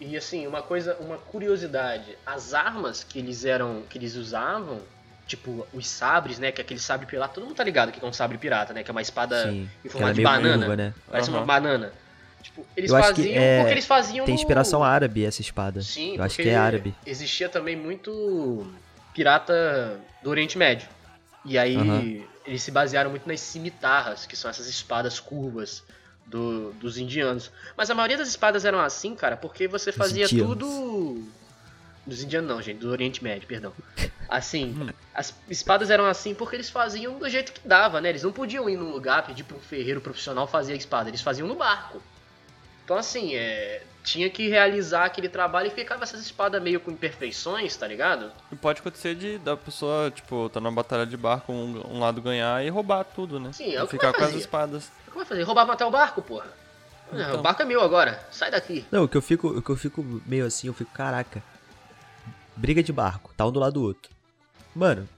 E 0.00 0.16
assim, 0.16 0.46
uma 0.46 0.62
coisa, 0.62 0.96
uma 1.00 1.18
curiosidade, 1.18 2.16
as 2.24 2.54
armas 2.54 3.02
que 3.02 3.18
eles 3.18 3.44
eram, 3.44 3.82
que 3.90 3.98
eles 3.98 4.14
usavam, 4.14 4.80
tipo 5.28 5.64
os 5.72 5.86
sabres, 5.86 6.38
né, 6.40 6.50
que 6.50 6.60
é 6.60 6.64
aquele 6.64 6.80
sabre 6.80 7.06
pirata, 7.06 7.34
todo 7.34 7.44
mundo 7.44 7.54
tá 7.54 7.62
ligado 7.62 7.92
que 7.92 8.04
é 8.04 8.08
um 8.08 8.12
sabre 8.12 8.36
pirata, 8.38 8.72
né, 8.72 8.82
que 8.82 8.90
é 8.90 8.92
uma 8.92 9.02
espada 9.02 9.44
Sim. 9.44 9.68
em 9.84 9.88
formato 9.88 10.14
de 10.14 10.20
meio 10.22 10.28
banana, 10.28 10.58
curva, 10.66 10.76
né? 10.76 10.94
parece 11.08 11.28
uma 11.28 11.38
Aham. 11.38 11.46
banana. 11.46 11.92
Tipo, 12.42 12.66
eles 12.76 12.90
Eu 12.90 12.96
acho 12.96 13.14
que 13.14 13.22
faziam 13.22 13.42
é- 13.42 13.58
porque 13.58 13.74
eles 13.74 13.84
faziam 13.86 14.24
Tem 14.24 14.34
no- 14.34 14.40
inspiração 14.40 14.82
árabe 14.82 15.24
essa 15.24 15.40
espada. 15.42 15.82
Sim, 15.82 16.16
Eu 16.16 16.22
acho 16.24 16.36
que 16.36 16.48
é 16.48 16.56
árabe. 16.56 16.94
Existia 17.04 17.48
também 17.48 17.76
muito 17.76 18.66
pirata 19.12 20.00
do 20.22 20.30
Oriente 20.30 20.56
Médio. 20.56 20.88
E 21.44 21.58
aí 21.58 21.76
Aham. 21.76 22.24
eles 22.46 22.62
se 22.62 22.70
basearam 22.70 23.10
muito 23.10 23.26
nas 23.28 23.40
cimitarras, 23.40 24.24
que 24.26 24.36
são 24.36 24.50
essas 24.50 24.66
espadas 24.68 25.18
curvas 25.20 25.82
do- 26.26 26.72
dos 26.74 26.96
indianos. 26.98 27.50
Mas 27.76 27.90
a 27.90 27.94
maioria 27.94 28.16
das 28.16 28.28
espadas 28.28 28.64
eram 28.64 28.80
assim, 28.80 29.14
cara, 29.14 29.36
porque 29.36 29.66
você 29.66 29.90
fazia 29.92 30.28
tudo. 30.28 31.26
Dos 32.08 32.22
indianos 32.22 32.48
não, 32.48 32.62
gente, 32.62 32.78
do 32.78 32.90
Oriente 32.90 33.22
Médio, 33.22 33.46
perdão. 33.46 33.72
Assim, 34.28 34.90
as 35.14 35.34
espadas 35.48 35.88
eram 35.88 36.04
assim 36.04 36.34
porque 36.34 36.54
eles 36.54 36.68
faziam 36.68 37.18
do 37.18 37.28
jeito 37.30 37.50
que 37.50 37.66
dava, 37.66 37.98
né? 37.98 38.10
Eles 38.10 38.22
não 38.22 38.30
podiam 38.30 38.68
ir 38.68 38.76
num 38.76 38.90
lugar, 38.90 39.26
pedir 39.26 39.42
pra 39.42 39.56
um 39.56 39.60
ferreiro 39.60 40.02
profissional 40.02 40.46
fazer 40.46 40.74
a 40.74 40.76
espada, 40.76 41.08
eles 41.08 41.22
faziam 41.22 41.48
no 41.48 41.54
barco. 41.54 42.02
Então, 42.84 42.98
assim, 42.98 43.34
é, 43.34 43.82
tinha 44.02 44.28
que 44.28 44.48
realizar 44.48 45.06
aquele 45.06 45.30
trabalho 45.30 45.68
e 45.68 45.70
ficava 45.70 46.02
essas 46.02 46.20
espadas 46.20 46.62
meio 46.62 46.78
com 46.78 46.90
imperfeições, 46.90 47.74
tá 47.74 47.86
ligado? 47.86 48.30
E 48.52 48.56
pode 48.56 48.80
acontecer 48.80 49.14
de 49.14 49.38
da 49.38 49.56
pessoa, 49.56 50.10
tipo, 50.10 50.50
tá 50.50 50.60
numa 50.60 50.72
batalha 50.72 51.06
de 51.06 51.16
barco, 51.16 51.50
um, 51.50 51.96
um 51.96 52.00
lado 52.00 52.20
ganhar 52.20 52.62
e 52.62 52.68
roubar 52.68 53.04
tudo, 53.04 53.40
né? 53.40 53.50
Sim, 53.52 53.74
é 53.74 53.82
o 53.82 53.86
que 53.86 53.92
ficar 53.92 54.12
com 54.12 54.24
as 54.24 54.34
espadas. 54.34 54.90
Como 55.06 55.18
vai 55.18 55.26
fazer? 55.26 55.42
Roubavam 55.42 55.72
até 55.72 55.86
o 55.86 55.90
barco, 55.90 56.20
porra. 56.20 56.46
Não, 57.10 57.20
Então. 57.20 57.40
O 57.40 57.42
barco 57.42 57.62
é 57.62 57.64
meu 57.64 57.80
agora, 57.80 58.22
sai 58.30 58.50
daqui. 58.50 58.84
Não, 58.90 59.04
o 59.04 59.08
que 59.08 59.16
eu 59.16 59.22
fico, 59.22 59.48
o 59.48 59.62
que 59.62 59.70
eu 59.70 59.76
fico 59.76 60.04
meio 60.26 60.44
assim, 60.44 60.66
eu 60.66 60.74
fico, 60.74 60.90
caraca. 60.92 61.42
Briga 62.58 62.82
de 62.82 62.92
barco, 62.92 63.32
tá 63.36 63.46
um 63.46 63.52
do 63.52 63.60
lado 63.60 63.74
do 63.74 63.82
outro. 63.82 64.10
Mano, 64.74 65.08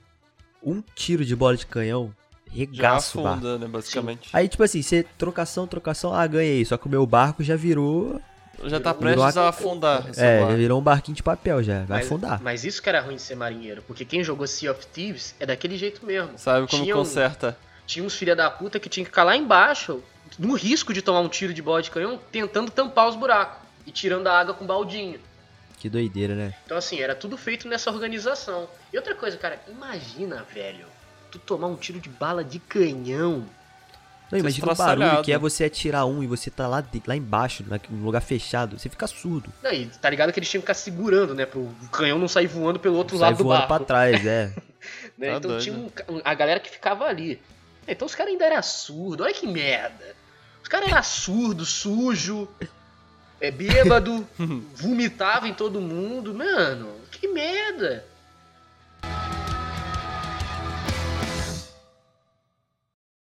um 0.63 0.83
tiro 0.95 1.25
de 1.25 1.35
bola 1.35 1.57
de 1.57 1.65
canhão 1.67 2.15
Já 2.47 2.55
regaça 2.59 3.19
o 3.19 3.23
barco. 3.23 3.39
afunda, 3.39 3.59
né, 3.59 3.67
basicamente. 3.67 4.29
Aí, 4.33 4.47
tipo 4.49 4.63
assim, 4.63 4.83
você 4.83 5.05
trocação, 5.17 5.67
trocação, 5.67 6.13
ah, 6.15 6.27
ganhei. 6.27 6.65
Só 6.65 6.77
que 6.77 6.87
o 6.87 6.91
meu 6.91 7.07
barco 7.07 7.43
já 7.43 7.57
virou. 7.57 8.21
Já 8.65 8.79
tá 8.79 8.93
prestes 8.93 9.37
uma- 9.37 9.45
a 9.45 9.49
afundar. 9.49 10.07
É, 10.19 10.41
já 10.41 10.55
virou 10.55 10.79
um 10.79 10.83
barquinho 10.83 11.17
de 11.17 11.23
papel 11.23 11.63
já. 11.63 11.79
Vai 11.85 11.99
mas, 12.01 12.07
afundar. 12.07 12.43
Mas 12.43 12.63
isso 12.65 12.83
que 12.83 12.89
era 12.91 13.01
ruim 13.01 13.17
de 13.17 13.23
ser 13.23 13.35
marinheiro, 13.37 13.83
porque 13.87 14.05
quem 14.05 14.23
jogou 14.23 14.47
Sea 14.47 14.71
of 14.71 14.87
Thieves 14.89 15.35
é 15.41 15.47
daquele 15.47 15.79
jeito 15.79 16.05
mesmo. 16.05 16.33
Sabe 16.37 16.67
como 16.69 16.83
Tinha 16.83 16.95
um- 16.95 16.99
conserta? 16.99 17.57
Tinha 17.87 18.05
uns 18.05 18.15
filha 18.15 18.37
da 18.37 18.51
puta 18.51 18.79
que 18.79 18.89
tinha 18.91 19.03
que 19.03 19.11
ficar 19.11 19.25
lá 19.25 19.35
embaixo, 19.35 20.03
no 20.39 20.53
risco 20.55 20.93
de 20.93 21.01
tomar 21.01 21.21
um 21.21 21.29
tiro 21.29 21.55
de 21.55 21.63
bola 21.63 21.81
de 21.81 21.91
canhão, 21.91 22.21
tentando 22.31 22.71
tampar 22.71 23.09
os 23.09 23.17
buracos 23.17 23.57
e 23.87 23.91
tirando 23.91 24.27
a 24.27 24.39
água 24.39 24.53
com 24.53 24.67
baldinho. 24.67 25.19
Que 25.81 25.89
doideira, 25.89 26.35
né? 26.35 26.55
Então, 26.65 26.77
assim, 26.77 27.01
era 27.01 27.15
tudo 27.15 27.37
feito 27.37 27.67
nessa 27.67 27.91
organização. 27.91 28.69
E 28.93 28.97
outra 28.99 29.15
coisa, 29.15 29.37
cara, 29.37 29.59
imagina, 29.67 30.45
velho, 30.55 30.87
tu 31.33 31.39
tomar 31.39 31.67
um 31.69 31.75
tiro 31.77 31.99
de 31.99 32.09
bala 32.09 32.45
de 32.45 32.59
canhão. 32.61 33.45
Não, 34.31 34.39
imagina 34.39 34.69
o 34.69 34.71
estraçalhado. 34.71 35.01
barulho 35.01 35.25
que 35.25 35.33
é 35.33 35.39
você 35.39 35.65
atirar 35.65 36.07
um 36.07 36.23
e 36.23 36.27
você 36.27 36.51
tá 36.51 36.69
lá, 36.69 36.81
de- 36.81 37.03
lá 37.05 37.17
embaixo, 37.17 37.65
num 37.89 38.05
lugar 38.05 38.21
fechado. 38.21 38.79
Você 38.79 38.89
fica 38.89 39.07
surdo. 39.09 39.53
Não, 39.61 39.73
e 39.73 39.87
tá 39.87 40.09
ligado 40.09 40.33
que 40.33 40.39
eles 40.39 40.49
tinham 40.49 40.61
que 40.61 40.67
ficar 40.67 40.75
segurando, 40.75 41.35
né? 41.35 41.47
Pro 41.47 41.69
canhão 41.91 42.17
não 42.19 42.29
sair 42.29 42.47
voando 42.47 42.79
pelo 42.79 42.95
outro 42.97 43.19
Sai 43.19 43.31
lado 43.31 43.39
do 43.39 43.45
voando 43.45 43.61
barco. 43.67 43.75
pra 43.79 43.85
trás, 43.87 44.25
é. 44.25 44.55
né? 45.19 45.31
Tá 45.33 45.37
Então 45.39 45.51
doido. 45.51 45.63
tinha 45.63 45.75
um 45.77 45.91
um- 46.17 46.21
a 46.23 46.35
galera 46.35 46.61
que 46.61 46.71
ficava 46.71 47.07
ali. 47.07 47.41
Então 47.89 48.07
os 48.07 48.15
caras 48.15 48.33
ainda 48.33 48.45
eram 48.45 48.63
surdos, 48.63 49.25
olha 49.27 49.35
que 49.35 49.47
merda. 49.49 50.15
Os 50.63 50.69
caras 50.69 50.89
eram 50.93 51.03
surdos, 51.03 51.69
sujo, 51.71 52.47
é 53.41 53.51
bêbado, 53.51 54.27
vomitava 54.77 55.49
em 55.49 55.55
todo 55.55 55.81
mundo. 55.81 56.35
Mano, 56.35 56.89
que 57.11 57.29
merda. 57.29 58.05